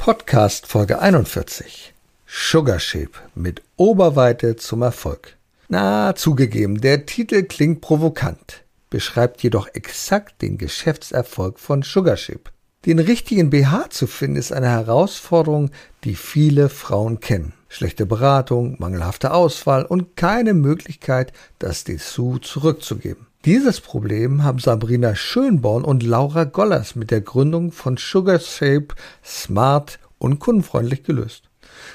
Podcast 0.00 0.66
Folge 0.66 0.98
41. 0.98 1.92
Sugar 2.26 2.80
Shape 2.80 3.10
mit 3.34 3.60
Oberweite 3.76 4.56
zum 4.56 4.80
Erfolg. 4.80 5.36
Na, 5.68 6.14
zugegeben, 6.14 6.80
der 6.80 7.04
Titel 7.04 7.42
klingt 7.42 7.82
provokant, 7.82 8.64
beschreibt 8.88 9.42
jedoch 9.42 9.68
exakt 9.74 10.40
den 10.40 10.56
Geschäftserfolg 10.56 11.58
von 11.58 11.82
Sugar 11.82 12.16
Shape. 12.16 12.50
Den 12.86 12.98
richtigen 12.98 13.50
BH 13.50 13.90
zu 13.90 14.06
finden 14.06 14.38
ist 14.38 14.54
eine 14.54 14.70
Herausforderung, 14.70 15.70
die 16.04 16.14
viele 16.14 16.70
Frauen 16.70 17.20
kennen. 17.20 17.52
Schlechte 17.68 18.06
Beratung, 18.06 18.76
mangelhafte 18.78 19.34
Auswahl 19.34 19.84
und 19.84 20.16
keine 20.16 20.54
Möglichkeit, 20.54 21.34
das 21.58 21.84
Dessous 21.84 22.40
zurückzugeben. 22.40 23.26
Dieses 23.46 23.80
Problem 23.80 24.44
haben 24.44 24.58
Sabrina 24.58 25.14
Schönborn 25.14 25.82
und 25.82 26.02
Laura 26.02 26.44
Gollers 26.44 26.94
mit 26.94 27.10
der 27.10 27.22
Gründung 27.22 27.72
von 27.72 27.96
Sugar 27.96 28.38
Shape 28.38 28.88
smart 29.24 29.98
und 30.18 30.40
kundenfreundlich 30.40 31.04
gelöst. 31.04 31.44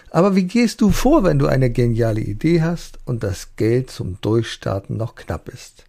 Aber 0.09 0.36
wie 0.36 0.45
gehst 0.45 0.81
du 0.81 0.89
vor, 0.89 1.23
wenn 1.23 1.38
du 1.38 1.45
eine 1.45 1.70
geniale 1.70 2.22
Idee 2.22 2.63
hast 2.63 2.98
und 3.05 3.23
das 3.23 3.55
Geld 3.58 3.91
zum 3.91 4.17
Durchstarten 4.22 4.98
noch 4.98 5.13
knapp 5.13 5.48
ist? 5.48 5.86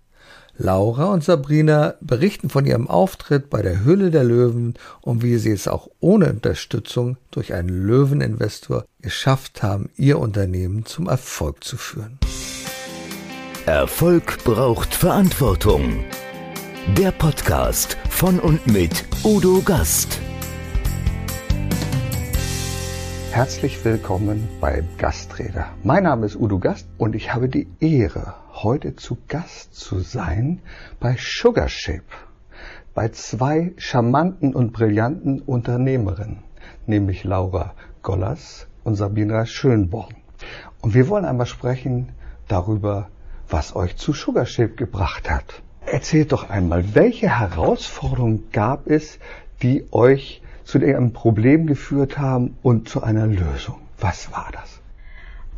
Laura 0.58 1.06
und 1.06 1.24
Sabrina 1.24 1.94
berichten 2.02 2.50
von 2.50 2.66
ihrem 2.66 2.86
Auftritt 2.86 3.48
bei 3.48 3.62
der 3.62 3.82
Hülle 3.82 4.10
der 4.10 4.24
Löwen 4.24 4.74
und 5.00 5.22
wie 5.22 5.38
sie 5.38 5.52
es 5.52 5.68
auch 5.68 5.88
ohne 6.00 6.28
Unterstützung 6.28 7.16
durch 7.30 7.54
einen 7.54 7.86
Löweninvestor 7.86 8.84
geschafft 9.00 9.62
haben, 9.62 9.88
ihr 9.96 10.18
Unternehmen 10.18 10.84
zum 10.84 11.08
Erfolg 11.08 11.64
zu 11.64 11.78
führen. 11.78 12.18
Erfolg 13.66 14.44
braucht 14.44 14.94
Verantwortung. 14.94 16.04
Der 16.96 17.10
Podcast 17.10 17.98
von 18.08 18.38
und 18.38 18.64
mit 18.68 19.04
Udo 19.24 19.60
Gast. 19.60 20.20
Herzlich 23.32 23.84
willkommen 23.84 24.46
beim 24.60 24.86
Gasträder. 24.98 25.66
Mein 25.82 26.04
Name 26.04 26.26
ist 26.26 26.36
Udo 26.36 26.60
Gast 26.60 26.86
und 26.96 27.16
ich 27.16 27.34
habe 27.34 27.48
die 27.48 27.66
Ehre, 27.80 28.34
heute 28.52 28.94
zu 28.94 29.18
Gast 29.26 29.74
zu 29.74 29.98
sein 29.98 30.60
bei 31.00 31.16
Sugar 31.18 31.68
Shape, 31.68 32.04
bei 32.94 33.08
zwei 33.08 33.74
charmanten 33.78 34.54
und 34.54 34.74
brillanten 34.74 35.40
Unternehmerinnen, 35.40 36.44
nämlich 36.86 37.24
Laura 37.24 37.74
Gollers 38.02 38.68
und 38.84 38.94
Sabina 38.94 39.44
Schönborn. 39.44 40.14
Und 40.80 40.94
wir 40.94 41.08
wollen 41.08 41.24
einmal 41.24 41.46
sprechen 41.46 42.12
darüber, 42.46 43.08
was 43.48 43.74
euch 43.76 43.96
zu 43.96 44.12
Sugarshape 44.12 44.74
gebracht 44.74 45.30
hat. 45.30 45.62
Erzählt 45.86 46.32
doch 46.32 46.50
einmal, 46.50 46.94
welche 46.94 47.38
Herausforderungen 47.38 48.50
gab 48.52 48.86
es, 48.88 49.20
die 49.62 49.86
euch 49.92 50.42
zu 50.64 50.78
einem 50.78 51.12
Problem 51.12 51.66
geführt 51.66 52.18
haben 52.18 52.56
und 52.62 52.88
zu 52.88 53.02
einer 53.02 53.26
Lösung? 53.26 53.76
Was 53.98 54.32
war 54.32 54.50
das? 54.52 54.82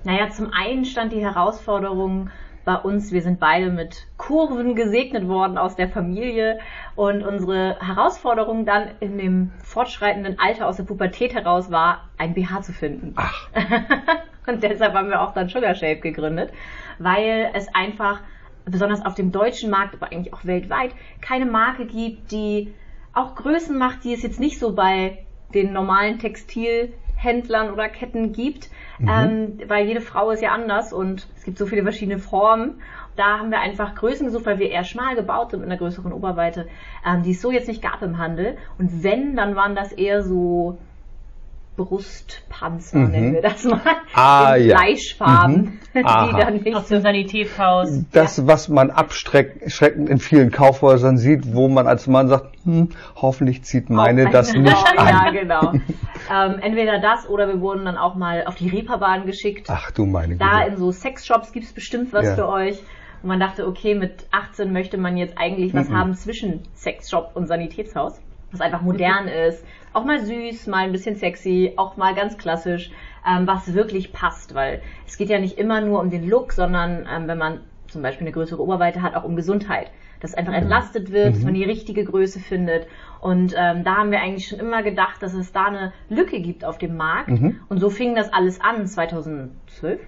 Naja, 0.05 0.31
zum 0.31 0.53
einen 0.53 0.85
stand 0.85 1.13
die 1.13 1.23
Herausforderung 1.23 2.31
bei 2.65 2.77
uns, 2.77 3.13
wir 3.13 3.23
sind 3.23 3.41
beide 3.41 3.71
mit 3.71 4.07
Kurven 4.19 4.75
gesegnet 4.75 5.27
worden 5.27 5.57
aus 5.57 5.75
der 5.75 5.89
Familie 5.89 6.59
und 6.97 7.23
unsere 7.23 7.79
Herausforderung 7.81 8.67
dann 8.67 8.91
in 9.01 9.17
dem 9.17 9.53
fortschreitenden 9.63 10.39
Alter 10.39 10.67
aus 10.67 10.77
der 10.77 10.85
Pubertät 10.85 11.35
heraus 11.35 11.71
war, 11.71 12.11
ein 12.19 12.35
BH 12.35 12.61
zu 12.61 12.75
finden. 12.75 13.15
Ach. 13.17 13.49
und 14.47 14.63
deshalb 14.63 14.93
haben 14.93 15.09
wir 15.09 15.23
auch 15.23 15.33
dann 15.33 15.49
Sugar 15.49 15.75
Shape 15.75 16.01
gegründet 16.01 16.53
weil 16.99 17.51
es 17.55 17.69
einfach 17.75 18.21
besonders 18.65 19.05
auf 19.05 19.15
dem 19.15 19.33
deutschen 19.33 19.71
Markt, 19.71 19.95
aber 19.95 20.13
eigentlich 20.13 20.33
auch 20.35 20.45
weltweit, 20.45 20.93
keine 21.21 21.47
Marke 21.47 21.87
gibt, 21.87 22.31
die 22.33 22.73
auch 23.15 23.35
Größen 23.35 23.77
macht, 23.77 24.05
die 24.05 24.13
es 24.13 24.23
jetzt 24.23 24.41
nicht 24.41 24.59
so 24.59 24.75
bei 24.75 25.25
den 25.55 25.73
normalen 25.73 26.19
Textilhändlern 26.19 27.73
oder 27.73 27.89
Ketten 27.89 28.33
gibt, 28.33 28.69
mhm. 28.99 29.09
ähm, 29.09 29.61
weil 29.67 29.87
jede 29.87 30.01
Frau 30.01 30.31
ist 30.31 30.43
ja 30.43 30.53
anders 30.53 30.93
und 30.93 31.27
es 31.37 31.45
gibt 31.45 31.59
so 31.59 31.67
viele 31.67 31.83
verschiedene 31.83 32.19
Formen. 32.19 32.81
Da 33.17 33.39
haben 33.39 33.51
wir 33.51 33.61
einfach 33.61 33.97
Größen 33.97 34.27
gesucht, 34.27 34.47
weil 34.47 34.61
wir 34.61 34.71
eher 34.71 34.85
schmal 34.85 35.17
gebaut 35.17 35.51
sind 35.51 35.61
mit 35.61 35.69
einer 35.69 35.79
größeren 35.79 36.13
Oberweite, 36.13 36.69
ähm, 37.05 37.23
die 37.23 37.33
es 37.33 37.41
so 37.41 37.51
jetzt 37.51 37.67
nicht 37.67 37.83
gab 37.83 38.03
im 38.03 38.19
Handel. 38.19 38.59
Und 38.79 39.03
wenn, 39.03 39.35
dann 39.35 39.57
waren 39.57 39.75
das 39.75 39.93
eher 39.93 40.23
so 40.23 40.79
Brustpanzer, 41.79 42.99
mhm. 42.99 43.11
nennen 43.11 43.33
wir 43.35 43.43
das 43.43 43.65
mal, 43.65 43.81
ah, 44.13 44.57
in 44.57 44.67
ja. 44.67 44.77
Fleischfarben, 44.77 45.57
mhm. 45.57 45.81
die 45.95 46.03
dann 46.03 46.55
nicht 46.57 46.77
aus 46.77 46.89
dem 46.89 47.01
Sanitätshaus. 47.01 48.05
Das, 48.13 48.37
ja. 48.37 48.47
was 48.47 48.69
man 48.69 48.91
abschreckend 48.91 50.11
in 50.11 50.19
vielen 50.19 50.51
Kaufhäusern 50.51 51.17
sieht, 51.17 51.55
wo 51.55 51.69
man 51.69 51.87
als 51.87 52.07
Mann 52.07 52.29
sagt, 52.29 52.57
hm, 52.65 52.91
hoffentlich 53.17 53.63
zieht 53.65 53.89
meine 53.89 54.27
oh, 54.27 54.31
das 54.31 54.53
nicht 54.55 54.77
an. 54.99 55.07
Ja, 55.07 55.31
genau. 55.31 55.73
ähm, 55.73 56.59
entweder 56.61 57.01
das 57.01 57.29
oder 57.29 57.49
wir 57.49 57.61
wurden 57.61 57.87
dann 57.87 57.97
auch 57.97 58.17
mal 58.17 58.45
auf 58.45 58.57
die 58.57 58.69
Reeperbahn 58.69 59.25
geschickt. 59.25 59.69
Ach 59.71 59.91
du 59.93 60.05
meine 60.05 60.35
Güte. 60.35 60.45
Da 60.45 60.63
in 60.65 60.77
so 60.77 60.91
Sexshops 60.91 61.53
gibt 61.53 61.65
es 61.67 61.73
bestimmt 61.73 62.13
was 62.13 62.27
ja. 62.27 62.35
für 62.35 62.49
euch. 62.49 62.83
Und 63.23 63.29
man 63.29 63.41
dachte, 63.41 63.67
okay, 63.67 63.95
mit 63.95 64.27
18 64.31 64.73
möchte 64.73 64.99
man 64.99 65.17
jetzt 65.17 65.39
eigentlich 65.39 65.75
was 65.75 65.89
mhm. 65.89 65.97
haben 65.97 66.15
zwischen 66.15 66.63
Sexshop 66.75 67.33
und 67.35 67.47
Sanitätshaus, 67.47 68.21
was 68.51 68.61
einfach 68.61 68.83
modern 68.83 69.29
ist, 69.29 69.65
auch 69.93 70.05
mal 70.05 70.21
süß, 70.21 70.67
mal 70.67 70.85
ein 70.85 70.93
bisschen 70.93 71.17
sexy, 71.17 71.75
auch 71.77 71.97
mal 71.97 72.15
ganz 72.15 72.39
klassisch, 72.39 72.91
ähm, 73.27 73.47
was 73.47 73.75
wirklich 73.75 74.13
passt, 74.13 74.55
weil 74.55 74.81
es 75.07 75.17
geht 75.17 75.29
ja 75.29 75.39
nicht 75.39 75.59
immer 75.59 75.81
nur 75.81 76.01
um 76.01 76.11
den 76.11 76.29
Look, 76.29 76.53
sondern 76.53 77.07
ähm, 77.11 77.29
wenn 77.29 77.39
man 77.39 77.61
zum 77.89 78.03
Beispiel 78.03 78.27
eine 78.27 78.33
größere 78.33 78.63
Oberweite 78.63 79.03
hat, 79.03 79.15
auch 79.15 79.25
um 79.25 79.37
Gesundheit. 79.37 79.91
Dass 80.21 80.35
einfach 80.35 80.53
entlastet 80.53 81.13
wird, 81.13 81.29
mhm. 81.29 81.33
dass 81.35 81.45
man 81.45 81.55
die 81.55 81.63
richtige 81.63 82.05
Größe 82.05 82.41
findet. 82.41 82.89
Und 83.21 83.55
ähm, 83.57 83.85
da 83.85 83.99
haben 83.99 84.11
wir 84.11 84.21
eigentlich 84.21 84.49
schon 84.49 84.59
immer 84.59 84.83
gedacht, 84.83 85.23
dass 85.23 85.33
es 85.33 85.53
da 85.53 85.67
eine 85.67 85.93
Lücke 86.09 86.41
gibt 86.41 86.65
auf 86.65 86.77
dem 86.77 86.97
Markt. 86.97 87.29
Mhm. 87.29 87.61
Und 87.69 87.79
so 87.79 87.89
fing 87.89 88.17
das 88.17 88.33
alles 88.33 88.61
an, 88.61 88.85
2012. 88.85 90.01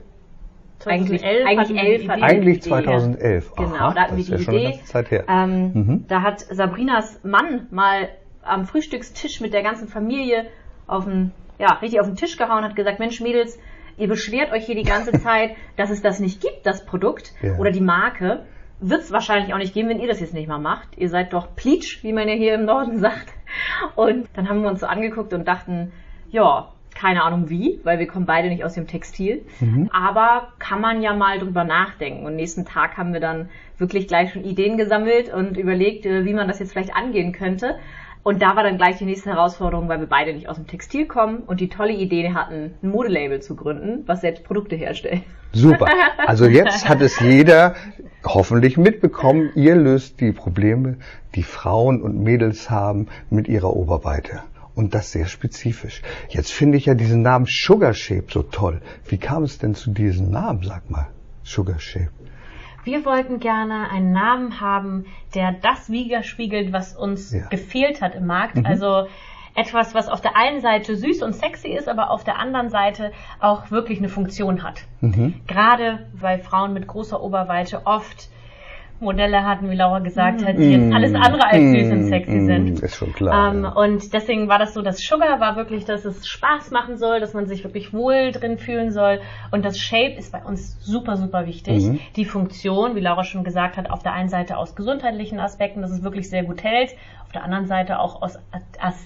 2011 0.80 1.46
eigentlich, 1.46 1.78
eigentlich, 1.78 2.10
eigentlich 2.10 2.62
2011. 2.62 3.54
Genau, 3.54 3.74
Aha, 3.74 3.94
da 3.94 4.00
hatten 4.02 4.16
wir 4.16 4.24
die 4.24 4.30
ja 4.32 4.38
Idee. 4.38 4.80
Ähm, 5.28 5.72
mhm. 5.74 6.04
Da 6.08 6.22
hat 6.22 6.40
Sabrinas 6.40 7.20
Mann 7.22 7.68
mal 7.70 8.08
am 8.50 8.66
Frühstückstisch 8.66 9.40
mit 9.40 9.52
der 9.52 9.62
ganzen 9.62 9.88
Familie 9.88 10.46
auf 10.86 11.04
den, 11.04 11.32
ja, 11.58 11.74
richtig 11.74 12.00
auf 12.00 12.06
den 12.06 12.16
Tisch 12.16 12.36
gehauen, 12.36 12.64
hat 12.64 12.76
gesagt, 12.76 12.98
Mensch, 12.98 13.20
Mädels, 13.20 13.58
ihr 13.96 14.08
beschwert 14.08 14.52
euch 14.52 14.66
hier 14.66 14.74
die 14.74 14.82
ganze 14.82 15.12
Zeit, 15.22 15.56
dass 15.76 15.90
es 15.90 16.02
das 16.02 16.20
nicht 16.20 16.40
gibt, 16.40 16.66
das 16.66 16.84
Produkt 16.84 17.32
ja. 17.42 17.56
oder 17.56 17.70
die 17.70 17.80
Marke. 17.80 18.44
Wird 18.82 19.02
es 19.02 19.12
wahrscheinlich 19.12 19.52
auch 19.52 19.58
nicht 19.58 19.74
geben, 19.74 19.90
wenn 19.90 20.00
ihr 20.00 20.08
das 20.08 20.20
jetzt 20.20 20.32
nicht 20.32 20.48
mal 20.48 20.58
macht. 20.58 20.96
Ihr 20.96 21.10
seid 21.10 21.34
doch 21.34 21.54
Pleatsch, 21.54 22.02
wie 22.02 22.14
man 22.14 22.28
ja 22.28 22.34
hier 22.34 22.54
im 22.54 22.64
Norden 22.64 22.98
sagt. 22.98 23.28
Und 23.94 24.26
dann 24.34 24.48
haben 24.48 24.62
wir 24.62 24.70
uns 24.70 24.80
so 24.80 24.86
angeguckt 24.86 25.34
und 25.34 25.46
dachten, 25.46 25.92
ja, 26.30 26.72
keine 26.94 27.22
Ahnung 27.22 27.48
wie, 27.48 27.80
weil 27.84 27.98
wir 27.98 28.06
kommen 28.06 28.26
beide 28.26 28.48
nicht 28.48 28.64
aus 28.64 28.74
dem 28.74 28.86
Textil. 28.86 29.44
Mhm. 29.60 29.90
Aber 29.92 30.52
kann 30.58 30.80
man 30.80 31.02
ja 31.02 31.14
mal 31.14 31.38
drüber 31.38 31.64
nachdenken. 31.64 32.26
Und 32.26 32.36
nächsten 32.36 32.64
Tag 32.64 32.96
haben 32.96 33.12
wir 33.12 33.20
dann 33.20 33.48
wirklich 33.78 34.06
gleich 34.06 34.32
schon 34.32 34.44
Ideen 34.44 34.76
gesammelt 34.76 35.32
und 35.32 35.56
überlegt, 35.56 36.06
äh, 36.06 36.24
wie 36.24 36.34
man 36.34 36.48
das 36.48 36.58
jetzt 36.58 36.72
vielleicht 36.72 36.94
angehen 36.94 37.32
könnte. 37.32 37.78
Und 38.22 38.42
da 38.42 38.54
war 38.54 38.62
dann 38.62 38.76
gleich 38.76 38.98
die 38.98 39.06
nächste 39.06 39.30
Herausforderung, 39.30 39.88
weil 39.88 40.00
wir 40.00 40.06
beide 40.06 40.34
nicht 40.34 40.48
aus 40.48 40.56
dem 40.56 40.66
Textil 40.66 41.06
kommen 41.06 41.38
und 41.38 41.60
die 41.60 41.68
tolle 41.68 41.92
Idee 41.92 42.34
hatten, 42.34 42.74
ein 42.82 42.90
Modelabel 42.90 43.40
zu 43.40 43.56
gründen, 43.56 44.04
was 44.06 44.20
selbst 44.20 44.44
Produkte 44.44 44.76
herstellt. 44.76 45.22
Super. 45.52 45.86
Also 46.26 46.46
jetzt 46.46 46.88
hat 46.88 47.00
es 47.00 47.18
jeder 47.18 47.74
hoffentlich 48.24 48.76
mitbekommen, 48.76 49.50
ihr 49.56 49.74
löst 49.74 50.20
die 50.20 50.32
Probleme, 50.32 50.98
die 51.34 51.42
Frauen 51.42 52.02
und 52.02 52.22
Mädels 52.22 52.70
haben 52.70 53.08
mit 53.30 53.48
ihrer 53.48 53.74
Oberweite. 53.74 54.42
Und 54.74 54.94
das 54.94 55.10
sehr 55.10 55.26
spezifisch. 55.26 56.02
Jetzt 56.28 56.52
finde 56.52 56.78
ich 56.78 56.86
ja 56.86 56.94
diesen 56.94 57.22
Namen 57.22 57.46
Sugar 57.48 57.94
Shape 57.94 58.26
so 58.30 58.42
toll. 58.42 58.80
Wie 59.06 59.18
kam 59.18 59.42
es 59.42 59.58
denn 59.58 59.74
zu 59.74 59.90
diesem 59.90 60.30
Namen, 60.30 60.62
sag 60.62 60.88
mal? 60.90 61.08
Sugar 61.42 61.80
Shape. 61.80 62.19
Wir 62.84 63.04
wollten 63.04 63.40
gerne 63.40 63.90
einen 63.90 64.12
Namen 64.12 64.60
haben, 64.60 65.06
der 65.34 65.52
das 65.52 65.90
widerspiegelt, 65.90 66.72
was 66.72 66.96
uns 66.96 67.32
ja. 67.32 67.46
gefehlt 67.48 68.00
hat 68.00 68.14
im 68.14 68.26
Markt. 68.26 68.56
Mhm. 68.56 68.66
Also 68.66 69.06
etwas, 69.54 69.94
was 69.94 70.08
auf 70.08 70.20
der 70.20 70.36
einen 70.36 70.60
Seite 70.60 70.96
süß 70.96 71.22
und 71.22 71.34
sexy 71.34 71.68
ist, 71.68 71.88
aber 71.88 72.10
auf 72.10 72.24
der 72.24 72.38
anderen 72.38 72.70
Seite 72.70 73.12
auch 73.40 73.70
wirklich 73.70 73.98
eine 73.98 74.08
Funktion 74.08 74.62
hat. 74.62 74.82
Mhm. 75.00 75.40
Gerade 75.46 76.06
weil 76.14 76.38
Frauen 76.38 76.72
mit 76.72 76.86
großer 76.86 77.20
Oberweite 77.22 77.82
oft 77.84 78.30
Modelle 79.00 79.44
hatten, 79.44 79.70
wie 79.70 79.76
Laura 79.76 80.00
gesagt 80.00 80.44
hat, 80.44 80.58
die 80.58 80.72
jetzt 80.72 80.92
alles 80.92 81.14
andere 81.14 81.46
als 81.46 81.62
süß 81.62 81.92
und 81.92 82.02
sexy 82.04 82.36
mm, 82.36 82.46
sind. 82.46 82.80
Ist 82.80 82.96
schon 82.96 83.12
klar. 83.12 83.52
Ähm, 83.52 83.64
ja. 83.64 83.70
Und 83.70 84.12
deswegen 84.12 84.48
war 84.48 84.58
das 84.58 84.74
so, 84.74 84.82
das 84.82 84.98
Sugar 84.98 85.40
war 85.40 85.56
wirklich, 85.56 85.84
dass 85.84 86.04
es 86.04 86.26
Spaß 86.26 86.70
machen 86.70 86.96
soll, 86.96 87.20
dass 87.20 87.34
man 87.34 87.46
sich 87.46 87.64
wirklich 87.64 87.92
wohl 87.92 88.32
drin 88.32 88.58
fühlen 88.58 88.92
soll. 88.92 89.20
Und 89.50 89.64
das 89.64 89.78
Shape 89.78 90.12
ist 90.18 90.32
bei 90.32 90.42
uns 90.42 90.78
super, 90.84 91.16
super 91.16 91.46
wichtig. 91.46 91.84
Mhm. 91.84 92.00
Die 92.16 92.24
Funktion, 92.24 92.94
wie 92.94 93.00
Laura 93.00 93.24
schon 93.24 93.44
gesagt 93.44 93.76
hat, 93.76 93.90
auf 93.90 94.02
der 94.02 94.12
einen 94.12 94.28
Seite 94.28 94.56
aus 94.56 94.76
gesundheitlichen 94.76 95.40
Aspekten, 95.40 95.82
dass 95.82 95.90
es 95.90 96.02
wirklich 96.02 96.28
sehr 96.28 96.44
gut 96.44 96.62
hält, 96.62 96.94
auf 97.30 97.34
der 97.34 97.44
anderen 97.44 97.66
Seite 97.66 98.00
auch 98.00 98.22
aus 98.22 98.36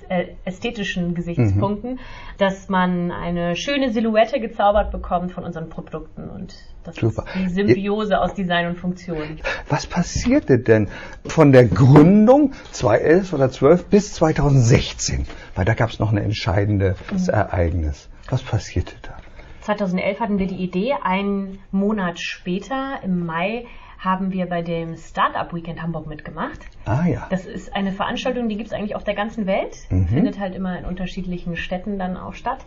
äh, 0.08 0.28
ästhetischen 0.46 1.14
Gesichtspunkten, 1.14 1.92
mhm. 1.92 1.98
dass 2.38 2.70
man 2.70 3.12
eine 3.12 3.54
schöne 3.54 3.92
Silhouette 3.92 4.40
gezaubert 4.40 4.92
bekommt 4.92 5.32
von 5.32 5.44
unseren 5.44 5.68
Produkten 5.68 6.30
und 6.30 6.54
das 6.84 6.96
Super. 6.96 7.26
ist 7.26 7.34
die 7.34 7.48
Symbiose 7.50 8.18
aus 8.18 8.32
Design 8.32 8.68
und 8.68 8.78
Funktion. 8.78 9.40
Was 9.68 9.86
passierte 9.86 10.58
denn 10.58 10.88
von 11.26 11.52
der 11.52 11.66
Gründung 11.66 12.54
2011 12.72 13.32
oder 13.34 13.50
12 13.50 13.90
bis 13.90 14.14
2016? 14.14 15.26
Weil 15.54 15.66
da 15.66 15.74
gab 15.74 15.90
es 15.90 15.98
noch 15.98 16.10
ein 16.10 16.16
entscheidendes 16.16 16.96
mhm. 17.28 17.34
Ereignis. 17.34 18.08
Was 18.30 18.42
passierte 18.42 18.94
da? 19.02 19.18
2011 19.60 20.20
hatten 20.20 20.38
wir 20.38 20.46
die 20.46 20.62
Idee, 20.62 20.94
einen 21.02 21.58
Monat 21.70 22.18
später, 22.20 23.00
im 23.02 23.26
Mai, 23.26 23.66
haben 24.04 24.32
wir 24.32 24.46
bei 24.46 24.62
dem 24.62 24.96
Startup 24.96 25.52
Weekend 25.54 25.82
Hamburg 25.82 26.06
mitgemacht. 26.06 26.60
Ah 26.84 27.06
ja. 27.06 27.26
Das 27.30 27.46
ist 27.46 27.74
eine 27.74 27.92
Veranstaltung, 27.92 28.48
die 28.48 28.56
gibt 28.56 28.68
es 28.68 28.72
eigentlich 28.72 28.94
auf 28.94 29.04
der 29.04 29.14
ganzen 29.14 29.46
Welt. 29.46 29.76
Mhm. 29.90 30.08
Findet 30.08 30.38
halt 30.38 30.54
immer 30.54 30.78
in 30.78 30.84
unterschiedlichen 30.84 31.56
Städten 31.56 31.98
dann 31.98 32.16
auch 32.16 32.34
statt. 32.34 32.58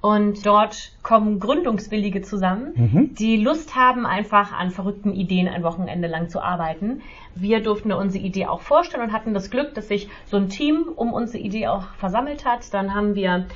Und 0.00 0.46
dort 0.46 0.92
kommen 1.02 1.40
Gründungswillige 1.40 2.22
zusammen, 2.22 2.72
mhm. 2.74 3.14
die 3.14 3.36
Lust 3.36 3.76
haben, 3.76 4.06
einfach 4.06 4.50
an 4.52 4.70
verrückten 4.70 5.12
Ideen 5.12 5.46
ein 5.46 5.62
Wochenende 5.62 6.08
lang 6.08 6.30
zu 6.30 6.40
arbeiten. 6.40 7.02
Wir 7.34 7.62
durften 7.62 7.92
unsere 7.92 8.24
Idee 8.24 8.46
auch 8.46 8.62
vorstellen 8.62 9.02
und 9.02 9.12
hatten 9.12 9.34
das 9.34 9.50
Glück, 9.50 9.74
dass 9.74 9.88
sich 9.88 10.08
so 10.24 10.38
ein 10.38 10.48
Team 10.48 10.84
um 10.96 11.12
unsere 11.12 11.42
Idee 11.42 11.66
auch 11.66 11.84
versammelt 11.98 12.46
hat. 12.46 12.72
Dann 12.72 12.94
haben 12.94 13.14
wir 13.14 13.46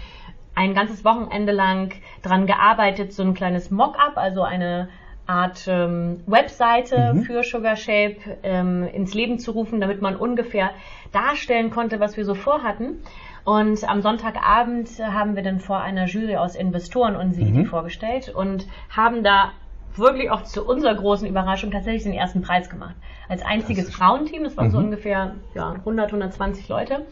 ein 0.55 0.75
ganzes 0.75 1.03
Wochenende 1.03 1.53
lang 1.53 1.95
dran 2.21 2.47
gearbeitet, 2.47 3.15
so 3.15 3.23
ein 3.23 3.33
kleines 3.33 3.71
Mock-up, 3.71 4.17
also 4.17 4.43
eine 4.43 4.91
Art 5.27 5.65
ähm, 5.69 6.21
Webseite 6.27 7.15
mhm. 7.15 7.23
für 7.23 7.43
Sugar 7.43 7.77
Shape 7.77 8.17
ähm, 8.43 8.87
ins 8.93 9.15
Leben 9.15 9.39
zu 9.39 9.53
rufen, 9.53 9.81
damit 9.81 10.03
man 10.03 10.17
ungefähr 10.17 10.71
darstellen 11.13 11.71
konnte, 11.71 12.01
was 12.01 12.17
wir 12.17 12.25
so 12.25 12.35
vorhatten. 12.35 13.01
Und 13.45 13.89
am 13.89 14.01
Sonntagabend 14.01 14.89
haben 15.01 15.37
wir 15.37 15.43
dann 15.43 15.61
vor 15.61 15.81
einer 15.81 16.07
Jury 16.07 16.37
aus 16.37 16.57
Investoren 16.57 17.17
unsere 17.17 17.47
mhm. 17.47 17.55
Idee 17.55 17.65
vorgestellt 17.67 18.29
und 18.35 18.67
haben 18.91 19.23
da 19.23 19.53
wirklich 19.97 20.31
auch 20.31 20.43
zu 20.43 20.67
unserer 20.67 20.95
großen 20.95 21.29
Überraschung 21.29 21.71
tatsächlich 21.71 22.03
den 22.03 22.15
ersten 22.15 22.43
Preis 22.43 22.69
gemacht. 22.69 22.97
Als 23.29 23.43
einziges 23.43 23.95
Frauenteam, 23.95 24.45
das 24.45 24.57
waren 24.57 24.69
mhm. 24.69 24.73
so 24.73 24.79
ungefähr 24.79 25.37
ja, 25.55 25.73
100, 25.73 26.07
120 26.07 26.69
Leute. 26.69 27.07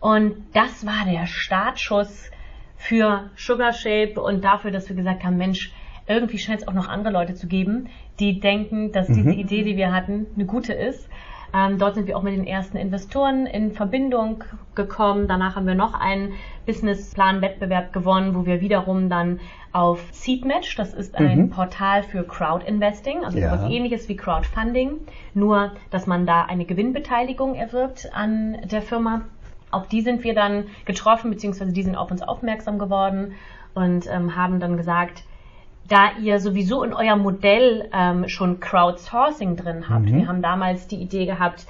Und 0.00 0.34
das 0.54 0.86
war 0.86 1.04
der 1.06 1.26
Startschuss 1.26 2.30
für 2.76 3.30
Sugar 3.36 3.72
Shape 3.72 4.20
und 4.20 4.42
dafür, 4.42 4.70
dass 4.70 4.88
wir 4.88 4.96
gesagt 4.96 5.24
haben, 5.24 5.36
Mensch, 5.36 5.72
irgendwie 6.06 6.38
scheint 6.38 6.62
es 6.62 6.68
auch 6.68 6.72
noch 6.72 6.88
andere 6.88 7.12
Leute 7.12 7.34
zu 7.34 7.46
geben, 7.46 7.88
die 8.18 8.40
denken, 8.40 8.92
dass 8.92 9.06
diese 9.06 9.30
mhm. 9.30 9.38
Idee, 9.38 9.62
die 9.62 9.76
wir 9.76 9.92
hatten, 9.92 10.26
eine 10.34 10.44
gute 10.44 10.72
ist. 10.72 11.08
Ähm, 11.52 11.78
dort 11.78 11.94
sind 11.94 12.06
wir 12.06 12.16
auch 12.16 12.22
mit 12.22 12.34
den 12.34 12.46
ersten 12.46 12.76
Investoren 12.76 13.46
in 13.46 13.72
Verbindung 13.72 14.44
gekommen. 14.74 15.26
Danach 15.26 15.56
haben 15.56 15.66
wir 15.66 15.74
noch 15.74 15.94
einen 15.94 16.34
Businessplan-Wettbewerb 16.66 17.92
gewonnen, 17.92 18.34
wo 18.34 18.46
wir 18.46 18.60
wiederum 18.60 19.08
dann 19.08 19.40
auf 19.72 20.00
Seedmatch, 20.12 20.76
das 20.76 20.94
ist 20.94 21.16
ein 21.16 21.42
mhm. 21.42 21.50
Portal 21.50 22.02
für 22.02 22.24
Crowd-Investing, 22.24 23.24
also 23.24 23.38
ja. 23.38 23.46
etwas 23.46 23.70
ähnliches 23.70 24.08
wie 24.08 24.16
Crowdfunding, 24.16 24.98
nur 25.34 25.72
dass 25.90 26.06
man 26.06 26.26
da 26.26 26.42
eine 26.42 26.64
Gewinnbeteiligung 26.64 27.54
erwirbt 27.54 28.10
an 28.12 28.58
der 28.70 28.82
Firma. 28.82 29.22
Auf 29.70 29.86
die 29.86 30.00
sind 30.00 30.24
wir 30.24 30.34
dann 30.34 30.64
getroffen, 30.84 31.30
beziehungsweise 31.30 31.72
die 31.72 31.82
sind 31.82 31.94
auf 31.94 32.10
uns 32.10 32.22
aufmerksam 32.22 32.78
geworden 32.78 33.34
und 33.74 34.08
ähm, 34.10 34.34
haben 34.34 34.58
dann 34.58 34.76
gesagt, 34.76 35.22
da 35.88 36.10
ihr 36.22 36.38
sowieso 36.38 36.84
in 36.84 36.94
eurem 36.94 37.20
Modell 37.20 37.88
ähm, 37.92 38.28
schon 38.28 38.60
Crowdsourcing 38.60 39.56
drin 39.56 39.88
habt. 39.88 40.06
Mhm. 40.06 40.18
Wir 40.18 40.28
haben 40.28 40.42
damals 40.42 40.86
die 40.86 40.96
Idee 40.96 41.26
gehabt, 41.26 41.66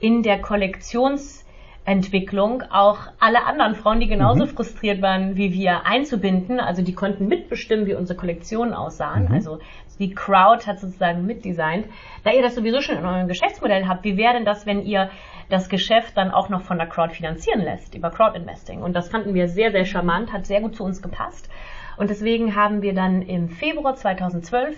in 0.00 0.22
der 0.22 0.40
Kollektionsentwicklung 0.40 2.62
auch 2.70 2.98
alle 3.18 3.44
anderen 3.46 3.74
Frauen, 3.74 3.98
die 4.00 4.06
genauso 4.06 4.44
mhm. 4.44 4.50
frustriert 4.50 5.02
waren 5.02 5.36
wie 5.36 5.52
wir, 5.52 5.86
einzubinden. 5.86 6.60
Also 6.60 6.82
die 6.82 6.94
konnten 6.94 7.26
mitbestimmen, 7.26 7.86
wie 7.86 7.94
unsere 7.94 8.16
Kollektionen 8.18 8.74
aussahen. 8.74 9.24
Mhm. 9.26 9.34
Also 9.34 9.58
die 9.98 10.14
Crowd 10.14 10.66
hat 10.66 10.80
sozusagen 10.80 11.26
mitdesignt. 11.26 11.86
Da 12.24 12.32
ihr 12.32 12.42
das 12.42 12.54
sowieso 12.54 12.80
schon 12.80 12.96
in 12.96 13.04
eurem 13.04 13.28
Geschäftsmodell 13.28 13.86
habt, 13.86 14.04
wie 14.04 14.16
wäre 14.16 14.34
denn 14.34 14.44
das, 14.44 14.66
wenn 14.66 14.84
ihr 14.84 15.10
das 15.50 15.68
Geschäft 15.68 16.16
dann 16.16 16.30
auch 16.30 16.48
noch 16.48 16.62
von 16.62 16.78
der 16.78 16.88
Crowd 16.88 17.14
finanzieren 17.14 17.60
lässt, 17.60 17.94
über 17.94 18.10
Crowd 18.10 18.36
Investing? 18.36 18.82
Und 18.82 18.94
das 18.94 19.08
fanden 19.08 19.34
wir 19.34 19.48
sehr, 19.48 19.70
sehr 19.70 19.84
charmant, 19.84 20.32
hat 20.32 20.46
sehr 20.46 20.60
gut 20.60 20.76
zu 20.76 20.84
uns 20.84 21.02
gepasst. 21.02 21.48
Und 21.96 22.10
deswegen 22.10 22.56
haben 22.56 22.82
wir 22.82 22.94
dann 22.94 23.22
im 23.22 23.48
Februar 23.48 23.94
2012 23.94 24.76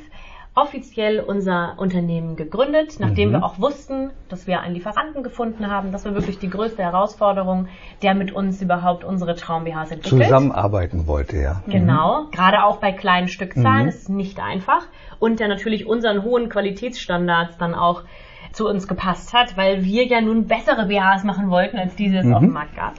offiziell 0.56 1.20
unser 1.20 1.74
Unternehmen 1.76 2.34
gegründet, 2.34 2.96
nachdem 2.98 3.28
mhm. 3.28 3.32
wir 3.34 3.44
auch 3.44 3.60
wussten, 3.60 4.10
dass 4.30 4.46
wir 4.46 4.62
einen 4.62 4.74
Lieferanten 4.74 5.22
gefunden 5.22 5.70
haben. 5.70 5.92
Das 5.92 6.06
war 6.06 6.14
wirklich 6.14 6.38
die 6.38 6.48
größte 6.48 6.82
Herausforderung, 6.82 7.68
der 8.02 8.14
mit 8.14 8.32
uns 8.32 8.62
überhaupt 8.62 9.04
unsere 9.04 9.34
Traum-BHs 9.34 9.90
entwickelt. 9.90 10.24
Zusammenarbeiten 10.24 11.06
wollte, 11.06 11.36
ja. 11.36 11.60
Genau. 11.66 12.22
Mhm. 12.22 12.30
Gerade 12.30 12.64
auch 12.64 12.78
bei 12.78 12.92
kleinen 12.92 13.28
Stückzahlen 13.28 13.82
mhm. 13.82 13.88
ist 13.88 14.08
nicht 14.08 14.40
einfach. 14.40 14.86
Und 15.18 15.40
der 15.40 15.48
natürlich 15.48 15.86
unseren 15.86 16.22
hohen 16.22 16.48
Qualitätsstandards 16.48 17.58
dann 17.58 17.74
auch 17.74 18.04
zu 18.52 18.66
uns 18.66 18.88
gepasst 18.88 19.34
hat, 19.34 19.58
weil 19.58 19.84
wir 19.84 20.06
ja 20.06 20.22
nun 20.22 20.46
bessere 20.46 20.86
BHs 20.86 21.24
machen 21.24 21.50
wollten, 21.50 21.76
als 21.76 21.94
diese 21.96 22.18
es 22.18 22.24
mhm. 22.24 22.34
auf 22.34 22.40
dem 22.40 22.52
Markt 22.52 22.74
gab. 22.74 22.94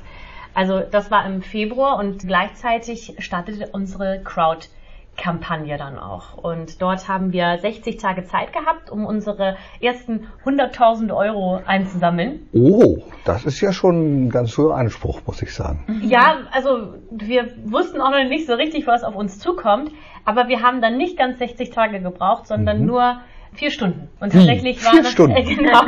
Also 0.58 0.80
das 0.80 1.12
war 1.12 1.24
im 1.28 1.44
Februar 1.44 2.00
und 2.00 2.26
gleichzeitig 2.26 3.14
startete 3.20 3.70
unsere 3.74 4.22
Crowd 4.24 4.68
Kampagne 5.16 5.78
dann 5.78 6.00
auch. 6.00 6.36
Und 6.36 6.82
dort 6.82 7.08
haben 7.08 7.32
wir 7.32 7.60
60 7.60 7.98
Tage 7.98 8.24
Zeit 8.24 8.54
gehabt, 8.54 8.90
um 8.90 9.06
unsere 9.06 9.58
ersten 9.82 10.28
100.000 10.46 11.16
Euro 11.16 11.62
einzusammeln. 11.64 12.48
Oh, 12.54 12.98
das 13.24 13.46
ist 13.46 13.62
ja 13.62 13.72
schon 13.72 14.26
ein 14.26 14.30
ganz 14.32 14.58
hoher 14.58 14.76
Anspruch, 14.76 15.22
muss 15.28 15.44
ich 15.44 15.54
sagen. 15.54 15.86
Ja, 16.02 16.38
also 16.52 16.96
wir 17.12 17.54
wussten 17.66 18.02
auch 18.02 18.10
noch 18.10 18.28
nicht 18.28 18.48
so 18.48 18.56
richtig, 18.56 18.88
was 18.88 19.04
auf 19.04 19.16
uns 19.16 19.38
zukommt. 19.38 19.92
Aber 20.26 20.48
wir 20.48 20.64
haben 20.64 20.82
dann 20.82 20.98
nicht 20.98 21.18
ganz 21.18 21.38
60 21.38 21.70
Tage 21.70 22.02
gebraucht, 22.02 22.48
sondern 22.48 22.80
mhm. 22.80 22.88
nur 22.88 23.18
Vier 23.54 23.72
Stunden. 23.72 24.10
Und 24.20 24.34
tatsächlich 24.34 24.84
war 24.84 25.02
das, 25.02 25.12
Stunden. 25.12 25.36
Äh, 25.36 25.44
genau. 25.56 25.84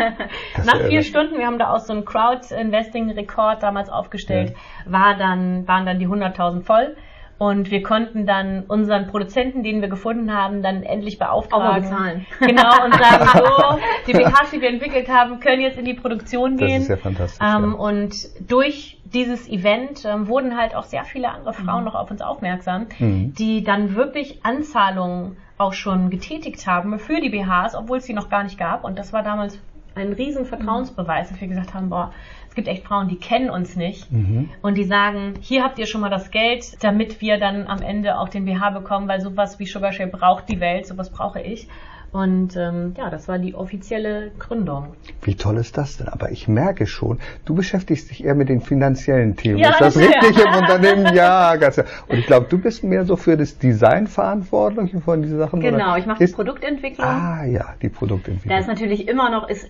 Nach 0.66 0.82
vier 0.88 1.04
Stunden, 1.04 1.38
wir 1.38 1.46
haben 1.46 1.60
da 1.60 1.74
auch 1.74 1.80
so 1.80 1.94
einen 1.94 2.06
Crowd-Investing-Rekord 2.06 3.62
damals 3.62 3.90
aufgestellt, 3.90 4.54
ja. 4.86 4.92
war 4.92 5.16
dann, 5.18 5.68
waren 5.68 5.86
dann 5.86 6.00
die 6.00 6.08
100.000 6.08 6.64
voll. 6.64 6.96
Und 7.40 7.72
wir 7.72 7.82
konnten 7.84 8.26
dann 8.26 8.66
unseren 8.68 9.08
Produzenten, 9.08 9.64
den 9.64 9.80
wir 9.80 9.88
gefunden 9.88 10.34
haben, 10.34 10.62
dann 10.62 10.84
endlich 10.84 11.18
beauftragen. 11.18 11.66
Auch 11.66 11.72
mal 11.72 11.82
bezahlen. 11.82 12.26
Genau, 12.40 12.86
und 12.86 12.94
sagen 12.94 13.30
so, 13.34 13.80
die 14.08 14.12
BHs, 14.12 14.52
die 14.52 14.62
wir 14.62 14.68
entwickelt 14.70 15.08
haben, 15.08 15.40
können 15.40 15.62
jetzt 15.62 15.78
in 15.78 15.86
die 15.86 15.94
Produktion 15.94 16.58
gehen. 16.58 16.82
Das 16.82 16.84
ist 16.84 16.90
ja 16.90 16.98
fantastisch. 16.98 17.40
Ähm, 17.42 17.72
ja. 17.72 17.78
Und 17.78 18.52
durch 18.52 19.00
dieses 19.06 19.48
Event 19.48 20.04
ähm, 20.04 20.28
wurden 20.28 20.58
halt 20.58 20.76
auch 20.76 20.84
sehr 20.84 21.06
viele 21.06 21.30
andere 21.30 21.54
Frauen 21.54 21.80
mhm. 21.80 21.86
noch 21.86 21.96
auf 21.96 22.12
uns 22.12 22.22
aufmerksam, 22.22 22.88
mhm. 23.00 23.34
die 23.34 23.64
dann 23.64 23.96
wirklich 23.96 24.44
Anzahlungen 24.44 25.38
auch 25.58 25.74
schon 25.74 26.10
getätigt 26.10 26.68
haben 26.68 27.00
für 27.00 27.22
die 27.22 27.30
BHs, 27.30 27.74
obwohl 27.74 28.00
es 28.00 28.06
sie 28.06 28.14
noch 28.14 28.30
gar 28.30 28.44
nicht 28.44 28.58
gab. 28.58 28.84
Und 28.84 29.00
das 29.00 29.14
war 29.14 29.24
damals 29.24 29.60
ein 29.96 30.14
riesen 30.14 30.46
Vertrauensbeweis, 30.46 31.30
dass 31.30 31.40
wir 31.40 31.48
gesagt 31.48 31.74
haben, 31.74 31.90
boah, 31.90 32.12
gibt 32.60 32.68
echt 32.68 32.84
Frauen, 32.84 33.08
die 33.08 33.16
kennen 33.16 33.50
uns 33.50 33.78
nicht 33.78 34.12
mhm. 34.12 34.50
und 34.62 34.76
die 34.76 34.84
sagen, 34.84 35.36
hier 35.40 35.64
habt 35.64 35.80
ihr 35.80 35.86
schon 35.86 36.02
mal 36.02 36.10
das 36.10 36.30
Geld, 36.30 36.84
damit 36.84 37.22
wir 37.22 37.40
dann 37.40 37.68
am 37.68 37.82
Ende 37.82 38.20
auch 38.20 38.28
den 38.28 38.44
BH 38.44 38.72
bekommen, 38.72 39.08
weil 39.08 39.22
sowas 39.22 39.60
wie 39.60 39.66
Sugar 39.66 39.94
Share 39.94 40.10
braucht 40.10 40.50
die 40.50 40.60
Welt, 40.60 40.86
sowas 40.86 41.10
brauche 41.10 41.40
ich. 41.40 41.70
Und 42.12 42.58
ähm, 42.58 42.96
ja, 42.98 43.10
das 43.10 43.30
war 43.30 43.40
die 43.40 43.56
offizielle 43.56 44.32
Gründung. 44.40 44.88
Wie 45.22 45.36
toll 45.36 45.56
ist 45.58 45.78
das 45.78 45.96
denn? 45.96 46.10
Aber 46.10 46.32
ich 46.32 46.50
merke 46.50 46.86
schon, 46.86 47.20
du 47.46 47.56
beschäftigst 47.56 48.10
dich 48.10 48.26
eher 48.26 48.36
mit 48.36 48.50
den 48.50 48.60
finanziellen 48.60 49.38
Themen. 49.38 49.60
Ja, 49.60 49.70
ist 49.70 49.80
das 49.80 49.98
richtig 49.98 50.36
ja. 50.36 50.52
im 50.52 50.60
Unternehmen? 50.60 51.16
Ja, 51.16 51.56
ganz 51.56 51.78
ja. 51.78 51.86
Und 52.10 52.18
ich 52.18 52.26
glaube, 52.26 52.48
du 52.50 52.58
bist 52.58 52.84
mehr 52.84 53.06
so 53.06 53.16
für 53.16 53.38
das 53.38 53.58
Design 53.58 54.08
verantwortlich 54.08 54.92
von 55.06 55.22
diesen 55.22 55.38
Sachen. 55.38 55.62
Genau, 55.62 55.96
ich 55.96 56.06
mache 56.08 56.26
die 56.26 56.34
Produktentwicklung. 56.34 57.08
Ah 57.08 57.46
ja, 57.46 57.76
die 57.82 57.90
Produktentwicklung. 57.90 58.54
Da 58.54 58.60
ist 58.60 58.68
natürlich 58.68 59.08
immer 59.08 59.30
noch, 59.30 59.48
ist 59.48 59.70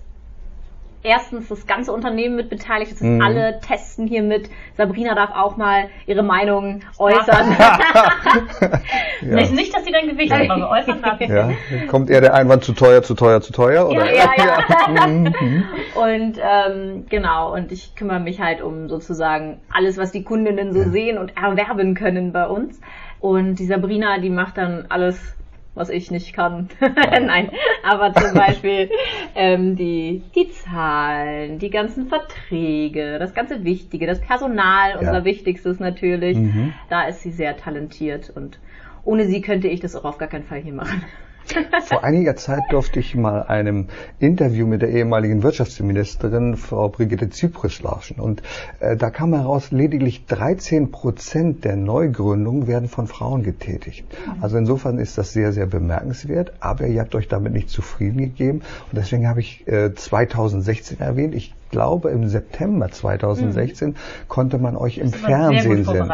erstens 1.03 1.47
das 1.47 1.65
ganze 1.65 1.93
Unternehmen 1.93 2.35
mit 2.35 2.49
beteiligt. 2.49 2.91
Das 2.91 3.01
ist 3.01 3.07
mhm. 3.07 3.21
alle 3.21 3.59
testen 3.61 4.07
hier 4.07 4.23
mit. 4.23 4.49
Sabrina 4.75 5.15
darf 5.15 5.31
auch 5.33 5.57
mal 5.57 5.85
ihre 6.05 6.23
Meinung 6.23 6.81
äußern. 6.97 7.55
ja. 9.21 9.35
nicht, 9.35 9.53
nicht, 9.53 9.75
dass 9.75 9.85
sie 9.85 9.91
dann 9.91 10.07
Gewicht 10.07 10.31
hat, 10.31 10.49
aber 10.49 10.69
äußern 10.69 11.01
darf. 11.01 11.21
Ja. 11.21 11.51
Kommt 11.87 12.09
eher 12.09 12.21
der 12.21 12.33
Einwand 12.33 12.63
zu 12.63 12.73
teuer, 12.73 13.01
zu 13.01 13.13
teuer, 13.13 13.41
zu 13.41 13.53
teuer? 13.53 13.87
Oder? 13.87 14.13
Ja, 14.13 14.31
ja, 14.37 14.45
ja. 14.45 15.07
Mhm. 15.09 15.65
und 15.95 16.37
ähm, 16.37 17.05
genau, 17.09 17.53
und 17.53 17.71
ich 17.71 17.95
kümmere 17.95 18.19
mich 18.19 18.41
halt 18.41 18.61
um 18.61 18.89
sozusagen 18.89 19.59
alles, 19.71 19.97
was 19.97 20.11
die 20.11 20.23
Kundinnen 20.23 20.73
so 20.73 20.83
sehen 20.83 21.17
und 21.17 21.37
erwerben 21.37 21.93
können 21.95 22.31
bei 22.31 22.47
uns. 22.47 22.79
Und 23.19 23.55
die 23.55 23.65
Sabrina, 23.65 24.19
die 24.19 24.29
macht 24.29 24.57
dann 24.57 24.85
alles 24.89 25.35
was 25.75 25.89
ich 25.89 26.11
nicht 26.11 26.33
kann. 26.33 26.69
Nein, 26.81 27.51
aber 27.83 28.13
zum 28.13 28.33
Beispiel 28.33 28.89
ähm, 29.35 29.75
die, 29.75 30.23
die 30.35 30.49
Zahlen, 30.49 31.59
die 31.59 31.69
ganzen 31.69 32.07
Verträge, 32.07 33.19
das 33.19 33.33
ganze 33.33 33.63
Wichtige, 33.63 34.07
das 34.07 34.19
Personal, 34.19 34.97
unser 34.97 35.19
ja. 35.19 35.25
Wichtigstes 35.25 35.79
natürlich. 35.79 36.37
Mhm. 36.37 36.73
Da 36.89 37.03
ist 37.03 37.21
sie 37.21 37.31
sehr 37.31 37.55
talentiert 37.57 38.29
und 38.29 38.59
ohne 39.03 39.25
sie 39.25 39.41
könnte 39.41 39.67
ich 39.67 39.79
das 39.79 39.95
auch 39.95 40.05
auf 40.05 40.17
gar 40.17 40.27
keinen 40.27 40.43
Fall 40.43 40.59
hier 40.59 40.73
machen. 40.73 41.03
Vor 41.83 42.03
einiger 42.03 42.35
Zeit 42.35 42.63
durfte 42.69 42.99
ich 42.99 43.15
mal 43.15 43.43
einem 43.43 43.87
Interview 44.19 44.67
mit 44.67 44.81
der 44.81 44.89
ehemaligen 44.89 45.43
Wirtschaftsministerin 45.43 46.57
Frau 46.57 46.89
Brigitte 46.89 47.29
Zypris 47.29 47.81
lauschen. 47.81 48.19
Und 48.19 48.41
äh, 48.79 48.95
da 48.95 49.09
kam 49.09 49.33
heraus, 49.33 49.71
lediglich 49.71 50.25
13 50.25 50.91
Prozent 50.91 51.65
der 51.65 51.75
Neugründungen 51.75 52.67
werden 52.67 52.89
von 52.89 53.07
Frauen 53.07 53.43
getätigt. 53.43 54.05
Mhm. 54.11 54.43
Also 54.43 54.57
insofern 54.57 54.99
ist 54.99 55.17
das 55.17 55.33
sehr, 55.33 55.53
sehr 55.53 55.65
bemerkenswert. 55.65 56.53
Aber 56.59 56.87
ihr 56.87 57.01
habt 57.01 57.15
euch 57.15 57.27
damit 57.27 57.53
nicht 57.53 57.69
zufrieden 57.69 58.19
gegeben. 58.19 58.61
Und 58.91 58.97
deswegen 58.97 59.27
habe 59.27 59.39
ich 59.39 59.67
äh, 59.67 59.93
2016 59.93 60.99
erwähnt. 60.99 61.35
Ich 61.35 61.53
glaube, 61.69 62.09
im 62.09 62.27
September 62.27 62.89
2016 62.89 63.89
mhm. 63.89 63.95
konnte 64.27 64.57
man 64.57 64.75
euch 64.75 64.97
im 64.97 65.11
Fernsehen 65.11 65.83
sehen. 65.83 66.11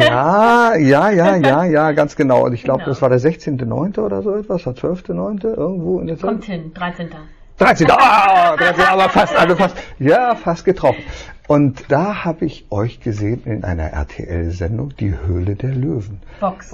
ja, 0.00 0.76
ja, 0.76 1.10
ja, 1.10 1.36
ja, 1.36 1.64
ja, 1.64 1.92
ganz 1.92 2.16
genau. 2.16 2.44
Und 2.44 2.52
ich 2.52 2.62
glaube, 2.62 2.80
genau. 2.80 2.90
das 2.90 3.02
war 3.02 3.08
der 3.08 3.20
16.9. 3.20 3.98
oder 4.00 4.22
so 4.22 4.34
etwas, 4.34 4.64
der 4.64 4.74
12.9. 4.74 5.44
irgendwo 5.56 6.00
in 6.00 6.06
der 6.06 6.16
Zeit. 6.16 6.30
Kommt 6.30 6.44
hin, 6.44 6.72
13. 6.74 7.10
13. 7.58 7.90
Ah, 7.90 8.56
13, 8.56 8.84
aber 8.84 9.08
fast, 9.10 9.36
also 9.36 9.54
fast, 9.54 9.76
ja, 9.98 10.34
fast 10.34 10.64
getroffen. 10.64 11.02
Und 11.46 11.84
da 11.88 12.24
habe 12.24 12.46
ich 12.46 12.66
euch 12.70 13.00
gesehen 13.00 13.42
in 13.44 13.64
einer 13.64 13.92
RTL-Sendung, 13.92 14.96
die 14.96 15.14
Höhle 15.26 15.56
der 15.56 15.74
Löwen. 15.74 16.22
Vox. 16.38 16.72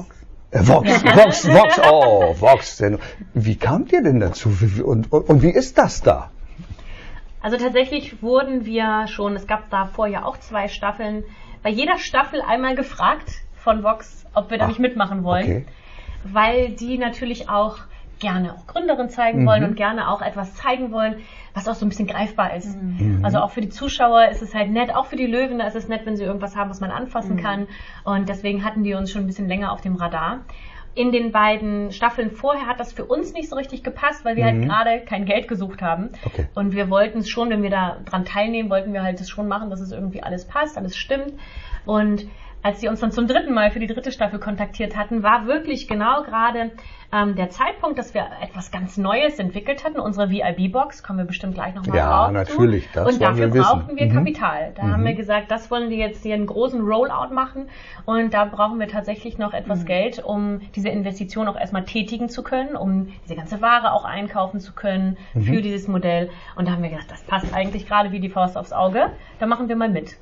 Äh, 0.52 0.60
Vox, 0.60 1.02
Vox, 1.02 1.48
Vox, 1.48 1.80
oh, 1.90 2.34
Vox-Sendung. 2.38 3.00
Wie 3.34 3.56
kamt 3.56 3.92
ihr 3.92 4.02
denn 4.02 4.20
dazu? 4.20 4.50
Und, 4.84 5.10
und, 5.12 5.28
und 5.28 5.42
wie 5.42 5.50
ist 5.50 5.76
das 5.76 6.02
da? 6.02 6.30
Also 7.46 7.58
tatsächlich 7.58 8.24
wurden 8.24 8.66
wir 8.66 9.06
schon, 9.06 9.36
es 9.36 9.46
gab 9.46 9.70
davor 9.70 10.08
ja 10.08 10.24
auch 10.24 10.36
zwei 10.36 10.66
Staffeln, 10.66 11.22
bei 11.62 11.70
jeder 11.70 11.96
Staffel 11.96 12.42
einmal 12.42 12.74
gefragt 12.74 13.34
von 13.54 13.84
Vox, 13.84 14.26
ob 14.34 14.50
wir 14.50 14.58
da 14.58 14.64
Ach, 14.64 14.68
nicht 14.68 14.80
mitmachen 14.80 15.22
wollen. 15.22 15.44
Okay. 15.44 15.66
Weil 16.24 16.70
die 16.70 16.98
natürlich 16.98 17.48
auch 17.48 17.78
gerne 18.18 18.52
auch 18.52 18.66
Gründerin 18.66 19.10
zeigen 19.10 19.42
mhm. 19.42 19.46
wollen 19.46 19.62
und 19.62 19.76
gerne 19.76 20.10
auch 20.10 20.22
etwas 20.22 20.56
zeigen 20.56 20.90
wollen, 20.90 21.18
was 21.54 21.68
auch 21.68 21.76
so 21.76 21.86
ein 21.86 21.88
bisschen 21.88 22.08
greifbar 22.08 22.56
ist. 22.56 22.82
Mhm. 22.82 23.24
Also 23.24 23.38
auch 23.38 23.52
für 23.52 23.60
die 23.60 23.68
Zuschauer 23.68 24.26
ist 24.26 24.42
es 24.42 24.52
halt 24.52 24.72
nett, 24.72 24.92
auch 24.92 25.06
für 25.06 25.14
die 25.14 25.26
Löwen 25.26 25.60
ist 25.60 25.76
es 25.76 25.86
nett, 25.86 26.04
wenn 26.04 26.16
sie 26.16 26.24
irgendwas 26.24 26.56
haben, 26.56 26.68
was 26.68 26.80
man 26.80 26.90
anfassen 26.90 27.36
mhm. 27.36 27.42
kann. 27.42 27.68
Und 28.02 28.28
deswegen 28.28 28.64
hatten 28.64 28.82
die 28.82 28.94
uns 28.94 29.12
schon 29.12 29.22
ein 29.22 29.28
bisschen 29.28 29.46
länger 29.46 29.70
auf 29.70 29.82
dem 29.82 29.94
Radar 29.94 30.40
in 30.96 31.12
den 31.12 31.30
beiden 31.30 31.92
Staffeln 31.92 32.30
vorher 32.30 32.66
hat 32.66 32.80
das 32.80 32.92
für 32.92 33.04
uns 33.04 33.34
nicht 33.34 33.50
so 33.50 33.56
richtig 33.56 33.84
gepasst, 33.84 34.24
weil 34.24 34.34
wir 34.34 34.46
halt 34.46 34.56
mhm. 34.56 34.72
halt 34.72 34.96
gerade 34.96 35.04
kein 35.04 35.26
Geld 35.26 35.46
gesucht 35.46 35.82
haben. 35.82 36.08
Okay. 36.24 36.46
Und 36.54 36.72
wir 36.72 36.88
wollten 36.88 37.18
es 37.18 37.28
schon, 37.28 37.50
wenn 37.50 37.62
wir 37.62 37.68
da 37.68 37.98
dran 38.06 38.24
teilnehmen, 38.24 38.70
wollten 38.70 38.94
wir 38.94 39.02
halt 39.02 39.20
es 39.20 39.28
schon 39.28 39.46
machen, 39.46 39.68
dass 39.68 39.80
es 39.80 39.92
irgendwie 39.92 40.22
alles 40.22 40.46
passt, 40.46 40.78
alles 40.78 40.96
stimmt. 40.96 41.34
Und 41.84 42.26
als 42.66 42.80
sie 42.80 42.88
uns 42.88 42.99
dann 42.99 43.12
zum 43.12 43.28
dritten 43.28 43.54
Mal 43.54 43.70
für 43.70 43.78
die 43.78 43.87
dritte 43.87 44.11
Staffel 44.11 44.40
kontaktiert 44.40 44.96
hatten, 44.96 45.23
war 45.23 45.46
wirklich 45.46 45.87
genau 45.87 46.25
gerade 46.25 46.73
ähm, 47.12 47.37
der 47.37 47.49
Zeitpunkt, 47.49 47.96
dass 47.96 48.12
wir 48.12 48.26
etwas 48.42 48.73
ganz 48.73 48.96
Neues 48.96 49.38
entwickelt 49.38 49.85
hatten. 49.85 50.00
Unsere 50.00 50.30
VIB-Box, 50.30 51.04
kommen 51.04 51.20
wir 51.20 51.26
bestimmt 51.26 51.54
gleich 51.54 51.76
nochmal 51.76 51.96
ja, 51.96 52.08
drauf. 52.08 52.26
Ja, 52.26 52.32
natürlich. 52.32 52.88
Das 52.92 53.06
und 53.06 53.23
dafür 53.23 53.54
wir 53.54 53.62
brauchten 53.62 53.96
wir 53.96 54.06
mhm. 54.06 54.12
Kapital. 54.12 54.73
Da 54.75 54.82
mhm. 54.82 54.92
haben 54.94 55.04
wir 55.04 55.14
gesagt, 55.14 55.52
das 55.52 55.70
wollen 55.70 55.90
wir 55.90 55.96
jetzt 55.96 56.25
hier 56.25 56.35
einen 56.35 56.46
großen 56.46 56.80
Rollout 56.80 57.32
machen. 57.32 57.68
Und 58.04 58.35
da 58.35 58.44
brauchen 58.46 58.80
wir 58.80 58.88
tatsächlich 58.88 59.38
noch 59.38 59.54
etwas 59.54 59.82
mhm. 59.82 59.87
Geld, 59.87 60.25
um 60.25 60.61
diese 60.75 60.88
Investition 60.88 61.46
auch 61.46 61.56
erstmal 61.56 61.85
tätigen 61.85 62.28
zu 62.28 62.42
können, 62.42 62.75
um 62.75 63.12
diese 63.23 63.37
ganze 63.37 63.62
Ware 63.62 63.92
auch 63.92 64.04
einkaufen 64.04 64.58
zu 64.58 64.73
können 64.73 65.18
mhm. 65.35 65.42
für 65.42 65.62
dieses 65.62 65.87
Modell. 65.87 66.30
Und 66.56 66.66
da 66.66 66.73
haben 66.73 66.82
wir 66.82 66.90
gedacht, 66.90 67.12
das 67.12 67.23
passt 67.23 67.54
eigentlich 67.54 67.87
gerade 67.87 68.11
wie 68.11 68.18
die 68.18 68.28
Faust 68.28 68.56
aufs 68.56 68.73
Auge. 68.73 69.12
Da 69.38 69.46
machen 69.46 69.68
wir 69.68 69.76
mal 69.76 69.88
mit. 69.88 70.16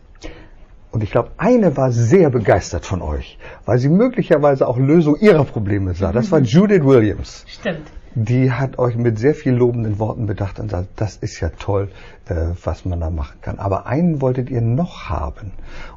Und 0.95 1.03
ich 1.03 1.11
glaube, 1.11 1.33
eine 1.39 1.77
war 1.77 1.91
sehr 1.91 2.31
begeistert 2.31 2.87
von 2.87 3.03
euch, 3.03 3.37
weil 3.67 3.79
sie 3.79 3.89
möglicherweise 3.89 4.69
auch 4.69 4.79
Lösung 4.79 5.17
ihrer 5.17 5.43
Probleme 5.43 5.93
sah. 5.93 6.13
Das 6.13 6.31
war 6.31 6.39
mhm. 6.39 6.45
Judith 6.45 6.85
Williams. 6.85 7.45
Stimmt. 7.49 7.91
Die 8.15 8.53
hat 8.53 8.79
euch 8.79 8.95
mit 8.95 9.19
sehr 9.19 9.35
viel 9.35 9.55
lobenden 9.55 9.99
Worten 9.99 10.27
bedacht 10.27 10.61
und 10.61 10.71
sagt, 10.71 10.87
das 10.95 11.17
ist 11.17 11.41
ja 11.41 11.49
toll, 11.59 11.89
äh, 12.29 12.35
was 12.63 12.85
man 12.85 13.01
da 13.01 13.11
machen 13.11 13.37
kann. 13.43 13.59
Aber 13.59 13.89
einen 13.89 14.21
wolltet 14.21 14.51
ihr 14.51 14.61
noch 14.61 15.09
haben. 15.11 15.51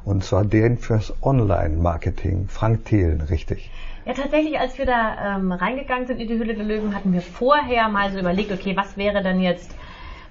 Und 0.04 0.24
zwar 0.24 0.44
den 0.44 0.78
fürs 0.78 1.14
Online-Marketing. 1.22 2.48
Frank 2.48 2.86
Thelen, 2.86 3.20
richtig? 3.20 3.70
Ja, 4.04 4.14
tatsächlich, 4.14 4.58
als 4.58 4.78
wir 4.78 4.86
da 4.86 5.36
ähm, 5.36 5.52
reingegangen 5.52 6.08
sind 6.08 6.18
in 6.18 6.26
die 6.26 6.40
Hülle 6.40 6.56
der 6.56 6.64
Löwen, 6.64 6.96
hatten 6.96 7.12
wir 7.12 7.22
vorher 7.22 7.88
mal 7.88 8.10
so 8.10 8.18
überlegt, 8.18 8.50
okay, 8.50 8.76
was 8.76 8.96
wäre 8.96 9.22
denn 9.22 9.38
jetzt, 9.38 9.76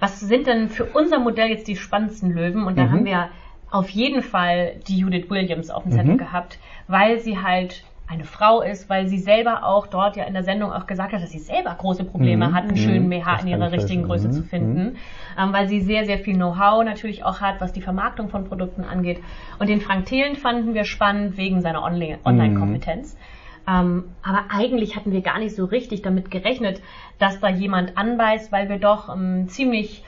was 0.01 0.19
sind 0.19 0.45
denn 0.45 0.67
für 0.67 0.83
unser 0.83 1.19
Modell 1.19 1.47
jetzt 1.47 1.69
die 1.69 1.77
spannendsten 1.77 2.33
Löwen? 2.33 2.65
Und 2.65 2.77
da 2.77 2.83
mhm. 2.83 2.91
haben 2.91 3.05
wir 3.05 3.29
auf 3.69 3.89
jeden 3.89 4.21
Fall 4.21 4.75
die 4.87 4.99
Judith 4.99 5.29
Williams 5.29 5.69
auf 5.69 5.83
dem 5.83 5.91
Zettel 5.91 6.13
mhm. 6.13 6.17
gehabt, 6.17 6.59
weil 6.87 7.19
sie 7.19 7.37
halt 7.37 7.83
eine 8.09 8.23
Frau 8.23 8.61
ist, 8.61 8.89
weil 8.89 9.07
sie 9.07 9.17
selber 9.17 9.65
auch 9.65 9.87
dort 9.87 10.15
ja 10.15 10.23
in 10.23 10.33
der 10.33 10.43
Sendung 10.43 10.71
auch 10.71 10.87
gesagt 10.87 11.11
hat, 11.11 11.21
dass 11.21 11.31
sie 11.31 11.39
selber 11.39 11.75
große 11.77 12.05
Probleme 12.05 12.47
mhm. 12.47 12.53
hat, 12.53 12.63
einen 12.63 12.77
schönen 12.77 13.09
BH 13.09 13.33
mhm. 13.33 13.39
in 13.41 13.47
ihrer 13.47 13.71
richtigen 13.73 14.03
Größe 14.03 14.29
mhm. 14.29 14.31
zu 14.31 14.43
finden, 14.43 14.83
mhm. 14.83 14.95
ähm, 15.37 15.53
weil 15.53 15.67
sie 15.67 15.81
sehr, 15.81 16.05
sehr 16.05 16.17
viel 16.17 16.35
Know-how 16.35 16.85
natürlich 16.85 17.25
auch 17.25 17.41
hat, 17.41 17.59
was 17.59 17.73
die 17.73 17.81
Vermarktung 17.81 18.29
von 18.29 18.45
Produkten 18.45 18.85
angeht. 18.85 19.19
Und 19.59 19.67
den 19.67 19.81
Frank 19.81 20.05
Thelen 20.05 20.37
fanden 20.37 20.73
wir 20.73 20.85
spannend 20.85 21.35
wegen 21.35 21.61
seiner 21.61 21.81
mhm. 21.89 22.15
Online-Kompetenz. 22.23 23.17
Ähm, 23.67 24.05
aber 24.23 24.45
eigentlich 24.49 24.95
hatten 24.95 25.11
wir 25.11 25.21
gar 25.21 25.39
nicht 25.39 25.53
so 25.53 25.65
richtig 25.65 26.01
damit 26.01 26.31
gerechnet, 26.31 26.81
dass 27.19 27.41
da 27.41 27.49
jemand 27.49 27.97
anweist, 27.97 28.53
weil 28.53 28.69
wir 28.69 28.79
doch 28.79 29.13
ähm, 29.13 29.49
ziemlich 29.49 30.05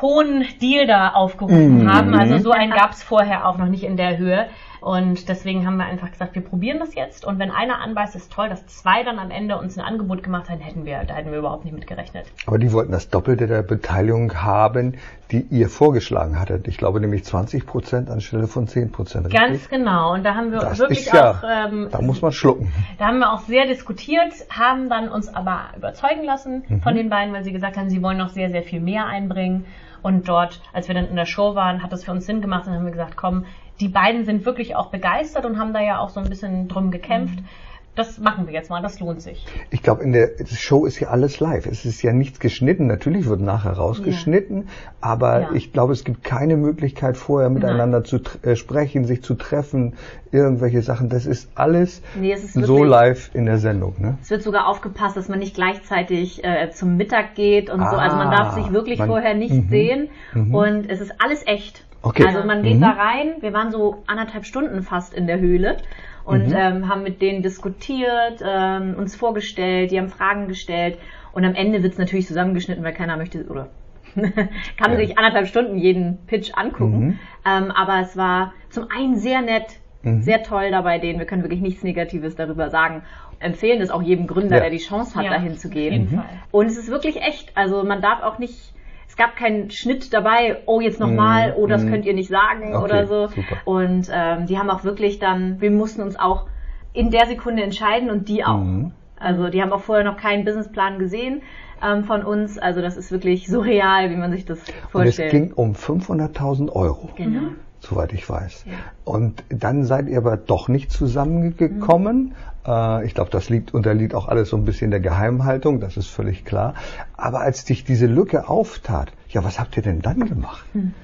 hohen 0.00 0.44
Deal 0.60 0.86
da 0.86 1.10
aufgerufen 1.10 1.84
mhm. 1.84 1.92
haben. 1.92 2.14
Also 2.14 2.38
so 2.38 2.50
einen 2.50 2.72
gab 2.72 2.92
es 2.92 3.02
vorher 3.02 3.46
auch 3.46 3.58
noch 3.58 3.66
nicht 3.66 3.84
in 3.84 3.96
der 3.96 4.16
Höhe. 4.16 4.48
Und 4.82 5.28
deswegen 5.28 5.64
haben 5.64 5.76
wir 5.76 5.84
einfach 5.84 6.10
gesagt, 6.10 6.34
wir 6.34 6.42
probieren 6.42 6.80
das 6.80 6.96
jetzt. 6.96 7.24
Und 7.24 7.38
wenn 7.38 7.52
einer 7.52 7.78
anbeißt, 7.78 8.16
ist 8.16 8.32
toll, 8.32 8.48
dass 8.48 8.66
zwei 8.66 9.04
dann 9.04 9.20
am 9.20 9.30
Ende 9.30 9.56
uns 9.56 9.78
ein 9.78 9.84
Angebot 9.84 10.24
gemacht 10.24 10.50
haben, 10.50 10.58
hätten 10.58 10.84
wir, 10.84 11.04
da 11.04 11.14
hätten 11.14 11.30
wir 11.30 11.38
überhaupt 11.38 11.64
nicht 11.64 11.72
mit 11.72 11.86
gerechnet. 11.86 12.26
Aber 12.46 12.58
die 12.58 12.72
wollten 12.72 12.90
das 12.90 13.08
Doppelte 13.08 13.46
der 13.46 13.62
Beteiligung 13.62 14.42
haben, 14.42 14.94
die 15.30 15.46
ihr 15.50 15.68
vorgeschlagen 15.68 16.40
hattet. 16.40 16.66
Ich 16.66 16.78
glaube 16.78 17.00
nämlich 17.00 17.24
20 17.24 17.64
Prozent 17.64 18.10
anstelle 18.10 18.48
von 18.48 18.66
10 18.66 18.90
Prozent. 18.90 19.30
Ganz 19.30 19.68
genau. 19.68 20.14
Und 20.14 20.24
da 20.24 20.34
haben 20.34 20.50
wir 20.50 20.58
das 20.58 20.80
wirklich 20.80 21.06
ja, 21.06 21.30
auch. 21.30 21.44
Ähm, 21.48 21.86
da 21.92 22.02
muss 22.02 22.20
man 22.20 22.32
schlucken. 22.32 22.72
Da 22.98 23.06
haben 23.06 23.20
wir 23.20 23.32
auch 23.32 23.42
sehr 23.42 23.66
diskutiert, 23.66 24.32
haben 24.50 24.88
dann 24.88 25.08
uns 25.08 25.32
aber 25.32 25.66
überzeugen 25.76 26.24
lassen 26.24 26.64
mhm. 26.68 26.80
von 26.80 26.96
den 26.96 27.08
beiden, 27.08 27.32
weil 27.32 27.44
sie 27.44 27.52
gesagt 27.52 27.76
haben, 27.76 27.88
sie 27.88 28.02
wollen 28.02 28.18
noch 28.18 28.30
sehr, 28.30 28.50
sehr 28.50 28.64
viel 28.64 28.80
mehr 28.80 29.06
einbringen. 29.06 29.64
Und 30.02 30.28
dort, 30.28 30.60
als 30.72 30.88
wir 30.88 30.96
dann 30.96 31.06
in 31.06 31.14
der 31.14 31.26
Show 31.26 31.54
waren, 31.54 31.84
hat 31.84 31.92
das 31.92 32.02
für 32.02 32.10
uns 32.10 32.26
Sinn 32.26 32.40
gemacht 32.40 32.66
und 32.66 32.74
haben 32.74 32.84
wir 32.84 32.90
gesagt, 32.90 33.16
komm, 33.16 33.44
die 33.82 33.88
beiden 33.88 34.24
sind 34.24 34.46
wirklich 34.46 34.76
auch 34.76 34.90
begeistert 34.90 35.44
und 35.44 35.58
haben 35.58 35.74
da 35.74 35.80
ja 35.80 35.98
auch 35.98 36.08
so 36.08 36.20
ein 36.20 36.28
bisschen 36.28 36.68
drum 36.68 36.90
gekämpft. 36.90 37.40
Mhm 37.40 37.48
das 37.94 38.18
machen 38.18 38.46
wir 38.46 38.54
jetzt 38.54 38.70
mal, 38.70 38.80
das 38.80 39.00
lohnt 39.00 39.20
sich. 39.20 39.44
Ich 39.70 39.82
glaube, 39.82 40.02
in 40.02 40.12
der 40.12 40.30
Show 40.46 40.86
ist 40.86 40.98
ja 40.98 41.08
alles 41.08 41.40
live. 41.40 41.66
Es 41.66 41.84
ist 41.84 42.00
ja 42.00 42.14
nichts 42.14 42.40
geschnitten. 42.40 42.86
Natürlich 42.86 43.26
wird 43.26 43.40
nachher 43.40 43.72
rausgeschnitten, 43.72 44.62
ja. 44.62 44.64
aber 45.02 45.40
ja. 45.40 45.52
ich 45.52 45.74
glaube, 45.74 45.92
es 45.92 46.02
gibt 46.02 46.24
keine 46.24 46.56
Möglichkeit, 46.56 47.18
vorher 47.18 47.50
miteinander 47.50 47.98
Nein. 48.00 48.04
zu 48.04 48.20
äh, 48.42 48.56
sprechen, 48.56 49.04
sich 49.04 49.22
zu 49.22 49.34
treffen, 49.34 49.94
irgendwelche 50.30 50.80
Sachen. 50.80 51.10
Das 51.10 51.26
ist 51.26 51.50
alles 51.54 52.00
nee, 52.18 52.32
ist 52.32 52.54
so 52.54 52.82
live 52.82 53.30
in 53.34 53.44
der 53.44 53.58
Sendung. 53.58 53.96
Ne? 53.98 54.16
Es 54.22 54.30
wird 54.30 54.42
sogar 54.42 54.68
aufgepasst, 54.68 55.18
dass 55.18 55.28
man 55.28 55.40
nicht 55.40 55.54
gleichzeitig 55.54 56.42
äh, 56.44 56.70
zum 56.70 56.96
Mittag 56.96 57.34
geht 57.34 57.68
und 57.68 57.82
ah, 57.82 57.90
so. 57.90 57.96
Also 57.98 58.16
man 58.16 58.30
darf 58.30 58.54
sich 58.54 58.72
wirklich 58.72 59.00
man, 59.00 59.08
vorher 59.08 59.34
nicht 59.34 59.52
-hmm, 59.52 59.68
sehen 59.68 60.08
-hmm. 60.32 60.54
und 60.54 60.90
es 60.90 61.02
ist 61.02 61.12
alles 61.22 61.46
echt. 61.46 61.84
Okay. 62.02 62.24
Also 62.26 62.44
man 62.44 62.62
geht 62.62 62.76
-hmm. 62.76 62.80
da 62.80 62.90
rein. 62.90 63.34
Wir 63.40 63.52
waren 63.52 63.70
so 63.70 64.02
anderthalb 64.06 64.44
Stunden 64.44 64.82
fast 64.82 65.14
in 65.14 65.26
der 65.26 65.38
Höhle 65.38 65.76
und 66.24 66.48
mhm. 66.48 66.56
ähm, 66.56 66.88
haben 66.88 67.02
mit 67.02 67.20
denen 67.20 67.42
diskutiert, 67.42 68.42
ähm, 68.44 68.94
uns 68.96 69.16
vorgestellt, 69.16 69.90
die 69.90 69.98
haben 69.98 70.08
Fragen 70.08 70.48
gestellt 70.48 70.98
und 71.32 71.44
am 71.44 71.54
Ende 71.54 71.82
wird 71.82 71.92
es 71.92 71.98
natürlich 71.98 72.26
zusammengeschnitten, 72.26 72.84
weil 72.84 72.92
keiner 72.92 73.16
möchte 73.16 73.44
oder 73.46 73.68
kann 74.14 74.92
ja. 74.92 74.96
sich 74.96 75.16
anderthalb 75.16 75.46
Stunden 75.46 75.78
jeden 75.78 76.18
Pitch 76.26 76.52
angucken. 76.54 76.98
Mhm. 76.98 77.18
Ähm, 77.46 77.70
aber 77.70 78.00
es 78.00 78.16
war 78.16 78.52
zum 78.68 78.88
einen 78.90 79.16
sehr 79.16 79.40
nett, 79.40 79.78
mhm. 80.02 80.22
sehr 80.22 80.42
toll 80.42 80.70
dabei 80.70 80.98
denen. 80.98 81.18
Wir 81.18 81.26
können 81.26 81.42
wirklich 81.42 81.62
nichts 81.62 81.82
Negatives 81.82 82.36
darüber 82.36 82.68
sagen. 82.68 83.02
Empfehlen 83.38 83.80
es 83.80 83.90
auch 83.90 84.02
jedem 84.02 84.26
Gründer, 84.26 84.56
ja. 84.56 84.62
der 84.62 84.70
die 84.70 84.78
Chance 84.78 85.16
hat, 85.16 85.24
ja, 85.24 85.30
dahin 85.30 85.56
zu 85.56 85.68
gehen. 85.68 86.22
Und 86.50 86.66
es 86.66 86.76
ist 86.76 86.90
wirklich 86.90 87.16
echt. 87.16 87.56
Also 87.56 87.82
man 87.84 88.02
darf 88.02 88.22
auch 88.22 88.38
nicht 88.38 88.72
es 89.08 89.16
gab 89.16 89.36
keinen 89.36 89.70
Schnitt 89.70 90.12
dabei, 90.12 90.62
oh 90.66 90.80
jetzt 90.80 90.98
nochmal, 90.98 91.50
mm, 91.50 91.54
oh 91.56 91.66
das 91.66 91.84
mm. 91.84 91.90
könnt 91.90 92.06
ihr 92.06 92.14
nicht 92.14 92.28
sagen 92.28 92.74
okay, 92.74 92.84
oder 92.84 93.06
so. 93.06 93.28
Super. 93.28 93.56
Und 93.64 94.08
ähm, 94.12 94.46
die 94.46 94.58
haben 94.58 94.70
auch 94.70 94.84
wirklich 94.84 95.18
dann, 95.18 95.60
wir 95.60 95.70
mussten 95.70 96.02
uns 96.02 96.18
auch 96.18 96.46
in 96.92 97.10
der 97.10 97.26
Sekunde 97.26 97.62
entscheiden 97.62 98.10
und 98.10 98.28
die 98.28 98.44
auch. 98.44 98.62
Mm. 98.62 98.92
Also 99.16 99.48
die 99.48 99.62
haben 99.62 99.72
auch 99.72 99.82
vorher 99.82 100.04
noch 100.04 100.16
keinen 100.16 100.44
Businessplan 100.44 100.98
gesehen 100.98 101.42
ähm, 101.82 102.04
von 102.04 102.24
uns. 102.24 102.58
Also 102.58 102.80
das 102.80 102.96
ist 102.96 103.12
wirklich 103.12 103.46
so 103.46 103.60
real, 103.60 104.10
wie 104.10 104.16
man 104.16 104.32
sich 104.32 104.44
das 104.44 104.58
vorstellt. 104.90 105.32
Und 105.32 105.38
es 105.38 105.46
ging 105.46 105.52
um 105.52 105.72
500.000 105.74 106.72
Euro. 106.72 107.10
Genau. 107.16 107.50
Soweit 107.82 108.12
ich 108.12 108.30
weiß. 108.30 108.64
Ja. 108.66 108.72
Und 109.04 109.42
dann 109.48 109.84
seid 109.84 110.08
ihr 110.08 110.18
aber 110.18 110.36
doch 110.36 110.68
nicht 110.68 110.92
zusammengekommen. 110.92 112.26
Mhm. 112.26 112.32
Äh, 112.64 113.04
ich 113.04 113.14
glaube, 113.14 113.30
das 113.30 113.50
liegt, 113.50 113.74
unterliegt 113.74 114.14
auch 114.14 114.28
alles 114.28 114.50
so 114.50 114.56
ein 114.56 114.64
bisschen 114.64 114.92
der 114.92 115.00
Geheimhaltung, 115.00 115.80
das 115.80 115.96
ist 115.96 116.06
völlig 116.06 116.44
klar. 116.44 116.74
Aber 117.16 117.40
als 117.40 117.66
sich 117.66 117.82
diese 117.82 118.06
Lücke 118.06 118.48
auftat, 118.48 119.12
ja, 119.28 119.42
was 119.42 119.58
habt 119.58 119.76
ihr 119.76 119.82
denn 119.82 120.00
dann 120.00 120.28
gemacht? 120.28 120.64
Hm. 120.74 120.94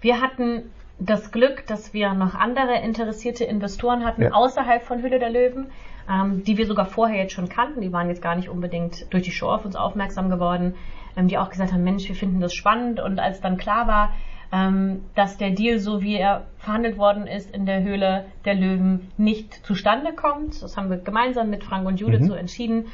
Wir 0.00 0.20
hatten 0.20 0.62
das 1.00 1.32
Glück, 1.32 1.66
dass 1.66 1.92
wir 1.92 2.14
noch 2.14 2.36
andere 2.36 2.80
interessierte 2.80 3.42
Investoren 3.44 4.04
hatten 4.04 4.22
ja. 4.22 4.32
außerhalb 4.32 4.84
von 4.84 5.02
Hülle 5.02 5.18
der 5.18 5.30
Löwen, 5.30 5.66
ähm, 6.08 6.44
die 6.44 6.58
wir 6.58 6.66
sogar 6.66 6.86
vorher 6.86 7.22
jetzt 7.22 7.32
schon 7.32 7.48
kannten. 7.48 7.80
Die 7.80 7.92
waren 7.92 8.08
jetzt 8.08 8.22
gar 8.22 8.36
nicht 8.36 8.48
unbedingt 8.48 9.12
durch 9.12 9.24
die 9.24 9.32
Show 9.32 9.48
auf 9.48 9.64
uns 9.64 9.74
aufmerksam 9.74 10.30
geworden, 10.30 10.76
ähm, 11.16 11.26
die 11.26 11.38
auch 11.38 11.50
gesagt 11.50 11.72
haben, 11.72 11.82
Mensch, 11.82 12.06
wir 12.08 12.14
finden 12.14 12.40
das 12.40 12.54
spannend. 12.54 13.00
Und 13.00 13.18
als 13.18 13.40
dann 13.40 13.56
klar 13.56 13.88
war, 13.88 14.12
ähm, 14.50 15.04
dass 15.14 15.36
der 15.36 15.50
Deal, 15.50 15.78
so 15.78 16.02
wie 16.02 16.16
er 16.16 16.46
verhandelt 16.58 16.96
worden 16.96 17.26
ist 17.26 17.54
in 17.54 17.66
der 17.66 17.82
Höhle 17.82 18.24
der 18.44 18.54
Löwen, 18.54 19.10
nicht 19.16 19.66
zustande 19.66 20.12
kommt, 20.12 20.62
das 20.62 20.76
haben 20.76 20.90
wir 20.90 20.98
gemeinsam 20.98 21.50
mit 21.50 21.64
Frank 21.64 21.86
und 21.86 22.00
Judith 22.00 22.20
mhm. 22.20 22.28
so 22.28 22.34
entschieden, 22.34 22.86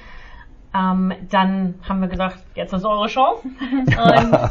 ähm, 0.74 1.12
dann 1.30 1.74
haben 1.88 2.00
wir 2.00 2.08
gesagt, 2.08 2.38
jetzt 2.56 2.72
ist 2.72 2.84
eure 2.84 3.06
Chance. 3.06 3.44
Und 3.70 4.50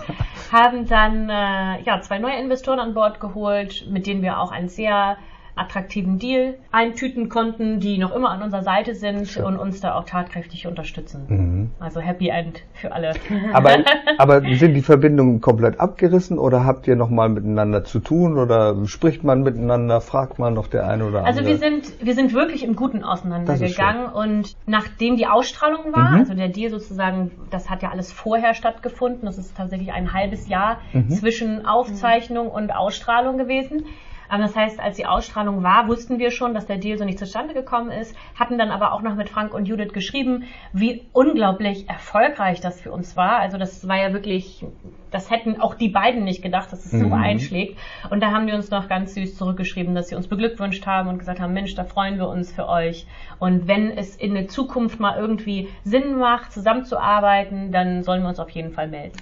haben 0.53 0.88
dann 0.88 1.29
äh, 1.29 1.81
ja 1.83 2.00
zwei 2.01 2.17
neue 2.19 2.39
Investoren 2.39 2.79
an 2.79 2.93
Bord 2.93 3.19
geholt, 3.19 3.86
mit 3.89 4.07
denen 4.07 4.22
wir 4.22 4.39
auch 4.39 4.51
ein 4.51 4.69
sehr 4.69 5.17
attraktiven 5.55 6.17
Deal 6.17 6.55
eintüten 6.72 7.29
konnten, 7.29 7.79
die 7.79 7.98
noch 7.98 8.15
immer 8.15 8.31
an 8.31 8.41
unserer 8.41 8.63
Seite 8.63 8.95
sind 8.95 9.27
Schön. 9.27 9.43
und 9.43 9.57
uns 9.57 9.81
da 9.81 9.95
auch 9.95 10.05
tatkräftig 10.05 10.65
unterstützen. 10.65 11.25
Mhm. 11.27 11.72
Also 11.79 12.00
Happy 12.00 12.29
End 12.29 12.62
für 12.74 12.91
alle. 12.91 13.13
Aber, 13.53 13.77
aber 14.17 14.41
sind 14.41 14.74
die 14.74 14.81
Verbindungen 14.81 15.41
komplett 15.41 15.79
abgerissen 15.79 16.39
oder 16.39 16.65
habt 16.65 16.88
ihr 16.88 16.95
noch 16.95 17.10
mal 17.10 17.29
miteinander 17.29 17.83
zu 17.83 18.00
tun 18.00 18.38
oder 18.38 18.86
spricht 18.88 19.24
man 19.24 19.43
miteinander, 19.43 20.01
fragt 20.01 20.39
man 20.39 20.53
noch 20.53 20.67
der 20.67 20.88
eine 20.88 21.05
oder 21.05 21.19
andere? 21.19 21.25
Also 21.25 21.45
wir 21.45 21.57
sind, 21.57 22.03
wir 22.03 22.15
sind 22.15 22.33
wirklich 22.33 22.63
im 22.63 22.75
Guten 22.75 23.03
auseinandergegangen 23.03 24.07
und 24.07 24.55
nachdem 24.65 25.17
die 25.17 25.27
Ausstrahlung 25.27 25.93
war, 25.93 26.12
mhm. 26.12 26.19
also 26.19 26.33
der 26.33 26.50
Deal 26.50 26.72
sozusagen, 26.72 27.31
das 27.51 27.69
hat 27.69 27.83
ja 27.83 27.91
alles 27.91 28.12
vorher 28.12 28.53
stattgefunden, 28.53 29.25
das 29.25 29.38
ist 29.38 29.55
tatsächlich 29.55 29.91
ein 29.91 30.13
halbes 30.13 30.48
Jahr 30.48 30.79
mhm. 30.93 31.10
zwischen 31.10 31.65
Aufzeichnung 31.65 32.50
und 32.50 32.74
Ausstrahlung 32.74 33.38
gewesen. 33.38 33.86
Das 34.30 34.56
heißt, 34.56 34.80
als 34.80 34.98
die 34.98 35.06
Ausstrahlung 35.06 35.63
war, 35.63 35.88
wussten 35.88 36.20
wir 36.20 36.32
schon, 36.32 36.53
dass 36.53 36.65
der 36.65 36.77
Deal 36.77 36.98
so 36.98 37.06
nicht 37.06 37.20
zustande 37.20 37.53
gekommen 37.53 37.92
ist, 37.92 38.15
hatten 38.36 38.58
dann 38.58 38.72
aber 38.72 38.94
auch 38.94 39.01
noch 39.01 39.15
mit 39.15 39.30
Frank 39.30 39.53
und 39.53 39.68
Judith 39.68 39.94
geschrieben, 39.94 40.46
wie 40.72 41.06
unglaublich 41.13 41.88
erfolgreich 41.88 42.62
das 42.62 42.82
für 42.82 42.92
uns 42.92 43.15
war. 43.15 43.39
Also 43.39 43.58
das 43.58 43.88
war 43.88 43.98
ja 43.98 44.13
wirklich, 44.13 44.65
das 45.12 45.30
hätten 45.30 45.62
auch 45.62 45.75
die 45.75 45.89
beiden 45.89 46.24
nicht 46.24 46.42
gedacht, 46.42 46.72
dass 46.72 46.86
es 46.86 46.92
so 46.92 47.08
mhm. 47.08 47.13
einschlägt. 47.13 47.77
Und 48.10 48.22
da 48.22 48.32
haben 48.32 48.48
die 48.48 48.53
uns 48.53 48.72
noch 48.72 48.88
ganz 48.88 49.13
süß 49.13 49.38
zurückgeschrieben, 49.38 49.96
dass 49.96 50.10
sie 50.10 50.15
uns 50.15 50.27
beglückwünscht 50.27 50.86
haben 50.86 51.10
und 51.10 51.20
gesagt 51.20 51.39
haben, 51.39 51.53
Mensch, 51.53 51.75
da 51.75 51.84
freuen 51.84 52.18
wir 52.18 52.27
uns 52.27 52.51
für 52.51 52.68
euch. 52.68 53.06
Und 53.39 53.68
wenn 53.68 53.92
es 53.92 54.15
in 54.15 54.34
der 54.34 54.48
Zukunft 54.48 55.00
mal 55.00 55.18
irgendwie 55.18 55.70
Sinn 55.84 56.18
macht, 56.18 56.51
zusammenzuarbeiten, 56.51 57.72
dann 57.72 58.03
sollen 58.03 58.22
wir 58.22 58.30
uns 58.30 58.39
auf 58.39 58.50
jeden 58.50 58.72
Fall 58.72 58.88
melden. 58.88 59.20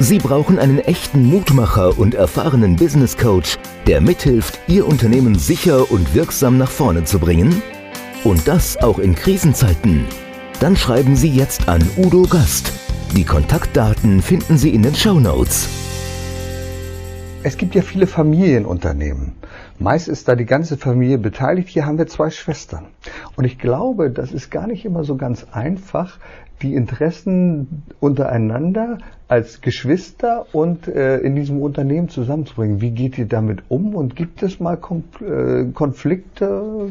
Sie 0.00 0.18
brauchen 0.18 0.60
einen 0.60 0.78
echten 0.78 1.24
Mutmacher 1.24 1.98
und 1.98 2.14
erfahrenen 2.14 2.76
Business 2.76 3.16
Coach, 3.16 3.58
der 3.88 4.00
mithilft, 4.00 4.60
Ihr 4.68 4.86
Unternehmen 4.86 5.36
sicher 5.36 5.90
und 5.90 6.14
wirksam 6.14 6.56
nach 6.56 6.70
vorne 6.70 7.02
zu 7.02 7.18
bringen? 7.18 7.62
Und 8.22 8.46
das 8.46 8.76
auch 8.76 9.00
in 9.00 9.16
Krisenzeiten? 9.16 10.04
Dann 10.60 10.76
schreiben 10.76 11.16
Sie 11.16 11.30
jetzt 11.30 11.68
an 11.68 11.82
Udo 11.96 12.22
Gast. 12.22 12.72
Die 13.16 13.24
Kontaktdaten 13.24 14.22
finden 14.22 14.56
Sie 14.56 14.72
in 14.72 14.84
den 14.84 14.94
Show 14.94 15.18
Notes. 15.18 15.68
Es 17.42 17.56
gibt 17.56 17.74
ja 17.74 17.82
viele 17.82 18.06
Familienunternehmen. 18.06 19.32
Meist 19.80 20.06
ist 20.06 20.28
da 20.28 20.36
die 20.36 20.44
ganze 20.44 20.76
Familie 20.76 21.18
beteiligt. 21.18 21.70
Hier 21.70 21.86
haben 21.86 21.98
wir 21.98 22.06
zwei 22.06 22.30
Schwestern. 22.30 22.86
Und 23.34 23.44
ich 23.44 23.58
glaube, 23.58 24.10
das 24.10 24.30
ist 24.30 24.50
gar 24.50 24.68
nicht 24.68 24.84
immer 24.84 25.02
so 25.02 25.16
ganz 25.16 25.46
einfach, 25.50 26.18
die 26.62 26.74
Interessen 26.74 27.82
untereinander 28.00 28.98
als 29.28 29.60
Geschwister 29.60 30.46
und 30.52 30.88
äh, 30.88 31.18
in 31.18 31.36
diesem 31.36 31.60
Unternehmen 31.60 32.08
zusammenzubringen. 32.08 32.80
Wie 32.80 32.90
geht 32.90 33.18
ihr 33.18 33.26
damit 33.26 33.62
um 33.68 33.94
und 33.94 34.16
gibt 34.16 34.42
es 34.42 34.58
mal 34.58 34.76
Konf 34.76 35.20
äh, 35.20 35.66
Konflikte? 35.72 36.90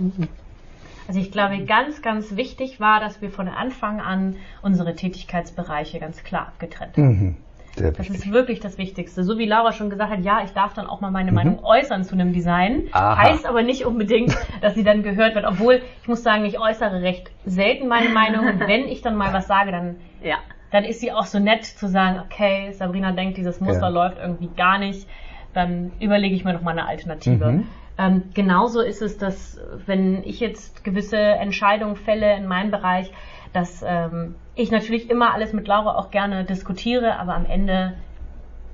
Also 1.07 1.19
ich 1.19 1.31
glaube, 1.31 1.63
ganz, 1.65 2.01
ganz 2.01 2.35
wichtig 2.35 2.79
war, 2.79 2.99
dass 2.99 3.21
wir 3.21 3.31
von 3.31 3.47
Anfang 3.47 4.01
an 4.01 4.35
unsere 4.61 4.95
Tätigkeitsbereiche 4.95 5.99
ganz 5.99 6.23
klar 6.23 6.47
abgetrennt 6.47 6.97
haben. 6.97 7.07
Mhm. 7.07 7.35
Sehr 7.77 7.91
das 7.91 8.09
ist 8.09 8.31
wirklich 8.31 8.59
das 8.59 8.77
Wichtigste. 8.77 9.23
So 9.23 9.37
wie 9.37 9.45
Laura 9.45 9.71
schon 9.71 9.89
gesagt 9.89 10.11
hat, 10.11 10.23
ja, 10.23 10.41
ich 10.43 10.51
darf 10.51 10.73
dann 10.73 10.87
auch 10.87 10.99
mal 10.99 11.11
meine 11.11 11.31
mhm. 11.31 11.35
Meinung 11.35 11.63
äußern 11.63 12.03
zu 12.03 12.15
einem 12.15 12.33
Design. 12.33 12.87
Aha. 12.91 13.17
Heißt 13.17 13.45
aber 13.45 13.61
nicht 13.61 13.85
unbedingt, 13.85 14.35
dass 14.61 14.75
sie 14.75 14.83
dann 14.83 15.03
gehört 15.03 15.35
wird. 15.35 15.45
Obwohl, 15.45 15.81
ich 16.01 16.07
muss 16.07 16.23
sagen, 16.23 16.45
ich 16.45 16.59
äußere 16.59 17.01
recht 17.01 17.29
selten 17.45 17.87
meine 17.87 18.09
Meinung. 18.09 18.47
Und 18.47 18.59
wenn 18.59 18.87
ich 18.87 19.01
dann 19.01 19.15
mal 19.15 19.31
was 19.31 19.47
sage, 19.47 19.71
dann, 19.71 19.97
ja. 20.23 20.37
dann 20.71 20.83
ist 20.83 21.01
sie 21.01 21.11
auch 21.11 21.25
so 21.25 21.39
nett 21.39 21.65
zu 21.65 21.87
sagen, 21.87 22.19
okay, 22.25 22.71
Sabrina 22.71 23.11
denkt, 23.11 23.37
dieses 23.37 23.61
Muster 23.61 23.81
ja. 23.81 23.89
läuft 23.89 24.17
irgendwie 24.17 24.49
gar 24.55 24.79
nicht. 24.79 25.07
Dann 25.53 25.91
überlege 25.99 26.35
ich 26.35 26.43
mir 26.43 26.53
noch 26.53 26.61
mal 26.61 26.71
eine 26.71 26.87
Alternative. 26.87 27.51
Mhm. 27.51 27.67
Ähm, 27.99 28.23
genauso 28.33 28.81
ist 28.81 29.01
es, 29.01 29.17
dass 29.17 29.59
wenn 29.85 30.23
ich 30.23 30.39
jetzt 30.39 30.83
gewisse 30.83 31.17
Entscheidungen 31.17 31.95
fälle 31.95 32.35
in 32.35 32.45
meinem 32.47 32.69
Bereich, 32.69 33.11
dass 33.53 33.83
ähm, 33.85 34.35
ich 34.55 34.71
natürlich 34.71 35.09
immer 35.09 35.33
alles 35.33 35.53
mit 35.53 35.67
Laura 35.67 35.95
auch 35.95 36.11
gerne 36.11 36.43
diskutiere, 36.43 37.19
aber 37.19 37.35
am 37.35 37.45
Ende 37.45 37.93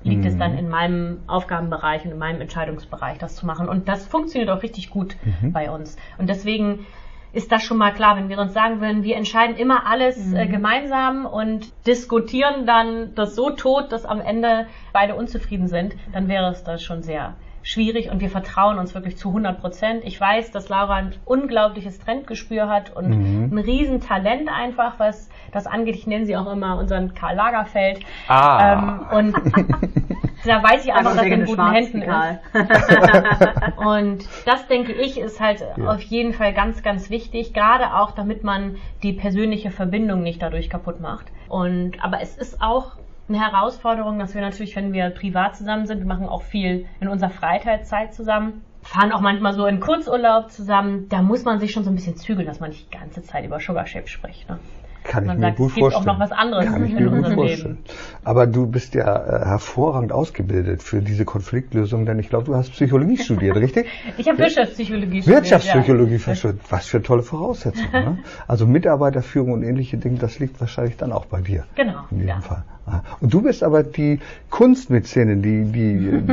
liegt 0.04 0.22
mhm. 0.22 0.28
es 0.28 0.38
dann 0.38 0.58
in 0.58 0.70
meinem 0.70 1.20
Aufgabenbereich 1.28 2.06
und 2.06 2.12
in 2.12 2.18
meinem 2.18 2.42
Entscheidungsbereich, 2.42 3.18
das 3.18 3.36
zu 3.36 3.46
machen. 3.46 3.70
Und 3.70 3.88
das 3.88 4.06
funktioniert 4.06 4.50
auch 4.50 4.64
richtig 4.64 4.90
gut 4.90 5.16
mhm. 5.42 5.52
bei 5.54 5.72
uns. 5.72 5.98
Und 6.18 6.28
deswegen 6.30 6.86
ist 7.32 7.52
das 7.52 7.64
schon 7.64 7.78
mal 7.78 7.92
klar, 7.92 8.16
wenn 8.16 8.30
wir 8.30 8.38
uns 8.38 8.54
sagen 8.54 8.80
würden, 8.80 9.04
wir 9.04 9.16
entscheiden 9.16 9.56
immer 9.56 9.88
alles 9.88 10.18
äh, 10.18 10.30
mhm. 10.30 10.36
äh, 10.36 10.48
gemeinsam 10.48 11.26
und 11.26 11.74
diskutieren 11.88 12.66
dann 12.66 13.16
das 13.16 13.36
so 13.36 13.50
tot, 13.50 13.92
dass 13.92 14.06
am 14.06 14.22
Ende 14.22 14.68
beide 14.92 15.16
unzufrieden 15.16 15.68
sind, 15.68 15.96
dann 16.12 16.28
wäre 16.28 16.52
es 16.52 16.64
das 16.64 16.84
schon 16.84 17.02
sehr 17.02 17.34
schwierig 17.64 18.12
und 18.12 18.20
wir 18.20 18.30
vertrauen 18.30 18.78
uns 18.78 18.94
wirklich 18.94 19.18
zu 19.18 19.30
100 19.30 19.60
Prozent. 19.60 20.04
Ich 20.04 20.20
weiß, 20.20 20.52
dass 20.52 20.70
Laura 20.70 20.96
ein 20.96 21.16
unglaubliches 21.26 22.00
Trendgespür 22.00 22.70
hat 22.70 22.96
und 22.96 23.10
mhm. 23.10 23.50
ein 23.52 23.58
Riesentalent 23.58 24.50
einfach, 24.50 25.00
was 25.00 25.30
das 25.52 25.66
angeht. 25.66 25.96
Ich 25.96 26.06
nenne 26.06 26.26
sie 26.26 26.36
auch 26.36 26.52
immer 26.52 26.78
unseren 26.78 27.14
Karl 27.14 27.36
Lagerfeld. 27.36 28.02
Ah. 28.28 29.08
Ähm, 29.14 29.18
und 29.18 29.36
da 30.46 30.62
weiß 30.62 30.86
ich 30.86 30.94
einfach, 30.94 31.16
dass 31.16 31.26
er 31.26 31.32
in 31.32 31.46
guten 31.46 31.72
Händen 31.72 32.02
ist. 32.02 32.18
und 33.78 34.28
das 34.46 34.68
denke 34.68 34.92
ich 34.92 35.18
ist 35.20 35.40
halt 35.40 35.64
ja. 35.78 35.88
auf 35.88 36.02
jeden 36.02 36.34
Fall 36.34 36.54
ganz, 36.54 36.84
ganz 36.84 37.10
wichtig, 37.10 37.54
gerade 37.54 37.96
auch 37.96 38.12
damit 38.12 38.44
man 38.44 38.76
die 39.04 39.14
persönliche 39.14 39.72
Verbindung 39.72 40.22
nicht 40.22 40.42
dadurch 40.42 40.70
kaputt 40.70 41.00
macht. 41.00 41.28
Und 41.48 42.04
aber 42.04 42.22
es 42.22 42.38
ist 42.38 42.62
auch 42.62 42.98
eine 43.30 43.40
Herausforderung, 43.40 44.20
dass 44.20 44.34
wir 44.34 44.42
natürlich, 44.42 44.76
wenn 44.76 44.94
wir 44.94 45.10
privat 45.10 45.56
zusammen 45.56 45.86
sind, 45.86 46.00
wir 46.00 46.08
machen 46.08 46.28
auch 46.28 46.44
viel 46.44 46.86
in 47.00 47.08
unserer 47.08 47.30
Freizeit 47.30 48.14
zusammen, 48.14 48.64
fahren 48.82 49.12
auch 49.12 49.22
manchmal 49.22 49.54
so 49.54 49.66
in 49.66 49.80
Kurzurlaub 49.80 50.52
zusammen, 50.52 51.08
da 51.10 51.22
muss 51.22 51.46
man 51.46 51.60
sich 51.60 51.72
schon 51.72 51.84
so 51.84 51.90
ein 51.90 51.96
bisschen 51.96 52.18
zügeln, 52.18 52.48
dass 52.48 52.60
man 52.60 52.70
nicht 52.70 52.92
die 52.94 52.98
ganze 52.98 53.24
Zeit 53.24 53.46
über 53.46 53.60
Sugar 53.60 53.86
Shape 53.86 54.08
spricht. 54.08 54.50
Ne? 54.50 54.60
Kann 55.04 55.26
Man 55.26 55.36
ich 55.36 55.42
mir 55.42 55.48
sagt, 55.48 55.58
gut 55.58 55.70
es 55.70 55.76
gibt 55.76 55.84
vorstellen. 55.84 56.10
auch 56.10 56.14
noch 56.14 56.20
was 56.20 56.32
anderes 56.32 56.66
Kann 56.66 56.86
ich 56.86 56.94
mir 56.94 57.10
gut 57.10 57.34
vorstellen. 57.34 57.76
Leben. 57.76 57.78
Aber 58.24 58.48
du 58.48 58.68
bist 58.68 58.94
ja 58.96 59.16
äh, 59.16 59.46
hervorragend 59.46 60.14
ausgebildet 60.14 60.82
für 60.82 61.02
diese 61.02 61.26
Konfliktlösung, 61.26 62.06
denn 62.06 62.20
ich 62.20 62.30
glaube, 62.30 62.46
du 62.46 62.56
hast 62.56 62.72
Psychologie 62.72 63.18
studiert, 63.18 63.58
richtig? 63.58 63.88
Ich 64.18 64.28
habe 64.28 64.38
Wirtschaftspsychologie 64.38 65.22
studiert. 65.22 65.44
Wirtschaftspsychologie 65.44 66.20
ja. 66.26 66.54
Was 66.70 66.88
für 66.88 67.02
tolle 67.02 67.24
Voraussetzungen. 67.24 67.92
ne? 67.92 68.18
Also 68.48 68.66
Mitarbeiterführung 68.66 69.52
und 69.52 69.64
ähnliche 69.64 69.98
Dinge, 69.98 70.20
das 70.20 70.40
liegt 70.40 70.60
wahrscheinlich 70.62 70.98
dann 70.98 71.12
auch 71.12 71.26
bei 71.26 71.42
dir. 71.42 71.66
Genau. 71.76 72.04
In 72.12 72.20
diesem 72.20 72.30
ja. 72.30 72.42
Fall. 72.42 72.64
Und 73.22 73.34
du 73.34 73.42
bist 73.42 73.64
aber 73.64 73.84
die 73.84 74.20
Kunstmäzenin, 74.50 75.42
die, 75.42 75.72
die, 75.72 75.88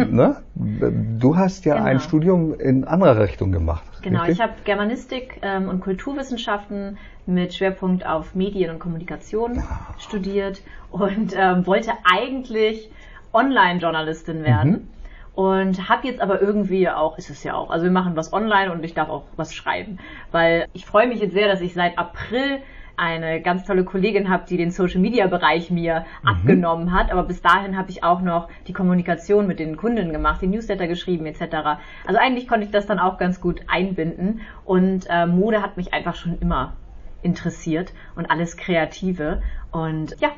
ne? 0.12 0.42
Du 0.54 1.36
hast 1.36 1.64
ja 1.64 1.74
genau. 1.74 1.86
ein 1.86 2.00
Studium 2.00 2.58
in 2.58 2.84
anderer 2.84 3.20
Richtung 3.20 3.52
gemacht. 3.52 3.84
Genau, 4.02 4.20
richtig? 4.20 4.36
ich 4.36 4.42
habe 4.42 4.54
Germanistik 4.64 5.38
ähm, 5.42 5.68
und 5.68 5.80
Kulturwissenschaften 5.80 6.98
mit 7.26 7.54
Schwerpunkt 7.54 8.04
auf 8.04 8.34
Medien 8.34 8.70
und 8.70 8.78
Kommunikation 8.78 9.58
ah. 9.58 9.94
studiert 9.98 10.62
und 10.90 11.34
ähm, 11.36 11.66
wollte 11.66 11.92
eigentlich 12.04 12.90
Online-Journalistin 13.32 14.42
werden. 14.42 14.70
Mhm. 14.70 14.88
Und 15.36 15.88
habe 15.88 16.08
jetzt 16.08 16.20
aber 16.20 16.42
irgendwie 16.42 16.88
auch, 16.88 17.16
ist 17.16 17.30
es 17.30 17.44
ja 17.44 17.54
auch, 17.54 17.70
also 17.70 17.84
wir 17.84 17.92
machen 17.92 18.16
was 18.16 18.32
online 18.32 18.72
und 18.72 18.84
ich 18.84 18.94
darf 18.94 19.08
auch 19.08 19.24
was 19.36 19.54
schreiben. 19.54 19.98
Weil 20.32 20.66
ich 20.72 20.84
freue 20.84 21.06
mich 21.06 21.20
jetzt 21.20 21.32
sehr, 21.32 21.46
dass 21.46 21.60
ich 21.60 21.72
seit 21.72 21.96
April 21.96 22.58
eine 23.00 23.40
ganz 23.40 23.64
tolle 23.64 23.84
Kollegin 23.84 24.28
habe, 24.28 24.44
die 24.46 24.58
den 24.58 24.70
Social 24.70 25.00
Media 25.00 25.26
Bereich 25.26 25.70
mir 25.70 26.04
mhm. 26.22 26.28
abgenommen 26.28 26.92
hat. 26.92 27.10
Aber 27.10 27.22
bis 27.22 27.40
dahin 27.40 27.76
habe 27.76 27.90
ich 27.90 28.04
auch 28.04 28.20
noch 28.20 28.48
die 28.68 28.74
Kommunikation 28.74 29.46
mit 29.46 29.58
den 29.58 29.76
Kunden 29.76 30.12
gemacht, 30.12 30.42
die 30.42 30.46
Newsletter 30.46 30.86
geschrieben 30.86 31.24
etc. 31.24 31.80
Also 32.06 32.20
eigentlich 32.20 32.46
konnte 32.46 32.66
ich 32.66 32.70
das 32.70 32.86
dann 32.86 32.98
auch 32.98 33.16
ganz 33.16 33.40
gut 33.40 33.62
einbinden. 33.68 34.42
Und 34.66 35.06
äh, 35.08 35.26
Mode 35.26 35.62
hat 35.62 35.78
mich 35.78 35.94
einfach 35.94 36.14
schon 36.14 36.38
immer 36.40 36.74
interessiert 37.22 37.92
und 38.16 38.30
alles 38.30 38.58
Kreative. 38.58 39.42
Und 39.72 40.16
ja, 40.20 40.28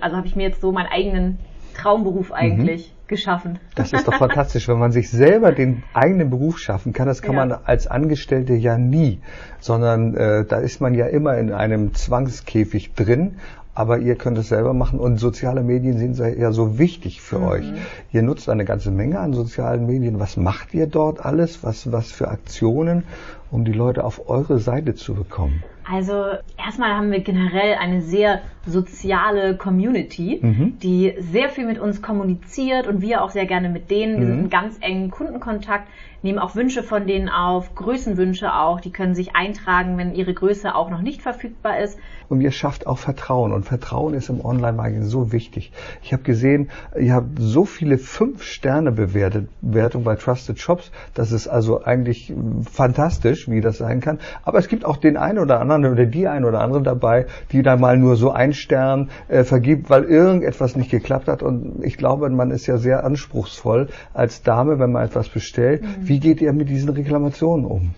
also 0.00 0.16
habe 0.16 0.26
ich 0.28 0.36
mir 0.36 0.44
jetzt 0.44 0.60
so 0.60 0.70
meinen 0.70 0.90
eigenen 0.92 1.38
Traumberuf 1.74 2.28
mhm. 2.28 2.34
eigentlich 2.34 2.88
mhm. 2.88 3.01
Geschaffen. 3.12 3.60
Das 3.76 3.92
ist 3.92 4.08
doch 4.08 4.14
fantastisch, 4.14 4.66
wenn 4.66 4.78
man 4.78 4.90
sich 4.90 5.08
selber 5.08 5.52
den 5.52 5.84
eigenen 5.94 6.30
Beruf 6.30 6.58
schaffen 6.58 6.92
kann. 6.92 7.06
Das 7.06 7.22
kann 7.22 7.36
ja. 7.36 7.46
man 7.46 7.58
als 7.64 7.86
Angestellte 7.86 8.54
ja 8.54 8.76
nie, 8.76 9.20
sondern 9.60 10.16
äh, 10.16 10.44
da 10.44 10.56
ist 10.56 10.80
man 10.80 10.94
ja 10.94 11.06
immer 11.06 11.38
in 11.38 11.52
einem 11.52 11.94
Zwangskäfig 11.94 12.94
drin 12.94 13.36
aber 13.74 13.98
ihr 13.98 14.16
könnt 14.16 14.36
es 14.36 14.48
selber 14.48 14.74
machen 14.74 14.98
und 14.98 15.18
soziale 15.18 15.62
Medien 15.62 15.96
sind 15.96 16.18
ja 16.18 16.52
so 16.52 16.78
wichtig 16.78 17.22
für 17.22 17.38
mhm. 17.38 17.46
euch. 17.46 17.72
Ihr 18.12 18.22
nutzt 18.22 18.48
eine 18.48 18.64
ganze 18.64 18.90
Menge 18.90 19.18
an 19.18 19.32
sozialen 19.32 19.86
Medien. 19.86 20.20
Was 20.20 20.36
macht 20.36 20.74
ihr 20.74 20.86
dort 20.86 21.24
alles? 21.24 21.62
Was, 21.62 21.90
was 21.90 22.12
für 22.12 22.28
Aktionen, 22.28 23.04
um 23.52 23.64
die 23.64 23.72
Leute 23.72 24.04
auf 24.04 24.28
eure 24.28 24.58
Seite 24.58 24.94
zu 24.94 25.14
bekommen? 25.14 25.62
Also 25.84 26.24
erstmal 26.56 26.96
haben 26.96 27.10
wir 27.10 27.20
generell 27.20 27.74
eine 27.74 28.02
sehr 28.02 28.40
soziale 28.66 29.56
Community, 29.56 30.38
mhm. 30.40 30.78
die 30.80 31.14
sehr 31.18 31.48
viel 31.48 31.66
mit 31.66 31.78
uns 31.78 32.02
kommuniziert 32.02 32.86
und 32.86 33.02
wir 33.02 33.22
auch 33.22 33.30
sehr 33.30 33.46
gerne 33.46 33.68
mit 33.68 33.90
denen. 33.90 34.20
Wir 34.20 34.26
mhm. 34.26 34.30
sind 34.30 34.44
in 34.44 34.50
ganz 34.50 34.76
engen 34.80 35.10
Kundenkontakt 35.10 35.88
nehmen 36.22 36.38
auch 36.38 36.54
Wünsche 36.54 36.82
von 36.82 37.06
denen 37.06 37.28
auf, 37.28 37.74
Größenwünsche 37.74 38.54
auch. 38.54 38.80
Die 38.80 38.90
können 38.90 39.14
sich 39.14 39.34
eintragen, 39.34 39.98
wenn 39.98 40.14
ihre 40.14 40.32
Größe 40.32 40.74
auch 40.74 40.90
noch 40.90 41.02
nicht 41.02 41.22
verfügbar 41.22 41.80
ist. 41.80 41.98
Und 42.28 42.40
ihr 42.40 42.50
schafft 42.50 42.86
auch 42.86 42.98
Vertrauen. 42.98 43.52
Und 43.52 43.64
Vertrauen 43.64 44.14
ist 44.14 44.28
im 44.28 44.44
Online-Marketing 44.44 45.04
so 45.04 45.32
wichtig. 45.32 45.72
Ich 46.02 46.12
habe 46.12 46.22
gesehen, 46.22 46.70
ihr 46.98 47.14
habt 47.14 47.38
so 47.38 47.64
viele 47.64 47.98
Fünf-Sterne-Bewertungen 47.98 50.04
bei 50.04 50.16
Trusted 50.16 50.58
Shops. 50.58 50.92
Das 51.14 51.32
ist 51.32 51.48
also 51.48 51.82
eigentlich 51.82 52.32
fantastisch, 52.70 53.41
wie 53.50 53.60
das 53.60 53.78
sein 53.78 54.00
kann. 54.00 54.18
Aber 54.44 54.58
es 54.58 54.68
gibt 54.68 54.84
auch 54.84 54.96
den 54.96 55.16
einen 55.16 55.38
oder 55.38 55.60
anderen 55.60 55.86
oder 55.86 56.06
die 56.06 56.28
ein 56.28 56.44
oder 56.44 56.60
andere 56.60 56.82
dabei, 56.82 57.26
die 57.50 57.62
da 57.62 57.76
mal 57.76 57.96
nur 57.96 58.16
so 58.16 58.30
einen 58.30 58.52
Stern 58.52 59.10
äh, 59.28 59.44
vergibt, 59.44 59.90
weil 59.90 60.04
irgendetwas 60.04 60.76
nicht 60.76 60.90
geklappt 60.90 61.28
hat. 61.28 61.42
Und 61.42 61.84
ich 61.84 61.96
glaube, 61.96 62.28
man 62.30 62.50
ist 62.50 62.66
ja 62.66 62.76
sehr 62.76 63.04
anspruchsvoll 63.04 63.88
als 64.14 64.42
Dame, 64.42 64.78
wenn 64.78 64.92
man 64.92 65.04
etwas 65.04 65.28
bestellt. 65.28 65.82
Mhm 65.82 66.12
wie 66.12 66.20
geht 66.20 66.40
ihr 66.40 66.52
mit 66.52 66.68
diesen 66.68 66.90
Reklamationen 66.90 67.64
um? 67.64 67.94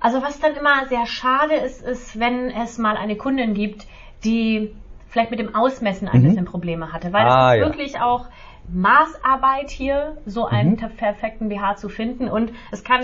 Also 0.00 0.22
was 0.22 0.38
dann 0.38 0.54
immer 0.54 0.86
sehr 0.88 1.06
schade 1.06 1.54
ist, 1.54 1.82
ist, 1.82 2.20
wenn 2.20 2.50
es 2.50 2.78
mal 2.78 2.96
eine 2.96 3.16
Kundin 3.16 3.54
gibt, 3.54 3.86
die 4.24 4.72
vielleicht 5.08 5.30
mit 5.30 5.40
dem 5.40 5.54
Ausmessen 5.54 6.06
ein 6.06 6.20
mhm. 6.20 6.28
bisschen 6.28 6.44
Probleme 6.44 6.92
hatte, 6.92 7.12
weil 7.12 7.26
ah, 7.26 7.50
es 7.50 7.56
ist 7.56 7.60
ja. 7.60 7.66
wirklich 7.66 8.00
auch 8.00 8.26
Maßarbeit 8.68 9.70
hier, 9.70 10.18
so 10.26 10.44
einen 10.44 10.72
mhm. 10.72 10.96
perfekten 10.96 11.48
BH 11.48 11.76
zu 11.76 11.88
finden 11.88 12.28
und 12.28 12.52
es 12.70 12.84
kann 12.84 13.00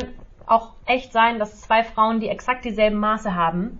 auch 0.46 0.70
echt 0.86 1.12
sein, 1.12 1.38
dass 1.38 1.60
zwei 1.60 1.82
Frauen, 1.82 2.20
die 2.20 2.28
exakt 2.28 2.64
dieselben 2.64 2.98
Maße 2.98 3.34
haben, 3.34 3.78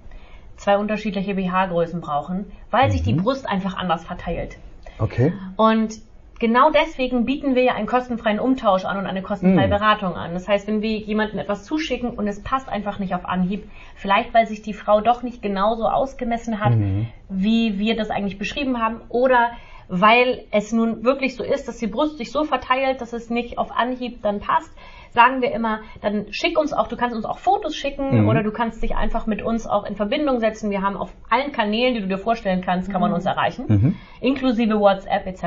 zwei 0.57 0.79
unterschiedliche 0.79 1.35
BH-Größen 1.35 2.01
brauchen, 2.01 2.51
weil 2.71 2.87
mhm. 2.87 2.93
sich 2.93 3.03
die 3.03 3.13
mhm. 3.15 3.23
Brust 3.23 3.49
einfach 3.49 3.77
anders 3.77 4.05
verteilt. 4.05 4.57
Okay. 4.99 5.33
Und 5.57 6.01
genau 6.39 6.71
deswegen 6.71 7.25
bieten 7.25 7.55
wir 7.55 7.63
ja 7.63 7.75
einen 7.75 7.87
kostenfreien 7.87 8.39
Umtausch 8.39 8.85
an 8.85 8.99
und 8.99 9.07
eine 9.07 9.23
kostenfreie 9.23 9.67
mhm. 9.67 9.71
Beratung 9.71 10.15
an. 10.15 10.35
Das 10.35 10.49
heißt, 10.49 10.67
wenn 10.67 10.83
wir 10.83 10.99
jemandem 10.99 11.39
etwas 11.39 11.65
zuschicken 11.65 12.11
und 12.11 12.29
es 12.29 12.43
passt 12.43 12.69
einfach 12.69 12.99
nicht 12.99 13.15
auf 13.15 13.25
Anhieb, 13.25 13.69
vielleicht 13.97 14.33
weil 14.35 14.47
sich 14.47 14.63
die 14.63 14.75
Frau 14.75 15.01
doch 15.01 15.23
nicht 15.23 15.43
genauso 15.43 15.89
ausgemessen 15.89 16.61
hat, 16.61 16.75
mhm. 16.75 17.09
wie 17.29 17.79
wir 17.79 17.97
das 17.97 18.11
eigentlich 18.11 18.39
beschrieben 18.39 18.81
haben, 18.81 19.01
oder 19.09 19.51
weil 19.89 20.45
es 20.51 20.73
nun 20.73 21.05
wirklich 21.05 21.37
so 21.37 21.45
ist, 21.45 21.69
dass 21.69 21.79
die 21.79 21.87
Brust 21.87 22.17
sich 22.17 22.33
so 22.33 22.45
verteilt, 22.45 23.01
dass 23.01 23.13
es 23.13 23.29
nicht 23.29 23.59
auf 23.59 23.71
Anhieb 23.71 24.23
dann 24.23 24.41
passt, 24.41 24.71
sagen 25.15 25.41
wir 25.43 25.53
immer, 25.53 25.81
dann 26.03 26.27
schick 26.31 26.59
uns 26.59 26.73
auch, 26.73 26.89
du 26.89 26.97
kannst 26.97 27.17
uns 27.17 27.25
auch 27.25 27.39
Fotos 27.39 27.77
schicken 27.77 28.23
mhm. 28.23 28.29
oder 28.29 28.43
du 28.43 28.51
kannst 28.51 28.83
dich 28.83 28.97
einfach 28.97 29.27
mit 29.27 29.43
uns 29.43 29.67
auch 29.67 29.85
in 29.85 29.95
Verbindung 29.95 30.41
setzen. 30.41 30.71
Wir 30.71 30.83
haben 30.83 30.97
auf 30.97 31.13
allen 31.31 31.53
Kanälen, 31.53 31.95
die 31.95 32.01
du 32.01 32.09
dir 32.09 32.19
vorstellen 32.19 32.63
kannst, 32.63 32.91
kann 32.91 33.01
man 33.01 33.11
mhm. 33.11 33.17
uns 33.17 33.25
erreichen, 33.25 33.65
mhm. 33.69 33.97
inklusive 34.21 34.79
WhatsApp 34.79 35.27
etc. 35.27 35.45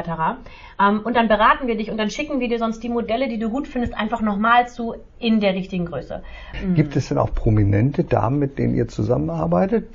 Ähm, 0.79 1.01
und 1.03 1.15
dann 1.15 1.27
beraten 1.27 1.67
wir 1.67 1.75
dich 1.75 1.91
und 1.91 1.97
dann 1.97 2.09
schicken 2.09 2.39
wir 2.39 2.47
dir 2.47 2.59
sonst 2.59 2.81
die 2.81 2.89
Modelle, 2.89 3.27
die 3.27 3.39
du 3.39 3.49
gut 3.49 3.67
findest, 3.67 3.93
einfach 3.95 4.21
nochmal 4.21 4.67
zu 4.67 4.95
in 5.19 5.41
der 5.41 5.53
richtigen 5.53 5.85
Größe. 5.85 6.23
Gibt 6.73 6.95
es 6.95 7.09
denn 7.09 7.17
auch 7.17 7.33
prominente 7.33 8.03
Damen, 8.03 8.39
mit 8.39 8.57
denen 8.57 8.73
ihr 8.73 8.87
zusammenarbeitet, 8.87 9.87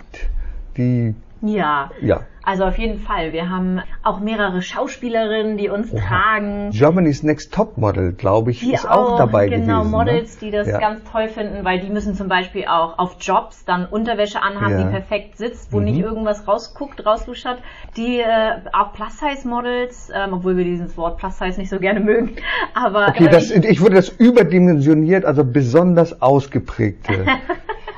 die 0.77 1.15
ja. 1.41 1.91
Ja. 2.01 2.21
Also 2.45 2.65
auf 2.65 2.77
jeden 2.79 2.99
Fall. 2.99 3.33
Wir 3.33 3.49
haben 3.49 3.81
auch 4.03 4.21
mehrere 4.21 4.63
Schauspielerinnen, 4.63 5.57
die 5.57 5.69
uns 5.69 5.93
Oha. 5.93 6.01
tragen. 6.01 6.71
Germany's 6.73 7.23
Next 7.23 7.55
Top 7.55 7.79
Model, 7.79 8.13
glaube 8.13 8.51
ich, 8.51 8.61
die 8.61 8.73
ist 8.73 8.89
auch, 8.89 9.13
auch 9.13 9.19
dabei 9.19 9.47
genau, 9.47 9.57
gewesen. 9.57 9.67
Genau, 9.67 9.85
Models, 9.85 10.35
ne? 10.35 10.47
die 10.47 10.51
das 10.51 10.67
ja. 10.67 10.79
ganz 10.79 11.01
toll 11.11 11.29
finden, 11.29 11.65
weil 11.65 11.81
die 11.81 11.89
müssen 11.89 12.15
zum 12.15 12.29
Beispiel 12.29 12.67
auch 12.67 12.99
auf 12.99 13.17
Jobs 13.21 13.65
dann 13.65 13.87
Unterwäsche 13.87 14.43
anhaben, 14.43 14.73
ja. 14.73 14.85
die 14.85 14.91
perfekt 14.91 15.39
sitzt, 15.39 15.73
wo 15.73 15.79
mhm. 15.79 15.85
nicht 15.85 16.01
irgendwas 16.01 16.49
rausguckt, 16.49 17.05
rausluschert. 17.07 17.59
Die 17.97 18.19
äh, 18.19 18.25
auch 18.73 18.93
Plus-Size-Models, 18.93 20.11
ähm, 20.15 20.33
obwohl 20.33 20.57
wir 20.57 20.65
dieses 20.65 20.97
Wort 20.97 21.19
Plus-Size 21.19 21.61
nicht 21.61 21.71
so 21.71 21.79
gerne 21.79 22.01
mögen. 22.01 22.37
Aber 22.75 23.09
okay, 23.09 23.29
das, 23.31 23.51
ich, 23.51 23.65
ich 23.65 23.81
würde 23.81 23.97
das 23.97 24.09
überdimensioniert, 24.09 25.25
also 25.25 25.45
besonders 25.45 26.21
ausgeprägte. 26.21 27.27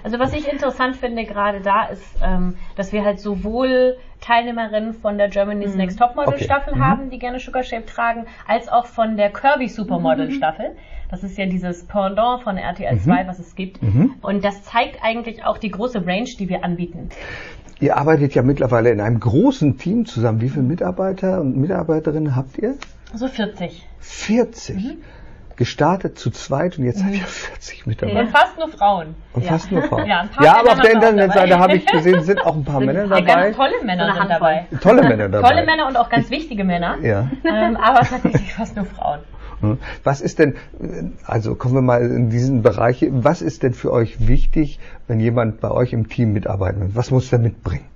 Also 0.04 0.18
was 0.18 0.35
ich 0.35 0.46
interessant 0.52 0.96
finde 0.96 1.24
gerade 1.24 1.62
da 1.62 1.85
ist, 1.85 2.04
ähm, 2.22 2.57
dass 2.76 2.92
wir 2.92 3.07
halt 3.07 3.20
sowohl 3.20 3.96
Teilnehmerinnen 4.25 4.95
von 4.95 5.19
der 5.19 5.29
Germany's 5.29 5.73
mhm. 5.73 5.79
Next 5.79 5.99
Topmodel 5.99 6.35
okay. 6.35 6.45
Staffel 6.45 6.77
mhm. 6.77 6.85
haben, 6.85 7.11
die 7.11 7.19
gerne 7.19 7.39
Sugar 7.39 7.63
Shape 7.63 7.85
tragen, 7.85 8.25
als 8.49 8.69
auch 8.69 8.87
von 8.87 9.17
der 9.17 9.31
Kirby 9.31 9.69
Supermodel 9.69 10.29
mhm. 10.29 10.33
Staffel. 10.33 10.71
Das 11.11 11.23
ist 11.23 11.37
ja 11.37 11.45
dieses 11.45 11.85
Pendant 11.85 12.43
von 12.43 12.57
RTL 12.57 12.99
2, 12.99 13.25
mhm. 13.25 13.29
was 13.29 13.39
es 13.39 13.55
gibt. 13.55 13.83
Mhm. 13.83 14.15
Und 14.23 14.43
das 14.43 14.65
zeigt 14.65 14.99
eigentlich 15.03 15.45
auch 15.45 15.59
die 15.59 15.71
große 15.71 16.07
Range, 16.07 16.29
die 16.39 16.49
wir 16.49 16.65
anbieten. 16.65 17.11
Ihr 17.81 17.97
arbeitet 17.97 18.35
ja 18.35 18.43
mittlerweile 18.43 18.91
in 18.91 19.01
einem 19.01 19.21
großen 19.21 19.77
Team 19.77 20.07
zusammen. 20.07 20.41
Wie 20.41 20.49
viele 20.49 20.63
Mitarbeiter 20.63 21.43
und 21.43 21.57
Mitarbeiterinnen 21.59 22.35
habt 22.35 22.57
ihr? 22.59 22.77
So 23.15 23.29
40. 23.29 23.87
40? 24.01 24.77
Mhm 24.77 24.97
gestartet 25.57 26.19
zu 26.19 26.31
zweit 26.31 26.79
und 26.79 26.85
jetzt 26.85 27.03
mhm. 27.03 27.07
hat 27.07 27.14
ihr 27.14 27.27
40 27.27 27.87
Mitarbeiter. 27.87 28.21
Und 28.21 28.29
fast 28.31 28.59
nur 28.59 28.69
Frauen. 28.69 29.14
Und 29.33 29.45
ja. 29.45 29.53
fast 29.53 29.71
nur 29.71 29.83
Frauen. 29.83 30.07
Ja, 30.07 30.29
ja 30.40 30.59
aber 30.59 30.73
auf 30.73 30.81
der 30.81 30.93
Internetseite 30.93 31.59
habe 31.59 31.77
ich 31.77 31.87
gesehen, 31.87 32.23
sind 32.23 32.45
auch 32.45 32.55
ein 32.55 32.64
paar 32.64 32.79
sind 32.79 32.87
Männer 32.87 33.07
dabei. 33.07 33.23
Ganz 33.23 33.57
tolle 33.57 33.85
Männer 33.85 34.14
sind 34.14 34.31
dabei. 34.31 34.67
Tolle 34.81 35.03
Männer 35.03 35.29
dabei. 35.29 35.49
Tolle 35.49 35.67
Männer 35.67 35.87
und 35.87 35.97
auch 35.97 36.09
ganz 36.09 36.31
wichtige 36.31 36.64
Männer. 36.64 36.99
Ja. 37.03 37.31
Ähm, 37.45 37.77
aber 37.77 38.01
tatsächlich 38.01 38.53
fast 38.55 38.77
nur 38.77 38.85
Frauen. 38.85 39.21
Hm. 39.61 39.79
Was 40.03 40.21
ist 40.21 40.38
denn, 40.38 40.57
also 41.25 41.55
kommen 41.55 41.75
wir 41.75 41.83
mal 41.83 42.03
in 42.03 42.31
diesen 42.31 42.62
Bereich, 42.62 43.07
was 43.11 43.43
ist 43.43 43.62
denn 43.62 43.73
für 43.73 43.93
euch 43.93 44.27
wichtig, 44.27 44.79
wenn 45.07 45.21
jemand 45.21 45.61
bei 45.61 45.71
euch 45.71 45.93
im 45.93 46.09
Team 46.09 46.33
mitarbeiten 46.33 46.81
will? 46.81 46.90
Was 46.95 47.11
muss 47.11 47.33
er 47.33 47.38
mitbringen? 47.38 47.87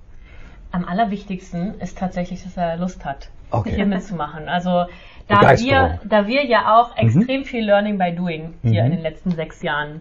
Am 0.71 0.85
allerwichtigsten 0.85 1.81
ist 1.81 1.99
tatsächlich, 1.99 2.42
dass 2.44 2.57
er 2.57 2.77
Lust 2.77 3.05
hat, 3.05 3.31
okay. 3.51 3.75
hier 3.75 3.87
mitzumachen. 3.87 4.49
Also 4.49 4.85
da 5.29 5.59
wir, 5.59 6.01
da 6.05 6.27
wir 6.27 6.45
ja 6.45 6.79
auch 6.79 6.97
mhm. 6.97 7.07
extrem 7.07 7.41
mhm. 7.41 7.45
viel 7.45 7.64
Learning 7.64 7.99
by 7.99 8.12
Doing 8.12 8.55
hier 8.62 8.83
mhm. 8.83 8.91
in 8.91 8.93
den 8.93 9.03
letzten 9.03 9.31
sechs 9.31 9.62
Jahren 9.62 10.01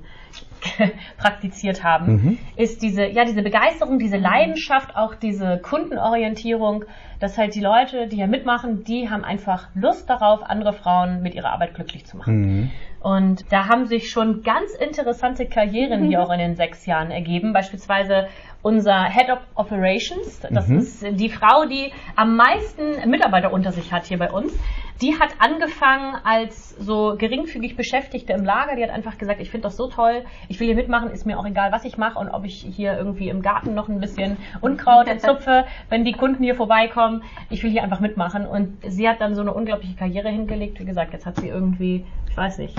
praktiziert 1.18 1.84
haben, 1.84 2.14
mhm. 2.14 2.38
ist 2.56 2.82
diese, 2.82 3.06
ja, 3.06 3.26
diese 3.26 3.44
Begeisterung, 3.44 4.00
diese 4.00 4.18
Leidenschaft, 4.18 4.96
auch 4.96 5.16
diese 5.16 5.60
Kundenorientierung, 5.60 6.86
dass 7.20 7.38
halt 7.38 7.56
die 7.56 7.62
Leute, 7.62 8.08
die 8.08 8.18
hier 8.18 8.28
mitmachen, 8.28 8.84
die 8.84 9.10
haben 9.10 9.24
einfach 9.24 9.68
Lust 9.76 10.10
darauf, 10.10 10.44
andere 10.44 10.74
Frauen 10.74 11.22
mit 11.22 11.36
ihrer 11.36 11.52
Arbeit 11.52 11.76
glücklich 11.76 12.06
zu 12.06 12.18
machen. 12.18 12.42
Mhm. 12.42 12.72
Und 13.00 13.52
da 13.52 13.68
haben 13.68 13.86
sich 13.86 14.10
schon 14.10 14.44
ganz 14.44 14.74
interessante 14.74 15.46
Karrieren 15.46 16.06
hier 16.06 16.22
auch 16.22 16.32
in 16.32 16.40
den 16.40 16.56
sechs 16.56 16.86
Jahren 16.86 17.12
ergeben. 17.12 17.54
Beispielsweise 17.54 18.28
unser 18.62 19.06
Head 19.06 19.30
of 19.30 19.40
Operations, 19.56 20.42
das 20.50 20.68
mhm. 20.68 20.80
ist 20.80 21.06
die 21.12 21.30
Frau, 21.30 21.66
die 21.66 21.92
am 22.16 22.36
meisten 22.36 23.10
Mitarbeiter 23.10 23.54
unter 23.54 23.72
sich 23.72 23.94
hat 23.94 24.06
hier 24.06 24.18
bei 24.18 24.32
uns. 24.32 24.52
Die 25.02 25.20
hat 25.20 25.30
angefangen 25.40 26.16
als 26.24 26.72
so 26.72 27.16
geringfügig 27.18 27.76
Beschäftigte 27.76 28.34
im 28.34 28.44
Lager. 28.44 28.76
Die 28.76 28.84
hat 28.84 28.90
einfach 28.90 29.18
gesagt, 29.18 29.40
ich 29.40 29.52
finde 29.52 29.68
das 29.68 29.78
so 29.78 29.88
toll, 29.88 30.26
ich 30.48 30.60
will 30.60 30.68
hier 30.68 30.76
mitmachen, 30.76 31.12
ist 31.12 31.26
mir 31.26 31.38
auch 31.38 31.46
egal, 31.46 31.72
was 31.72 31.86
ich 31.86 31.98
mache 31.98 32.18
und 32.18 32.30
ob 32.30 32.46
ich 32.46 32.66
hier 32.76 32.98
irgendwie 32.98 33.30
im 33.30 33.42
Garten 33.44 33.76
noch 33.76 33.90
ein 33.90 34.00
bisschen 34.00 34.38
Unkraut 34.62 35.08
zupfe, 35.22 35.66
wenn 35.90 36.04
die 36.04 36.14
Kunden 36.14 36.44
hier 36.44 36.56
vorbeikommen. 36.56 37.24
Ich 37.50 37.64
will 37.64 37.70
hier 37.70 37.84
einfach 37.84 38.00
mitmachen. 38.00 38.48
Und 38.48 38.78
sie 38.88 39.08
hat 39.08 39.22
dann 39.22 39.36
so 39.36 39.42
eine 39.42 39.54
unglaubliche 39.54 39.96
Karriere 39.96 40.30
hingelegt. 40.30 40.80
Wie 40.80 40.86
gesagt, 40.86 41.14
jetzt 41.14 41.26
hat 41.26 41.38
sie 41.40 41.48
irgendwie, 41.48 42.06
ich 42.30 42.38
weiß 42.38 42.58
nicht, 42.58 42.76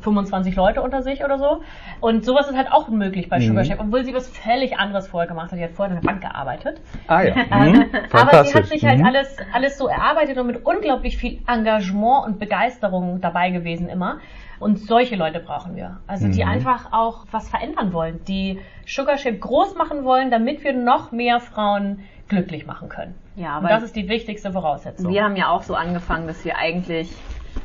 25 0.00 0.54
Leute 0.54 0.82
unter 0.82 1.02
sich 1.02 1.24
oder 1.24 1.38
so. 1.38 1.62
Und 2.00 2.24
sowas 2.24 2.48
ist 2.48 2.56
halt 2.56 2.70
auch 2.70 2.88
möglich 2.88 3.28
bei 3.28 3.38
mhm. 3.38 3.46
Sugar 3.46 3.64
Chef, 3.64 3.80
obwohl 3.80 4.04
sie 4.04 4.14
was 4.14 4.28
völlig 4.28 4.78
anderes 4.78 5.08
vorher 5.08 5.28
gemacht 5.28 5.50
hat. 5.50 5.58
Sie 5.58 5.64
hat 5.64 5.72
vorher 5.72 5.96
in 5.96 6.00
der 6.00 6.08
Bank 6.08 6.20
gearbeitet. 6.20 6.80
Ah 7.06 7.22
ja. 7.22 7.34
Mhm. 7.58 7.86
Aber 8.12 8.44
sie 8.44 8.54
hat 8.54 8.66
sich 8.66 8.84
halt 8.84 9.00
mhm. 9.00 9.06
alles, 9.06 9.36
alles 9.52 9.78
so 9.78 9.88
erarbeitet 9.88 10.38
und 10.38 10.46
mit 10.46 10.64
unglaublich 10.64 11.16
viel 11.16 11.40
Engagement 11.48 12.26
und 12.26 12.38
Begeisterung 12.38 13.20
dabei 13.20 13.50
gewesen 13.50 13.88
immer. 13.88 14.20
Und 14.60 14.78
solche 14.78 15.16
Leute 15.16 15.40
brauchen 15.40 15.76
wir. 15.76 15.98
Also 16.06 16.28
die 16.28 16.44
mhm. 16.44 16.50
einfach 16.50 16.92
auch 16.92 17.26
was 17.30 17.48
verändern 17.48 17.92
wollen, 17.92 18.20
die 18.26 18.60
Sugar 18.86 19.18
Shape 19.18 19.38
groß 19.38 19.76
machen 19.76 20.04
wollen, 20.04 20.30
damit 20.30 20.62
wir 20.62 20.72
noch 20.72 21.10
mehr 21.10 21.40
Frauen 21.40 22.00
glücklich 22.28 22.66
machen 22.66 22.88
können. 22.88 23.14
Ja, 23.36 23.58
und 23.58 23.68
das 23.68 23.82
ist 23.82 23.96
die 23.96 24.08
wichtigste 24.08 24.52
Voraussetzung. 24.52 25.12
Wir 25.12 25.24
haben 25.24 25.36
ja 25.36 25.48
auch 25.48 25.62
so 25.62 25.74
angefangen, 25.74 26.26
dass 26.26 26.44
wir 26.44 26.58
eigentlich 26.58 27.10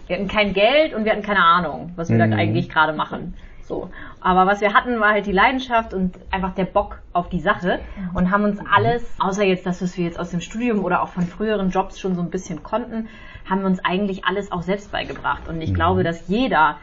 wir 0.08 0.18
hatten 0.18 0.28
kein 0.28 0.54
Geld 0.54 0.94
und 0.94 1.06
wir 1.06 1.12
hatten 1.12 1.24
keine 1.24 1.44
Ahnung, 1.44 1.92
was 1.96 2.10
wir 2.10 2.24
mhm. 2.24 2.32
da 2.32 2.38
eigentlich 2.38 2.70
gerade 2.70 2.94
machen. 2.94 3.36
So. 3.62 3.90
Aber 4.20 4.46
was 4.46 4.62
wir 4.62 4.74
hatten, 4.74 5.00
war 5.00 5.12
halt 5.12 5.26
die 5.26 5.32
Leidenschaft 5.32 5.94
und 5.94 6.16
einfach 6.32 6.54
der 6.54 6.66
Bock 6.66 7.00
auf 7.14 7.30
die 7.30 7.40
Sache 7.40 7.80
und 8.14 8.30
haben 8.30 8.44
uns 8.44 8.60
alles, 8.72 9.04
außer 9.20 9.44
jetzt 9.44 9.66
das, 9.66 9.82
was 9.82 9.98
wir 9.98 10.06
jetzt 10.06 10.20
aus 10.20 10.32
dem 10.32 10.42
Studium 10.42 10.84
oder 10.84 11.02
auch 11.02 11.10
von 11.10 11.24
früheren 11.24 11.70
Jobs 11.70 12.00
schon 12.00 12.16
so 12.16 12.22
ein 12.22 12.30
bisschen 12.30 12.62
konnten, 12.64 13.08
haben 13.50 13.62
wir 13.62 13.68
uns 13.68 13.84
eigentlich 13.84 14.26
alles 14.26 14.52
auch 14.52 14.62
selbst 14.62 14.92
beigebracht. 14.92 15.48
Und 15.48 15.62
ich 15.62 15.72
mhm. 15.72 15.76
glaube, 15.76 16.04
dass 16.04 16.28
jeder 16.28 16.78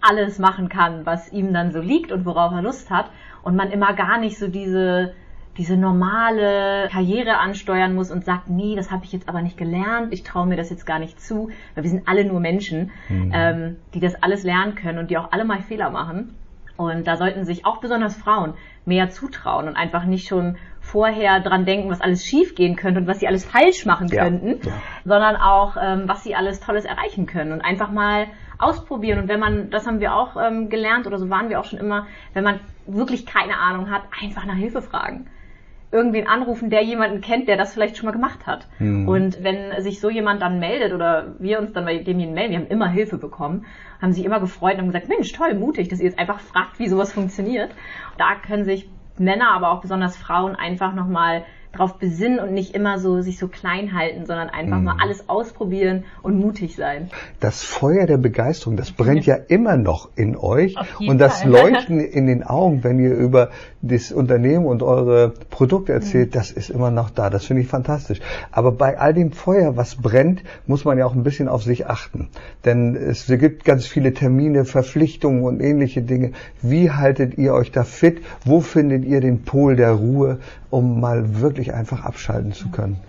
alles 0.00 0.38
machen 0.38 0.68
kann, 0.68 1.04
was 1.06 1.32
ihm 1.32 1.52
dann 1.52 1.72
so 1.72 1.80
liegt 1.80 2.12
und 2.12 2.24
worauf 2.24 2.52
er 2.52 2.62
Lust 2.62 2.90
hat. 2.90 3.06
Und 3.42 3.56
man 3.56 3.70
immer 3.70 3.92
gar 3.94 4.18
nicht 4.18 4.38
so 4.38 4.48
diese 4.48 5.14
diese 5.58 5.76
normale 5.76 6.88
Karriere 6.90 7.38
ansteuern 7.38 7.94
muss 7.94 8.10
und 8.10 8.24
sagt, 8.24 8.48
nee, 8.48 8.76
das 8.76 8.90
habe 8.90 9.04
ich 9.04 9.12
jetzt 9.12 9.28
aber 9.28 9.42
nicht 9.42 9.56
gelernt, 9.56 10.12
ich 10.12 10.22
traue 10.22 10.46
mir 10.46 10.56
das 10.56 10.70
jetzt 10.70 10.86
gar 10.86 10.98
nicht 10.98 11.20
zu, 11.20 11.50
weil 11.74 11.84
wir 11.84 11.90
sind 11.90 12.06
alle 12.06 12.24
nur 12.24 12.40
Menschen, 12.40 12.90
mhm. 13.08 13.32
ähm, 13.34 13.76
die 13.94 14.00
das 14.00 14.22
alles 14.22 14.42
lernen 14.42 14.74
können 14.74 14.98
und 14.98 15.10
die 15.10 15.18
auch 15.18 15.32
alle 15.32 15.44
mal 15.44 15.62
Fehler 15.62 15.90
machen. 15.90 16.34
Und 16.76 17.06
da 17.06 17.16
sollten 17.16 17.46
sich 17.46 17.64
auch 17.64 17.78
besonders 17.78 18.16
Frauen 18.16 18.52
mehr 18.84 19.08
zutrauen 19.08 19.66
und 19.66 19.76
einfach 19.76 20.04
nicht 20.04 20.28
schon 20.28 20.58
vorher 20.80 21.40
dran 21.40 21.64
denken, 21.64 21.88
was 21.88 22.02
alles 22.02 22.24
schief 22.24 22.54
gehen 22.54 22.76
könnte 22.76 23.00
und 23.00 23.06
was 23.06 23.18
sie 23.20 23.26
alles 23.26 23.46
falsch 23.46 23.86
machen 23.86 24.10
könnten, 24.10 24.58
ja, 24.62 24.70
ja. 24.70 24.72
sondern 25.04 25.36
auch, 25.36 25.76
ähm, 25.82 26.02
was 26.06 26.22
sie 26.22 26.34
alles 26.34 26.60
Tolles 26.60 26.84
erreichen 26.84 27.24
können 27.24 27.52
und 27.52 27.62
einfach 27.62 27.90
mal 27.90 28.26
ausprobieren. 28.58 29.20
Und 29.20 29.28
wenn 29.28 29.40
man, 29.40 29.70
das 29.70 29.86
haben 29.86 30.00
wir 30.00 30.14
auch 30.14 30.36
ähm, 30.36 30.68
gelernt 30.68 31.06
oder 31.06 31.18
so 31.18 31.30
waren 31.30 31.48
wir 31.48 31.60
auch 31.60 31.64
schon 31.64 31.78
immer, 31.78 32.06
wenn 32.34 32.44
man 32.44 32.60
wirklich 32.86 33.24
keine 33.24 33.58
Ahnung 33.58 33.90
hat, 33.90 34.02
einfach 34.22 34.44
nach 34.44 34.54
Hilfe 34.54 34.82
fragen 34.82 35.26
irgendwen 35.92 36.26
anrufen, 36.26 36.68
der 36.68 36.82
jemanden 36.82 37.20
kennt, 37.20 37.48
der 37.48 37.56
das 37.56 37.72
vielleicht 37.72 37.96
schon 37.96 38.06
mal 38.06 38.12
gemacht 38.12 38.46
hat. 38.46 38.66
Mhm. 38.78 39.08
Und 39.08 39.42
wenn 39.42 39.80
sich 39.82 40.00
so 40.00 40.10
jemand 40.10 40.42
dann 40.42 40.58
meldet 40.58 40.92
oder 40.92 41.34
wir 41.38 41.60
uns 41.60 41.72
dann 41.72 41.84
bei 41.84 41.98
demjenigen 41.98 42.34
melden, 42.34 42.52
wir 42.52 42.58
haben 42.60 42.66
immer 42.66 42.88
Hilfe 42.88 43.18
bekommen, 43.18 43.66
haben 44.00 44.12
sich 44.12 44.24
immer 44.24 44.40
gefreut 44.40 44.74
und 44.74 44.80
haben 44.80 44.86
gesagt, 44.88 45.08
Mensch, 45.08 45.32
toll, 45.32 45.54
mutig, 45.54 45.88
dass 45.88 46.00
ihr 46.00 46.06
jetzt 46.06 46.18
einfach 46.18 46.40
fragt, 46.40 46.78
wie 46.78 46.88
sowas 46.88 47.12
funktioniert. 47.12 47.70
Da 48.18 48.34
können 48.46 48.64
sich 48.64 48.90
Männer, 49.18 49.52
aber 49.52 49.70
auch 49.70 49.80
besonders 49.80 50.16
Frauen 50.16 50.56
einfach 50.56 50.94
nochmal 50.94 51.44
drauf 51.76 51.98
besinnen 51.98 52.38
und 52.38 52.52
nicht 52.52 52.74
immer 52.74 52.98
so 52.98 53.20
sich 53.20 53.38
so 53.38 53.48
klein 53.48 53.94
halten, 53.94 54.26
sondern 54.26 54.48
einfach 54.48 54.78
mhm. 54.78 54.84
mal 54.84 54.96
alles 55.00 55.28
ausprobieren 55.28 56.04
und 56.22 56.38
mutig 56.38 56.76
sein. 56.76 57.10
Das 57.40 57.62
Feuer 57.62 58.06
der 58.06 58.18
Begeisterung, 58.18 58.76
das 58.76 58.92
brennt 58.92 59.26
ja 59.26 59.34
immer 59.34 59.76
noch 59.76 60.10
in 60.16 60.36
euch 60.36 60.76
und 61.00 61.18
das 61.18 61.42
Fall. 61.42 61.50
Leuchten 61.50 62.00
in 62.00 62.26
den 62.26 62.42
Augen, 62.42 62.84
wenn 62.84 62.98
ihr 62.98 63.14
über 63.14 63.50
das 63.82 64.12
Unternehmen 64.12 64.66
und 64.66 64.82
eure 64.82 65.32
Produkte 65.50 65.92
erzählt, 65.92 66.30
mhm. 66.30 66.38
das 66.38 66.50
ist 66.50 66.70
immer 66.70 66.90
noch 66.90 67.10
da. 67.10 67.30
Das 67.30 67.44
finde 67.44 67.62
ich 67.62 67.68
fantastisch. 67.68 68.20
Aber 68.50 68.72
bei 68.72 68.98
all 68.98 69.14
dem 69.14 69.32
Feuer, 69.32 69.76
was 69.76 69.96
brennt, 69.96 70.42
muss 70.66 70.84
man 70.84 70.98
ja 70.98 71.06
auch 71.06 71.14
ein 71.14 71.22
bisschen 71.22 71.48
auf 71.48 71.62
sich 71.62 71.86
achten. 71.86 72.28
Denn 72.64 72.96
es 72.96 73.26
gibt 73.26 73.64
ganz 73.64 73.86
viele 73.86 74.12
Termine, 74.12 74.64
Verpflichtungen 74.64 75.44
und 75.44 75.60
ähnliche 75.60 76.02
Dinge. 76.02 76.32
Wie 76.62 76.90
haltet 76.90 77.38
ihr 77.38 77.54
euch 77.54 77.70
da 77.70 77.84
fit? 77.84 78.22
Wo 78.44 78.60
findet 78.60 79.04
ihr 79.04 79.20
den 79.20 79.42
Pol 79.42 79.76
der 79.76 79.92
Ruhe, 79.92 80.38
um 80.70 81.00
mal 81.00 81.40
wirklich 81.40 81.74
einfach 81.74 82.04
abschalten 82.04 82.52
zu 82.52 82.70
können? 82.70 83.00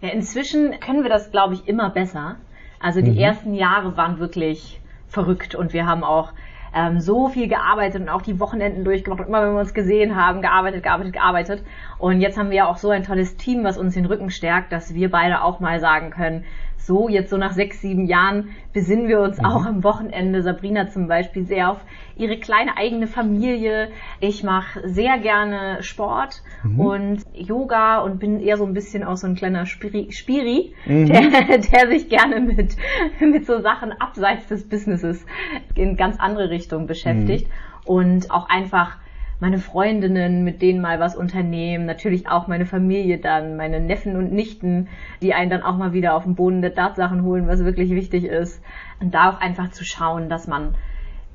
Ja, 0.00 0.10
inzwischen 0.10 0.78
können 0.80 1.02
wir 1.02 1.10
das, 1.10 1.30
glaube 1.30 1.54
ich, 1.54 1.66
immer 1.66 1.90
besser. 1.90 2.36
Also 2.80 3.00
die 3.00 3.12
mhm. 3.12 3.18
ersten 3.18 3.54
Jahre 3.54 3.96
waren 3.96 4.18
wirklich 4.18 4.80
verrückt 5.08 5.54
und 5.54 5.72
wir 5.72 5.86
haben 5.86 6.04
auch 6.04 6.32
ähm, 6.74 7.00
so 7.00 7.28
viel 7.28 7.48
gearbeitet 7.48 8.02
und 8.02 8.08
auch 8.08 8.22
die 8.22 8.38
Wochenenden 8.38 8.84
durchgemacht 8.84 9.20
und 9.20 9.28
immer 9.28 9.42
wenn 9.42 9.54
wir 9.54 9.60
uns 9.60 9.74
gesehen 9.74 10.14
haben, 10.16 10.42
gearbeitet, 10.42 10.82
gearbeitet, 10.82 11.12
gearbeitet. 11.14 11.62
Und 11.98 12.20
jetzt 12.20 12.38
haben 12.38 12.50
wir 12.50 12.58
ja 12.58 12.66
auch 12.66 12.76
so 12.76 12.90
ein 12.90 13.02
tolles 13.02 13.36
Team, 13.36 13.64
was 13.64 13.78
uns 13.78 13.94
den 13.94 14.06
Rücken 14.06 14.30
stärkt, 14.30 14.70
dass 14.70 14.94
wir 14.94 15.10
beide 15.10 15.42
auch 15.42 15.60
mal 15.60 15.80
sagen 15.80 16.10
können, 16.10 16.44
so 16.78 17.08
jetzt 17.08 17.30
so 17.30 17.36
nach 17.36 17.52
sechs, 17.52 17.80
sieben 17.80 18.06
Jahren 18.06 18.50
besinnen 18.72 19.08
wir 19.08 19.20
uns 19.20 19.38
mhm. 19.38 19.44
auch 19.44 19.66
am 19.66 19.84
Wochenende. 19.84 20.42
Sabrina 20.42 20.88
zum 20.88 21.08
Beispiel 21.08 21.44
sehr 21.44 21.70
auf 21.70 21.78
ihre 22.16 22.38
kleine 22.38 22.76
eigene 22.76 23.06
Familie. 23.06 23.88
Ich 24.20 24.42
mache 24.42 24.88
sehr 24.88 25.18
gerne 25.18 25.82
Sport 25.82 26.42
mhm. 26.62 26.80
und 26.80 27.22
Yoga 27.34 27.98
und 27.98 28.18
bin 28.18 28.40
eher 28.40 28.56
so 28.56 28.64
ein 28.64 28.74
bisschen 28.74 29.04
auch 29.04 29.16
so 29.16 29.26
ein 29.26 29.34
kleiner 29.34 29.66
Spiri, 29.66 30.12
Spiri 30.12 30.74
mhm. 30.86 31.06
der, 31.06 31.58
der 31.58 31.88
sich 31.88 32.08
gerne 32.08 32.40
mit, 32.40 32.76
mit 33.20 33.46
so 33.46 33.60
Sachen 33.60 33.92
abseits 33.92 34.46
des 34.48 34.68
Businesses 34.68 35.24
in 35.74 35.96
ganz 35.96 36.18
andere 36.18 36.50
Richtungen 36.50 36.86
beschäftigt 36.86 37.46
mhm. 37.46 37.92
und 37.92 38.30
auch 38.30 38.48
einfach 38.48 38.96
meine 39.40 39.58
Freundinnen, 39.58 40.42
mit 40.42 40.62
denen 40.62 40.80
mal 40.80 40.98
was 40.98 41.14
unternehmen, 41.14 41.86
natürlich 41.86 42.28
auch 42.28 42.48
meine 42.48 42.66
Familie 42.66 43.18
dann, 43.18 43.56
meine 43.56 43.80
Neffen 43.80 44.16
und 44.16 44.32
Nichten, 44.32 44.88
die 45.22 45.34
einen 45.34 45.50
dann 45.50 45.62
auch 45.62 45.76
mal 45.76 45.92
wieder 45.92 46.14
auf 46.14 46.24
den 46.24 46.34
Boden 46.34 46.60
der 46.60 46.74
Tatsachen 46.74 47.22
holen, 47.22 47.46
was 47.46 47.64
wirklich 47.64 47.90
wichtig 47.90 48.24
ist. 48.24 48.62
Und 49.00 49.14
da 49.14 49.30
auch 49.30 49.40
einfach 49.40 49.70
zu 49.70 49.84
schauen, 49.84 50.28
dass 50.28 50.48
man 50.48 50.74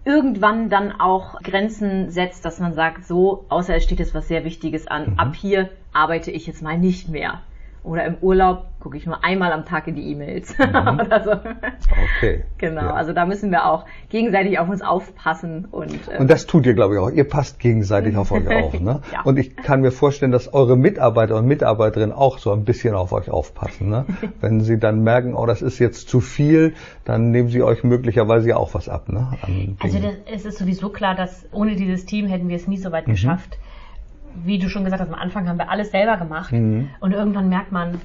irgendwann 0.05 0.69
dann 0.69 0.91
auch 0.91 1.39
Grenzen 1.41 2.09
setzt, 2.09 2.43
dass 2.43 2.59
man 2.59 2.73
sagt, 2.73 3.05
so, 3.05 3.45
außer 3.47 3.75
es 3.75 3.83
steht 3.83 3.99
jetzt 3.99 4.13
was 4.13 4.27
sehr 4.27 4.43
Wichtiges 4.43 4.87
an, 4.87 5.11
mhm. 5.11 5.19
ab 5.19 5.35
hier 5.35 5.69
arbeite 5.93 6.31
ich 6.31 6.45
jetzt 6.45 6.61
mal 6.61 6.77
nicht 6.77 7.07
mehr. 7.07 7.41
Oder 7.83 8.05
im 8.05 8.15
Urlaub 8.21 8.67
gucke 8.79 8.95
ich 8.95 9.05
nur 9.05 9.23
einmal 9.25 9.51
am 9.51 9.65
Tag 9.65 9.87
in 9.87 9.95
die 9.95 10.09
E-Mails 10.11 10.57
mhm. 10.57 10.99
oder 10.99 11.23
so. 11.23 11.31
Okay. 12.17 12.43
Genau, 12.57 12.81
ja. 12.81 12.93
also 12.93 13.11
da 13.11 13.25
müssen 13.25 13.51
wir 13.51 13.65
auch 13.65 13.85
gegenseitig 14.09 14.57
auf 14.57 14.69
uns 14.69 14.81
aufpassen. 14.81 15.65
Und, 15.69 16.07
äh, 16.07 16.17
und 16.17 16.29
das 16.29 16.45
tut 16.45 16.65
ihr, 16.65 16.75
glaube 16.75 16.95
ich, 16.95 16.99
auch. 17.01 17.11
Ihr 17.11 17.27
passt 17.27 17.59
gegenseitig 17.59 18.15
auf 18.15 18.31
euch 18.31 18.47
auf. 18.47 18.79
Ne? 18.79 19.01
ja. 19.11 19.21
Und 19.23 19.37
ich 19.37 19.57
kann 19.57 19.81
mir 19.81 19.91
vorstellen, 19.91 20.31
dass 20.31 20.53
eure 20.53 20.77
Mitarbeiter 20.77 21.35
und 21.35 21.45
Mitarbeiterinnen 21.45 22.13
auch 22.13 22.37
so 22.37 22.53
ein 22.53 22.63
bisschen 22.63 22.95
auf 22.95 23.11
euch 23.11 23.29
aufpassen. 23.29 23.89
Ne? 23.89 24.05
Wenn 24.39 24.61
sie 24.61 24.79
dann 24.79 25.03
merken, 25.03 25.33
oh, 25.33 25.45
das 25.45 25.61
ist 25.61 25.79
jetzt 25.79 26.07
zu 26.07 26.21
viel, 26.21 26.73
dann 27.03 27.31
nehmen 27.31 27.49
sie 27.49 27.63
euch 27.63 27.83
möglicherweise 27.83 28.49
ja 28.49 28.57
auch 28.57 28.73
was 28.73 28.87
ab. 28.87 29.09
Ne? 29.09 29.27
also 29.79 29.99
das, 29.99 30.13
es 30.33 30.45
ist 30.45 30.57
sowieso 30.57 30.89
klar, 30.89 31.15
dass 31.15 31.45
ohne 31.51 31.75
dieses 31.75 32.05
Team 32.05 32.27
hätten 32.27 32.47
wir 32.47 32.55
es 32.55 32.67
nie 32.67 32.77
so 32.77 32.91
weit 32.93 33.07
mhm. 33.07 33.11
geschafft 33.11 33.57
wie 34.43 34.59
du 34.59 34.69
schon 34.69 34.83
gesagt 34.83 35.01
hast, 35.01 35.09
am 35.09 35.19
Anfang 35.19 35.47
haben 35.47 35.57
wir 35.57 35.69
alles 35.69 35.91
selber 35.91 36.17
gemacht 36.17 36.51
mhm. 36.51 36.89
und 36.99 37.11
irgendwann 37.11 37.49
merkt 37.49 37.71
man, 37.71 37.99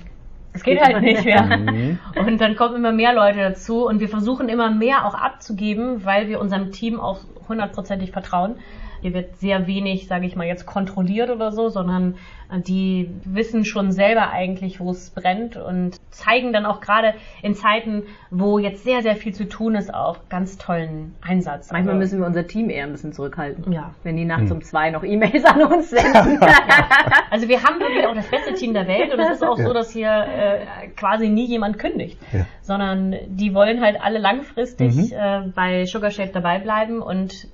es 0.52 0.62
geht 0.62 0.80
halt 0.82 1.00
nicht 1.02 1.24
mehr. 1.24 1.42
Mhm. 1.42 1.98
Und 2.16 2.40
dann 2.40 2.56
kommen 2.56 2.76
immer 2.76 2.92
mehr 2.92 3.14
Leute 3.14 3.38
dazu 3.38 3.86
und 3.86 4.00
wir 4.00 4.08
versuchen 4.08 4.48
immer 4.48 4.70
mehr 4.70 5.06
auch 5.06 5.14
abzugeben, 5.14 6.04
weil 6.04 6.28
wir 6.28 6.40
unserem 6.40 6.72
Team 6.72 6.98
auch 7.00 7.20
hundertprozentig 7.48 8.10
vertrauen. 8.10 8.56
Hier 9.00 9.14
wird 9.14 9.36
sehr 9.36 9.66
wenig, 9.66 10.06
sage 10.08 10.26
ich 10.26 10.36
mal, 10.36 10.46
jetzt 10.46 10.66
kontrolliert 10.66 11.30
oder 11.30 11.52
so, 11.52 11.68
sondern 11.68 12.16
äh, 12.50 12.60
die 12.60 13.10
wissen 13.24 13.64
schon 13.64 13.92
selber 13.92 14.30
eigentlich, 14.30 14.80
wo 14.80 14.90
es 14.90 15.10
brennt 15.10 15.56
und 15.56 15.96
zeigen 16.10 16.52
dann 16.52 16.66
auch 16.66 16.80
gerade 16.80 17.14
in 17.42 17.54
Zeiten, 17.54 18.04
wo 18.30 18.58
jetzt 18.58 18.84
sehr, 18.84 19.02
sehr 19.02 19.16
viel 19.16 19.34
zu 19.34 19.48
tun 19.48 19.74
ist, 19.74 19.92
auch 19.92 20.18
ganz 20.28 20.58
tollen 20.58 21.14
Einsatz. 21.20 21.70
Manchmal 21.70 21.94
also, 21.94 22.00
müssen 22.00 22.20
wir 22.20 22.26
unser 22.26 22.46
Team 22.46 22.70
eher 22.70 22.84
ein 22.84 22.92
bisschen 22.92 23.12
zurückhalten. 23.12 23.72
Ja. 23.72 23.94
Wenn 24.02 24.16
die 24.16 24.24
nachts 24.24 24.50
hm. 24.50 24.56
um 24.56 24.62
zwei 24.62 24.90
noch 24.90 25.04
E-Mails 25.04 25.44
an 25.44 25.62
uns 25.62 25.90
senden. 25.90 26.40
also 27.30 27.48
wir 27.48 27.62
haben 27.62 27.80
wirklich 27.80 28.06
auch 28.06 28.14
das 28.14 28.28
beste 28.28 28.54
Team 28.54 28.74
der 28.74 28.88
Welt 28.88 29.12
und 29.12 29.20
es 29.20 29.36
ist 29.36 29.44
auch 29.44 29.58
ja. 29.58 29.66
so, 29.66 29.72
dass 29.72 29.90
hier 29.90 30.10
äh, 30.10 30.88
quasi 30.96 31.28
nie 31.28 31.46
jemand 31.46 31.78
kündigt, 31.78 32.18
ja. 32.32 32.46
sondern 32.62 33.14
die 33.28 33.54
wollen 33.54 33.80
halt 33.80 34.00
alle 34.00 34.18
langfristig 34.18 34.94
mhm. 34.94 35.12
äh, 35.12 35.40
bei 35.54 35.84
Sugar 35.84 36.10
Shape 36.10 36.30
dabei 36.32 36.58
bleiben 36.58 37.00
und 37.00 37.48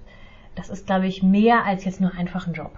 das 0.55 0.71
ist, 0.71 0.87
glaube 0.87 1.07
ich, 1.07 1.23
mehr 1.23 1.64
als 1.64 1.85
jetzt 1.85 2.01
nur 2.01 2.14
einfach 2.14 2.47
ein 2.47 2.55
Job. 2.55 2.71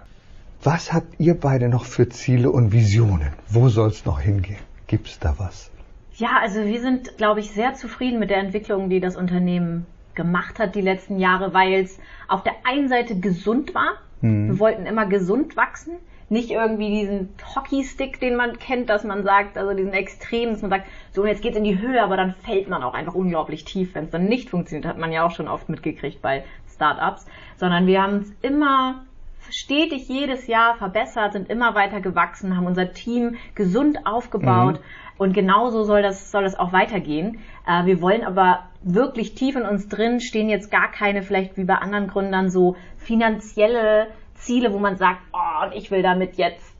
Was 0.63 0.91
habt 0.91 1.19
ihr 1.19 1.35
beide 1.35 1.69
noch 1.69 1.85
für 1.85 2.09
Ziele 2.09 2.49
und 2.49 2.71
Visionen? 2.71 3.31
Wo 3.47 3.69
soll 3.69 3.89
es 3.89 4.05
noch 4.05 4.19
hingehen? 4.19 4.57
Gibt 4.87 5.07
es 5.07 5.19
da 5.19 5.35
was? 5.37 5.69
Ja, 6.15 6.39
also 6.41 6.65
wir 6.65 6.81
sind, 6.81 7.17
glaube 7.17 7.41
ich, 7.41 7.51
sehr 7.51 7.75
zufrieden 7.75 8.17
mit 8.19 8.31
der 8.31 8.39
Entwicklung, 8.39 8.89
die 8.89 8.99
das 8.99 9.15
Unternehmen 9.15 9.85
gemacht 10.15 10.57
hat 10.57 10.73
die 10.73 10.81
letzten 10.81 11.19
Jahre, 11.19 11.53
weil 11.53 11.75
es 11.75 11.99
auf 12.27 12.41
der 12.41 12.53
einen 12.63 12.89
Seite 12.89 13.19
gesund 13.19 13.75
war. 13.75 13.97
Mhm. 14.21 14.49
Wir 14.49 14.59
wollten 14.59 14.85
immer 14.87 15.05
gesund 15.05 15.55
wachsen. 15.55 15.93
Nicht 16.29 16.49
irgendwie 16.49 16.89
diesen 16.89 17.29
Hockeystick, 17.55 18.19
den 18.19 18.35
man 18.35 18.57
kennt, 18.59 18.89
dass 18.89 19.05
man 19.05 19.23
sagt, 19.23 19.57
also 19.57 19.73
diesen 19.73 19.93
Extrem, 19.93 20.49
dass 20.49 20.61
man 20.61 20.71
sagt, 20.71 20.87
so 21.13 21.25
jetzt 21.25 21.41
geht's 21.41 21.55
in 21.55 21.63
die 21.63 21.79
Höhe, 21.79 22.03
aber 22.03 22.17
dann 22.17 22.33
fällt 22.33 22.67
man 22.67 22.83
auch 22.83 22.93
einfach 22.93 23.13
unglaublich 23.13 23.63
tief, 23.63 23.95
wenn 23.95 24.05
es 24.05 24.11
dann 24.11 24.25
nicht 24.25 24.49
funktioniert, 24.49 24.85
hat 24.85 24.97
man 24.97 25.13
ja 25.13 25.25
auch 25.25 25.31
schon 25.31 25.47
oft 25.47 25.69
mitgekriegt 25.69 26.21
bei 26.21 26.43
Startups, 26.77 27.25
sondern 27.57 27.85
wir 27.87 28.01
haben 28.01 28.19
es 28.19 28.33
immer 28.41 29.03
stetig 29.49 30.07
jedes 30.07 30.47
Jahr 30.47 30.75
verbessert, 30.75 31.33
sind 31.33 31.49
immer 31.49 31.75
weiter 31.75 32.01
gewachsen, 32.01 32.55
haben 32.55 32.65
unser 32.65 32.93
Team 32.93 33.35
gesund 33.55 34.05
aufgebaut 34.05 34.75
mhm. 34.75 34.83
und 35.17 35.33
genauso 35.33 35.83
soll 35.83 36.01
das, 36.01 36.31
soll 36.31 36.43
das 36.43 36.57
auch 36.57 36.71
weitergehen. 36.71 37.39
Äh, 37.67 37.85
wir 37.85 38.01
wollen 38.01 38.23
aber 38.23 38.63
wirklich 38.83 39.35
tief 39.35 39.55
in 39.55 39.63
uns 39.63 39.89
drin 39.89 40.19
stehen 40.19 40.49
jetzt 40.49 40.71
gar 40.71 40.91
keine, 40.91 41.23
vielleicht 41.23 41.57
wie 41.57 41.65
bei 41.65 41.75
anderen 41.75 42.07
Gründern, 42.07 42.49
so 42.49 42.75
finanzielle 42.97 44.07
Ziele, 44.35 44.71
wo 44.73 44.79
man 44.79 44.97
sagt, 44.97 45.19
oh, 45.33 45.65
und 45.65 45.73
ich 45.73 45.91
will 45.91 46.03
damit 46.03 46.35
jetzt 46.35 46.73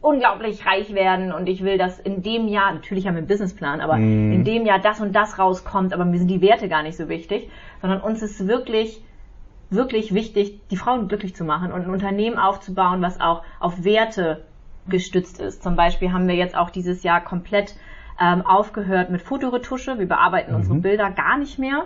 unglaublich 0.00 0.64
reich 0.66 0.94
werden 0.94 1.32
und 1.32 1.48
ich 1.48 1.64
will, 1.64 1.78
dass 1.78 1.98
in 1.98 2.22
dem 2.22 2.48
Jahr, 2.48 2.72
natürlich 2.72 3.06
haben 3.06 3.14
wir 3.14 3.18
einen 3.18 3.26
Businessplan, 3.26 3.80
aber 3.80 3.96
mm. 3.96 4.32
in 4.32 4.44
dem 4.44 4.64
Jahr 4.66 4.78
das 4.78 5.00
und 5.00 5.14
das 5.14 5.38
rauskommt, 5.38 5.92
aber 5.92 6.04
mir 6.04 6.18
sind 6.18 6.28
die 6.28 6.40
Werte 6.40 6.68
gar 6.68 6.82
nicht 6.82 6.96
so 6.96 7.08
wichtig, 7.08 7.50
sondern 7.80 8.00
uns 8.00 8.22
ist 8.22 8.46
wirklich 8.46 9.02
wirklich 9.70 10.14
wichtig, 10.14 10.60
die 10.70 10.76
Frauen 10.76 11.08
glücklich 11.08 11.34
zu 11.34 11.44
machen 11.44 11.72
und 11.72 11.82
ein 11.82 11.90
Unternehmen 11.90 12.38
aufzubauen, 12.38 13.02
was 13.02 13.20
auch 13.20 13.42
auf 13.58 13.84
Werte 13.84 14.44
gestützt 14.88 15.40
ist. 15.40 15.62
Zum 15.62 15.76
Beispiel 15.76 16.12
haben 16.12 16.28
wir 16.28 16.36
jetzt 16.36 16.56
auch 16.56 16.70
dieses 16.70 17.02
Jahr 17.02 17.20
komplett 17.22 17.74
ähm, 18.20 18.46
aufgehört 18.46 19.10
mit 19.10 19.22
Fotoretusche. 19.22 19.98
Wir 19.98 20.06
bearbeiten 20.06 20.52
mhm. 20.52 20.58
unsere 20.58 20.76
Bilder 20.76 21.10
gar 21.10 21.38
nicht 21.38 21.58
mehr. 21.58 21.84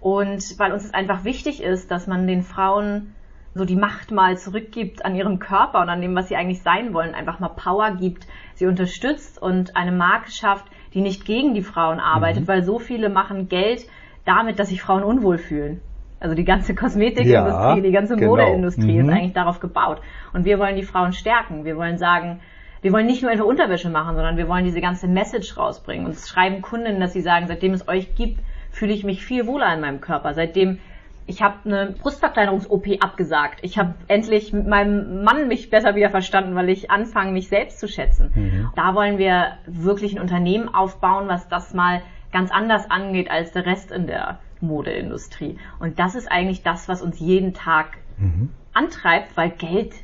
Und 0.00 0.58
weil 0.58 0.72
uns 0.72 0.84
es 0.84 0.94
einfach 0.94 1.24
wichtig 1.24 1.62
ist, 1.62 1.90
dass 1.90 2.06
man 2.06 2.26
den 2.26 2.42
Frauen 2.42 3.14
so 3.54 3.64
die 3.64 3.76
Macht 3.76 4.12
mal 4.12 4.38
zurückgibt 4.38 5.04
an 5.04 5.16
ihrem 5.16 5.40
Körper 5.40 5.80
und 5.80 5.88
an 5.88 6.00
dem, 6.00 6.14
was 6.14 6.28
sie 6.28 6.36
eigentlich 6.36 6.62
sein 6.62 6.94
wollen, 6.94 7.14
einfach 7.14 7.40
mal 7.40 7.48
Power 7.48 7.90
gibt, 7.92 8.26
sie 8.54 8.66
unterstützt 8.66 9.42
und 9.42 9.76
eine 9.76 9.92
Marke 9.92 10.30
schafft, 10.30 10.66
die 10.94 11.00
nicht 11.00 11.24
gegen 11.24 11.52
die 11.54 11.62
Frauen 11.62 11.98
arbeitet, 11.98 12.44
mhm. 12.44 12.48
weil 12.48 12.62
so 12.62 12.78
viele 12.78 13.08
machen 13.08 13.48
Geld 13.48 13.86
damit, 14.24 14.58
dass 14.58 14.68
sich 14.68 14.80
Frauen 14.80 15.02
unwohl 15.02 15.38
fühlen. 15.38 15.80
Also 16.20 16.34
die 16.34 16.44
ganze 16.44 16.74
Kosmetikindustrie, 16.74 17.76
ja, 17.76 17.80
die 17.80 17.92
ganze 17.92 18.14
genau. 18.14 18.32
Modeindustrie 18.32 19.00
mhm. 19.00 19.08
ist 19.08 19.14
eigentlich 19.14 19.32
darauf 19.32 19.58
gebaut. 19.58 20.00
Und 20.32 20.44
wir 20.44 20.58
wollen 20.58 20.76
die 20.76 20.82
Frauen 20.82 21.12
stärken. 21.12 21.64
Wir 21.64 21.76
wollen 21.76 21.96
sagen, 21.98 22.40
wir 22.82 22.92
wollen 22.92 23.06
nicht 23.06 23.22
nur 23.22 23.30
einfach 23.30 23.46
Unterwäsche 23.46 23.90
machen, 23.90 24.14
sondern 24.14 24.36
wir 24.36 24.46
wollen 24.46 24.64
diese 24.64 24.80
ganze 24.80 25.08
Message 25.08 25.56
rausbringen. 25.56 26.06
Und 26.06 26.12
es 26.12 26.28
schreiben 26.28 26.62
Kunden, 26.62 27.00
dass 27.00 27.14
sie 27.14 27.22
sagen, 27.22 27.46
seitdem 27.48 27.72
es 27.72 27.88
euch 27.88 28.14
gibt, 28.14 28.38
fühle 28.70 28.92
ich 28.92 29.02
mich 29.02 29.24
viel 29.24 29.46
wohler 29.46 29.72
in 29.74 29.80
meinem 29.80 30.00
Körper. 30.00 30.34
Seitdem 30.34 30.78
ich 31.26 31.42
habe 31.42 31.56
eine 31.64 31.94
Brustverkleinerungs-OP 32.02 32.86
abgesagt. 33.00 33.60
Ich 33.62 33.78
habe 33.78 33.94
endlich 34.08 34.52
mit 34.52 34.66
meinem 34.66 35.22
Mann 35.22 35.46
mich 35.46 35.70
besser 35.70 35.94
wieder 35.94 36.10
verstanden, 36.10 36.56
weil 36.56 36.68
ich 36.68 36.90
anfange, 36.90 37.30
mich 37.30 37.48
selbst 37.48 37.78
zu 37.78 37.86
schätzen. 37.86 38.32
Mhm. 38.34 38.70
Da 38.74 38.94
wollen 38.96 39.16
wir 39.16 39.52
wirklich 39.66 40.14
ein 40.14 40.20
Unternehmen 40.20 40.68
aufbauen, 40.74 41.28
was 41.28 41.48
das 41.48 41.72
mal 41.72 42.02
ganz 42.32 42.50
anders 42.50 42.90
angeht 42.90 43.30
als 43.30 43.52
der 43.52 43.64
Rest 43.64 43.92
in 43.92 44.08
der 44.08 44.40
Modeindustrie. 44.60 45.56
Und 45.78 45.98
das 45.98 46.14
ist 46.14 46.30
eigentlich 46.30 46.62
das, 46.62 46.88
was 46.88 47.02
uns 47.02 47.18
jeden 47.18 47.54
Tag 47.54 47.98
mhm. 48.18 48.50
antreibt, 48.72 49.36
weil 49.36 49.50
Geld 49.50 49.94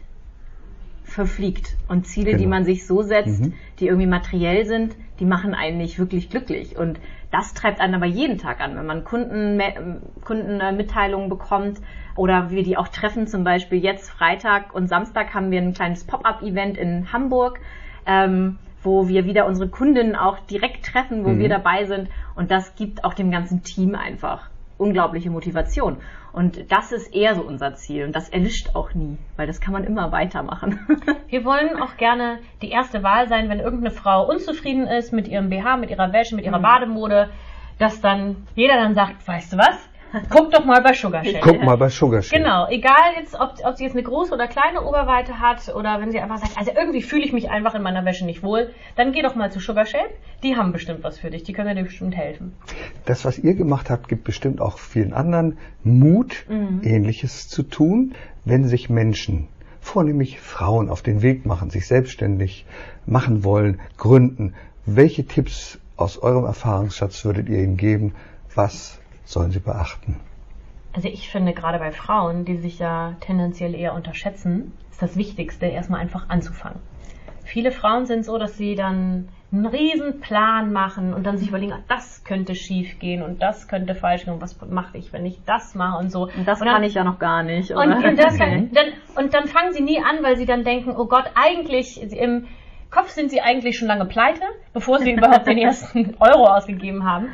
verfliegt. 1.05 1.77
Und 1.89 2.07
Ziele, 2.07 2.33
genau. 2.33 2.39
die 2.43 2.47
man 2.47 2.65
sich 2.65 2.87
so 2.87 3.03
setzt, 3.03 3.41
mhm. 3.41 3.55
die 3.79 3.87
irgendwie 3.87 4.07
materiell 4.07 4.67
sind, 4.67 4.97
die 5.21 5.25
machen 5.25 5.55
einen 5.55 5.79
nicht 5.79 5.99
wirklich 5.99 6.31
glücklich. 6.31 6.77
Und 6.77 6.99
das 7.31 7.55
treibt 7.55 7.81
einen 7.81 7.95
aber 7.95 8.07
jeden 8.07 8.39
Tag 8.39 8.61
an, 8.61 8.77
wenn 8.77 8.87
man 8.87 9.05
Kunden, 9.05 9.61
Kundenmitteilungen 10.25 11.29
bekommt 11.29 11.81
oder 12.17 12.51
wir 12.51 12.63
die 12.63 12.77
auch 12.77 12.89
treffen. 12.89 13.27
Zum 13.27 13.45
Beispiel 13.45 13.83
jetzt 13.83 14.11
Freitag 14.11 14.75
und 14.75 14.89
Samstag 14.89 15.35
haben 15.35 15.51
wir 15.51 15.61
ein 15.61 15.75
kleines 15.75 16.05
Pop-up-Event 16.05 16.77
in 16.77 17.13
Hamburg. 17.13 17.61
Ähm, 18.05 18.59
wo 18.87 19.09
wir 19.09 19.27
wieder 19.27 19.47
unsere 19.47 19.69
Kundinnen 19.69 20.15
auch 20.15 20.39
direkt 20.39 20.87
treffen, 20.87 21.25
wo 21.25 21.31
mhm. 21.31 21.41
wir 21.41 21.49
dabei 21.49 21.85
sind. 21.85 22.09
Und 22.37 22.51
das 22.51 22.77
gibt 22.77 23.05
auch 23.05 23.13
dem 23.13 23.31
ganzen 23.31 23.63
Team 23.63 23.95
einfach 23.97 24.49
unglaubliche 24.79 25.31
Motivation. 25.31 25.99
Und 26.33 26.71
das 26.71 26.93
ist 26.93 27.15
eher 27.15 27.35
so 27.35 27.43
unser 27.43 27.75
Ziel. 27.75 28.05
Und 28.05 28.15
das 28.15 28.29
erlischt 28.29 28.75
auch 28.75 28.95
nie, 28.95 29.19
weil 29.37 29.47
das 29.47 29.61
kann 29.61 29.73
man 29.73 29.85
immer 29.85 30.13
weitermachen. 30.13 30.79
Wir 31.29 31.45
wollen 31.45 31.81
auch 31.81 31.97
gerne 31.97 32.39
die 32.63 32.71
erste 32.71 33.03
Wahl 33.03 33.29
sein, 33.29 33.49
wenn 33.49 33.59
irgendeine 33.59 33.91
Frau 33.91 34.29
unzufrieden 34.29 34.87
ist 34.87 35.13
mit 35.13 35.29
ihrem 35.29 35.51
BH, 35.51 35.79
mit 35.79 35.91
ihrer 35.91 36.13
Wäsche, 36.13 36.37
mit 36.37 36.45
ihrer 36.45 36.59
mhm. 36.59 36.63
Bademode, 36.63 37.31
dass 37.79 38.01
dann 38.01 38.47
jeder 38.55 38.77
dann 38.77 38.95
sagt, 38.95 39.27
weißt 39.27 39.55
du 39.55 39.59
was? 39.59 39.89
Guck 40.31 40.51
doch 40.51 40.65
mal 40.65 40.83
bei 40.83 40.93
Sugar 40.93 41.25
Shade. 41.25 41.41
Guck 41.43 41.63
mal 41.63 41.77
bei 41.77 41.89
Sugar 41.89 42.23
Shade. 42.23 42.43
Genau, 42.43 42.69
egal 42.69 43.15
jetzt, 43.19 43.35
ob, 43.35 43.55
ob 43.65 43.77
sie 43.77 43.85
jetzt 43.85 43.95
eine 43.95 44.03
große 44.03 44.33
oder 44.33 44.49
kleine 44.49 44.83
Oberweite 44.83 45.41
hat 45.41 45.75
oder 45.75 46.01
wenn 46.01 46.11
sie 46.11 46.21
einfach 46.21 46.39
sagt, 46.39 46.57
also 46.57 46.73
irgendwie 46.77 47.03
fühle 47.03 47.25
ich 47.25 47.33
mich 47.33 47.51
einfach 47.51 47.75
in 47.75 47.83
meiner 47.83 48.05
Wäsche 48.05 48.25
nicht 48.25 48.43
wohl, 48.43 48.71
dann 48.97 49.13
geh 49.13 49.23
doch 49.23 49.35
mal 49.35 49.51
zu 49.51 49.61
Sugar 49.61 49.87
Shade. 49.87 50.11
Die 50.43 50.57
haben 50.57 50.73
bestimmt 50.73 51.03
was 51.03 51.19
für 51.19 51.31
dich, 51.31 51.43
die 51.43 51.53
können 51.53 51.77
dir 51.77 51.83
bestimmt 51.83 52.17
helfen. 52.17 52.55
Das, 53.05 53.25
was 53.25 53.39
ihr 53.39 53.55
gemacht 53.55 53.91
habt, 53.91 54.09
gibt 54.09 54.25
bestimmt 54.25 54.61
auch 54.61 54.79
vielen 54.79 55.13
anderen 55.13 55.59
Mut, 55.85 56.45
mhm. 56.49 56.81
Ähnliches 56.83 57.49
zu 57.49 57.63
tun, 57.63 58.15
wenn 58.45 58.65
sich 58.65 58.89
Menschen 58.89 59.49
vornehmlich 59.81 60.41
Frauen 60.41 60.91
auf 60.91 61.03
den 61.03 61.23
Weg 61.23 61.47
machen, 61.47 61.71
sich 61.71 61.87
selbstständig 61.87 62.67
machen 63.07 63.45
wollen, 63.45 63.81
gründen. 63.97 64.55
Welche 64.85 65.27
Tipps 65.27 65.79
aus 65.97 66.19
eurem 66.19 66.45
Erfahrungsschatz 66.45 67.25
würdet 67.25 67.49
ihr 67.49 67.63
ihnen 67.63 67.77
geben? 67.77 68.15
Was 68.55 68.99
sollen 69.27 69.51
sie 69.51 69.61
beachten? 69.61 70.21
Also 70.95 71.09
ich 71.09 71.29
finde 71.29 71.53
gerade 71.53 71.79
bei 71.79 71.93
Frauen, 71.93 72.47
die 72.47 72.57
sich 72.57 72.79
ja 72.79 73.17
tendenziell 73.21 73.75
eher 73.75 73.93
unterschätzen, 73.93 74.73
ist 74.91 75.03
das 75.03 75.17
Wichtigste, 75.17 75.67
erstmal 75.67 76.01
einfach 76.01 76.31
anzufangen. 76.31 76.81
Viele 77.45 77.71
Frauen 77.71 78.07
sind 78.07 78.25
so, 78.25 78.39
dass 78.39 78.57
sie 78.57 78.75
dann 78.75 79.29
einen 79.53 79.67
riesen 79.67 80.21
Plan 80.21 80.73
machen 80.73 81.15
und 81.15 81.25
dann 81.25 81.39
sich 81.39 81.49
überlegen, 81.49 81.73
ah, 81.73 81.83
das 81.89 82.25
könnte 82.25 82.55
schief 82.55 82.99
gehen 82.99 83.23
und 83.23 83.41
das 83.41 83.69
könnte 83.69 83.95
falsch 83.95 84.25
gehen 84.25 84.35
und 84.35 84.41
was 84.41 84.59
mache 84.69 84.99
ich, 84.99 85.13
wenn 85.13 85.25
ich 85.25 85.39
das 85.45 85.75
mache 85.75 85.99
und 85.99 86.11
so. 86.11 86.25
Und 86.25 86.47
das 86.47 86.61
und 86.61 86.67
dann, 86.67 86.77
kann 86.77 86.85
ich 86.85 86.95
ja 86.95 87.05
noch 87.05 87.19
gar 87.19 87.43
nicht. 87.43 87.71
Und, 87.71 87.93
und, 87.93 88.03
kann, 88.03 88.71
dann, 88.73 88.87
und 89.17 89.35
dann 89.35 89.47
fangen 89.47 89.73
sie 89.73 89.83
nie 89.83 89.99
an, 89.99 90.23
weil 90.23 90.37
sie 90.37 90.47
dann 90.47 90.65
denken, 90.65 90.95
oh 90.97 91.07
Gott, 91.07 91.31
eigentlich 91.35 92.01
im 92.01 92.47
Kopf 92.91 93.11
sind 93.11 93.31
sie 93.31 93.41
eigentlich 93.41 93.79
schon 93.79 93.89
lange 93.89 94.07
pleite, 94.07 94.43
bevor 94.73 94.99
sie 94.99 95.13
überhaupt 95.13 95.47
den 95.47 95.59
ersten 95.59 96.17
Euro 96.21 96.47
ausgegeben 96.47 97.05
haben. 97.05 97.29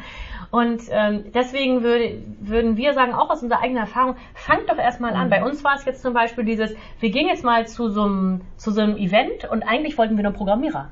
Und 0.53 0.83
ähm, 0.91 1.25
deswegen 1.33 1.83
würde, 1.83 2.23
würden 2.41 2.77
wir 2.77 2.93
sagen, 2.93 3.15
auch 3.15 3.31
aus 3.31 3.43
unserer 3.43 3.63
eigenen 3.63 3.85
Erfahrung, 3.85 4.17
fangt 4.35 4.69
doch 4.69 4.77
erstmal 4.77 5.15
an. 5.15 5.29
Mhm. 5.29 5.31
Bei 5.31 5.43
uns 5.43 5.65
war 5.65 5.77
es 5.77 5.87
jetzt 5.87 6.03
zum 6.03 6.13
Beispiel 6.13 6.45
dieses, 6.45 6.75
wir 7.01 7.11
gingen 7.11 7.31
jetzt 7.31 7.43
mal 7.43 7.67
zu 7.67 7.89
so 7.89 8.03
einem, 8.03 8.43
zu 8.59 8.71
so 8.71 8.83
einem 8.83 8.99
Event 8.99 9.51
und 9.51 9.63
eigentlich 9.63 9.97
wollten 9.97 10.15
wir 10.17 10.23
nur 10.23 10.35
Programmierer 10.35 10.91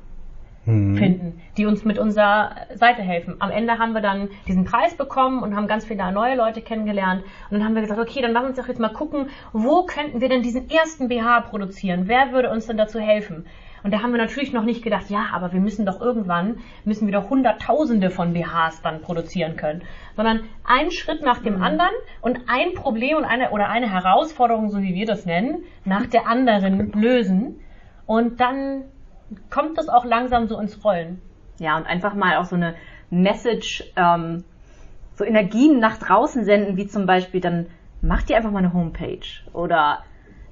mhm. 0.64 0.96
finden, 0.96 1.42
die 1.58 1.66
uns 1.66 1.84
mit 1.84 1.98
unserer 1.98 2.56
Seite 2.74 3.02
helfen. 3.02 3.36
Am 3.38 3.50
Ende 3.50 3.78
haben 3.78 3.92
wir 3.92 4.00
dann 4.00 4.30
diesen 4.48 4.64
Preis 4.64 4.94
bekommen 4.94 5.42
und 5.42 5.54
haben 5.54 5.68
ganz 5.68 5.84
viele 5.84 6.10
neue 6.10 6.36
Leute 6.36 6.62
kennengelernt. 6.62 7.22
Und 7.50 7.58
dann 7.58 7.64
haben 7.66 7.74
wir 7.74 7.82
gesagt, 7.82 8.00
okay, 8.00 8.22
dann 8.22 8.32
lass 8.32 8.44
uns 8.44 8.56
doch 8.56 8.66
jetzt 8.66 8.80
mal 8.80 8.88
gucken, 8.88 9.28
wo 9.52 9.84
könnten 9.84 10.22
wir 10.22 10.30
denn 10.30 10.40
diesen 10.40 10.70
ersten 10.70 11.08
BH 11.08 11.42
produzieren? 11.42 12.04
Wer 12.06 12.32
würde 12.32 12.50
uns 12.50 12.66
denn 12.66 12.78
dazu 12.78 12.98
helfen? 12.98 13.44
Und 13.82 13.92
da 13.92 14.02
haben 14.02 14.12
wir 14.12 14.18
natürlich 14.18 14.52
noch 14.52 14.64
nicht 14.64 14.82
gedacht, 14.82 15.08
ja, 15.08 15.26
aber 15.32 15.52
wir 15.52 15.60
müssen 15.60 15.86
doch 15.86 16.00
irgendwann, 16.00 16.58
müssen 16.84 17.06
wir 17.06 17.12
doch 17.12 17.30
Hunderttausende 17.30 18.10
von 18.10 18.32
BHs 18.32 18.82
dann 18.82 19.00
produzieren 19.00 19.56
können. 19.56 19.82
Sondern 20.16 20.40
einen 20.64 20.90
Schritt 20.90 21.22
nach 21.22 21.38
dem 21.38 21.56
mhm. 21.56 21.62
anderen 21.62 21.94
und 22.20 22.40
ein 22.48 22.74
Problem 22.74 23.16
und 23.16 23.24
eine, 23.24 23.50
oder 23.50 23.68
eine 23.68 23.90
Herausforderung, 23.90 24.70
so 24.70 24.82
wie 24.82 24.94
wir 24.94 25.06
das 25.06 25.26
nennen, 25.26 25.64
nach 25.84 26.06
der 26.06 26.26
anderen 26.26 26.92
lösen. 26.92 27.60
Und 28.06 28.40
dann 28.40 28.84
kommt 29.48 29.78
das 29.78 29.88
auch 29.88 30.04
langsam 30.04 30.46
so 30.46 30.58
ins 30.58 30.84
Rollen. 30.84 31.20
Ja, 31.58 31.76
und 31.76 31.86
einfach 31.86 32.14
mal 32.14 32.36
auch 32.36 32.46
so 32.46 32.56
eine 32.56 32.74
Message, 33.10 33.84
ähm, 33.96 34.44
so 35.14 35.24
Energien 35.24 35.78
nach 35.78 35.98
draußen 35.98 36.44
senden, 36.44 36.76
wie 36.76 36.86
zum 36.86 37.06
Beispiel 37.06 37.40
dann 37.40 37.66
mach 38.02 38.22
dir 38.22 38.36
einfach 38.36 38.50
mal 38.50 38.60
eine 38.60 38.72
Homepage 38.72 39.26
oder 39.52 40.04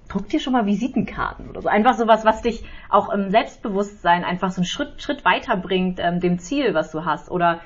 druck 0.08 0.28
dir 0.28 0.40
schon 0.40 0.54
mal 0.54 0.66
Visitenkarten 0.66 1.48
oder 1.50 1.62
so. 1.62 1.68
Einfach 1.68 1.94
sowas, 1.94 2.24
was 2.24 2.42
dich 2.42 2.64
auch 2.88 3.10
im 3.12 3.30
Selbstbewusstsein 3.30 4.24
einfach 4.24 4.50
so 4.50 4.60
einen 4.60 4.66
Schritt, 4.66 5.02
Schritt 5.02 5.24
weiterbringt, 5.24 6.00
ähm, 6.02 6.20
dem 6.20 6.38
Ziel, 6.38 6.74
was 6.74 6.90
du 6.90 7.04
hast. 7.04 7.30
Oder 7.30 7.60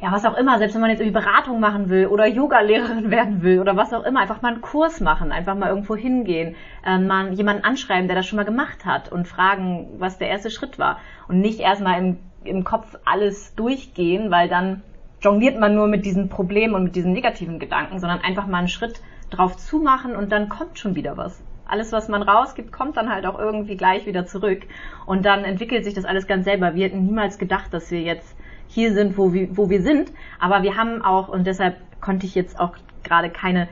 ja, 0.00 0.12
was 0.12 0.24
auch 0.24 0.36
immer, 0.36 0.58
selbst 0.58 0.74
wenn 0.74 0.80
man 0.80 0.90
jetzt 0.90 1.00
irgendwie 1.00 1.20
Beratung 1.20 1.60
machen 1.60 1.88
will 1.88 2.06
oder 2.06 2.26
Yoga-Lehrerin 2.26 3.10
werden 3.10 3.42
will 3.42 3.60
oder 3.60 3.76
was 3.76 3.92
auch 3.94 4.04
immer, 4.04 4.20
einfach 4.20 4.42
mal 4.42 4.52
einen 4.52 4.60
Kurs 4.60 5.00
machen, 5.00 5.32
einfach 5.32 5.54
mal 5.54 5.68
irgendwo 5.68 5.96
hingehen, 5.96 6.56
ähm, 6.84 7.06
mal 7.06 7.32
jemanden 7.32 7.64
anschreiben, 7.64 8.08
der 8.08 8.16
das 8.16 8.26
schon 8.26 8.36
mal 8.36 8.44
gemacht 8.44 8.84
hat 8.84 9.10
und 9.10 9.26
fragen, 9.26 9.88
was 9.98 10.18
der 10.18 10.28
erste 10.28 10.50
Schritt 10.50 10.78
war. 10.78 10.98
Und 11.28 11.40
nicht 11.40 11.60
erstmal 11.60 11.98
im, 11.98 12.18
im 12.44 12.64
Kopf 12.64 12.98
alles 13.04 13.54
durchgehen, 13.54 14.30
weil 14.30 14.48
dann 14.48 14.82
jongliert 15.20 15.58
man 15.58 15.74
nur 15.74 15.86
mit 15.86 16.04
diesen 16.04 16.28
Problemen 16.28 16.74
und 16.74 16.82
mit 16.82 16.96
diesen 16.96 17.12
negativen 17.12 17.60
Gedanken, 17.60 18.00
sondern 18.00 18.20
einfach 18.20 18.46
mal 18.46 18.58
einen 18.58 18.68
Schritt 18.68 19.00
drauf 19.30 19.56
zumachen 19.56 20.16
und 20.16 20.32
dann 20.32 20.48
kommt 20.48 20.78
schon 20.78 20.96
wieder 20.96 21.16
was 21.16 21.42
alles, 21.72 21.90
was 21.90 22.08
man 22.08 22.22
rausgibt, 22.22 22.70
kommt 22.70 22.96
dann 22.96 23.10
halt 23.10 23.26
auch 23.26 23.38
irgendwie 23.38 23.76
gleich 23.76 24.06
wieder 24.06 24.26
zurück. 24.26 24.62
Und 25.06 25.24
dann 25.24 25.44
entwickelt 25.44 25.84
sich 25.84 25.94
das 25.94 26.04
alles 26.04 26.26
ganz 26.26 26.44
selber. 26.44 26.74
Wir 26.74 26.84
hätten 26.86 27.04
niemals 27.04 27.38
gedacht, 27.38 27.72
dass 27.72 27.90
wir 27.90 28.00
jetzt 28.02 28.36
hier 28.68 28.92
sind, 28.92 29.16
wo 29.18 29.32
wir, 29.32 29.56
wo 29.56 29.70
wir 29.70 29.82
sind. 29.82 30.12
Aber 30.38 30.62
wir 30.62 30.76
haben 30.76 31.02
auch, 31.02 31.28
und 31.28 31.46
deshalb 31.46 31.76
konnte 32.00 32.26
ich 32.26 32.34
jetzt 32.34 32.60
auch 32.60 32.76
gerade 33.02 33.30
keine 33.30 33.68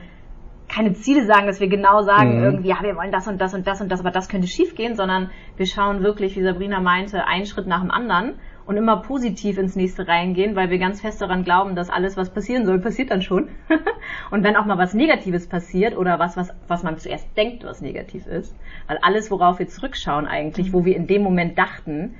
keine 0.73 0.93
Ziele 0.93 1.25
sagen, 1.25 1.47
dass 1.47 1.59
wir 1.59 1.67
genau 1.67 2.01
sagen, 2.01 2.37
mhm. 2.37 2.43
irgendwie, 2.45 2.69
ja, 2.69 2.77
wir 2.81 2.95
wollen 2.95 3.11
das 3.11 3.27
und 3.27 3.41
das 3.41 3.53
und 3.53 3.67
das 3.67 3.81
und 3.81 3.89
das, 3.89 3.99
aber 3.99 4.11
das 4.11 4.29
könnte 4.29 4.47
schiefgehen, 4.47 4.95
sondern 4.95 5.29
wir 5.57 5.65
schauen 5.65 6.01
wirklich, 6.01 6.37
wie 6.37 6.43
Sabrina 6.43 6.79
meinte, 6.79 7.27
einen 7.27 7.45
Schritt 7.45 7.67
nach 7.67 7.81
dem 7.81 7.91
anderen 7.91 8.35
und 8.65 8.77
immer 8.77 8.97
positiv 8.97 9.57
ins 9.57 9.75
nächste 9.75 10.07
reingehen, 10.07 10.55
weil 10.55 10.69
wir 10.69 10.77
ganz 10.77 11.01
fest 11.01 11.21
daran 11.21 11.43
glauben, 11.43 11.75
dass 11.75 11.89
alles, 11.89 12.17
was 12.17 12.29
passieren 12.29 12.65
soll, 12.65 12.79
passiert 12.79 13.11
dann 13.11 13.21
schon. 13.21 13.49
und 14.31 14.43
wenn 14.43 14.55
auch 14.55 14.65
mal 14.65 14.77
was 14.77 14.93
Negatives 14.93 15.47
passiert 15.47 15.97
oder 15.97 16.19
was, 16.19 16.37
was, 16.37 16.53
was 16.67 16.83
man 16.83 16.97
zuerst 16.97 17.27
denkt, 17.37 17.63
was 17.63 17.81
negativ 17.81 18.27
ist, 18.27 18.55
weil 18.87 18.99
alles, 19.01 19.31
worauf 19.31 19.59
wir 19.59 19.67
zurückschauen 19.67 20.27
eigentlich, 20.27 20.73
wo 20.73 20.85
wir 20.85 20.95
in 20.95 21.07
dem 21.07 21.23
Moment 21.23 21.57
dachten, 21.57 22.15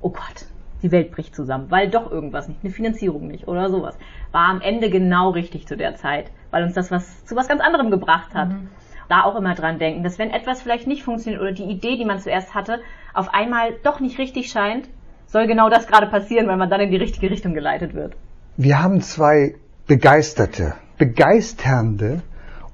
oh 0.00 0.10
Gott, 0.10 0.46
die 0.82 0.90
Welt 0.90 1.12
bricht 1.12 1.34
zusammen, 1.34 1.70
weil 1.70 1.88
doch 1.88 2.10
irgendwas 2.10 2.48
nicht, 2.48 2.60
eine 2.62 2.72
Finanzierung 2.72 3.28
nicht 3.28 3.46
oder 3.46 3.70
sowas, 3.70 3.96
war 4.32 4.48
am 4.48 4.60
Ende 4.60 4.90
genau 4.90 5.30
richtig 5.30 5.66
zu 5.66 5.76
der 5.76 5.94
Zeit, 5.94 6.30
weil 6.50 6.64
uns 6.64 6.74
das 6.74 6.90
was 6.90 7.24
zu 7.24 7.36
was 7.36 7.48
ganz 7.48 7.60
anderem 7.60 7.90
gebracht 7.90 8.34
hat. 8.34 8.48
Mhm. 8.48 8.68
Da 9.08 9.24
auch 9.24 9.36
immer 9.36 9.54
dran 9.54 9.78
denken, 9.78 10.02
dass 10.02 10.18
wenn 10.18 10.30
etwas 10.30 10.62
vielleicht 10.62 10.86
nicht 10.86 11.02
funktioniert 11.02 11.42
oder 11.42 11.52
die 11.52 11.64
Idee, 11.64 11.96
die 11.96 12.04
man 12.04 12.18
zuerst 12.18 12.54
hatte, 12.54 12.80
auf 13.12 13.34
einmal 13.34 13.74
doch 13.82 14.00
nicht 14.00 14.18
richtig 14.18 14.50
scheint, 14.50 14.88
soll 15.32 15.46
genau 15.46 15.70
das 15.70 15.86
gerade 15.86 16.06
passieren, 16.06 16.46
weil 16.46 16.58
man 16.58 16.70
dann 16.70 16.80
in 16.80 16.90
die 16.90 16.96
richtige 16.98 17.30
Richtung 17.30 17.54
geleitet 17.54 17.94
wird. 17.94 18.14
Wir 18.56 18.82
haben 18.82 19.00
zwei 19.00 19.54
begeisterte, 19.86 20.74
begeisternde 20.98 22.22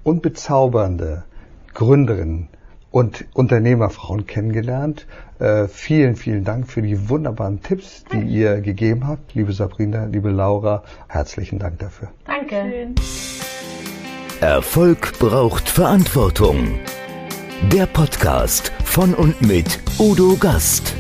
und 0.03 0.23
bezaubernde 0.23 1.25
Gründerinnen 1.73 2.49
und 2.91 3.27
Unternehmerfrauen 3.35 4.27
kennengelernt. 4.27 5.07
Äh, 5.39 5.69
vielen, 5.69 6.17
vielen 6.17 6.45
Dank 6.45 6.69
für 6.69 6.83
die 6.83 7.09
wunderbaren 7.09 7.63
Tipps, 7.63 8.05
die 8.05 8.17
Danke. 8.17 8.27
ihr 8.27 8.61
gegeben 8.61 9.07
habt. 9.07 9.35
Liebe 9.35 9.53
Sabrina, 9.53 10.07
liebe 10.07 10.31
Laura, 10.31 10.83
herzlichen 11.07 11.61
Dank 11.61 11.79
dafür. 11.79 12.09
Danke. 12.27 12.95
Erfolg 14.41 15.19
braucht 15.21 15.69
Verantwortung. 15.69 16.81
Der 17.73 17.87
Podcast 17.87 18.73
von 18.85 19.15
und 19.15 19.43
mit 19.43 19.81
Udo 19.99 20.37
Gast. 20.37 20.95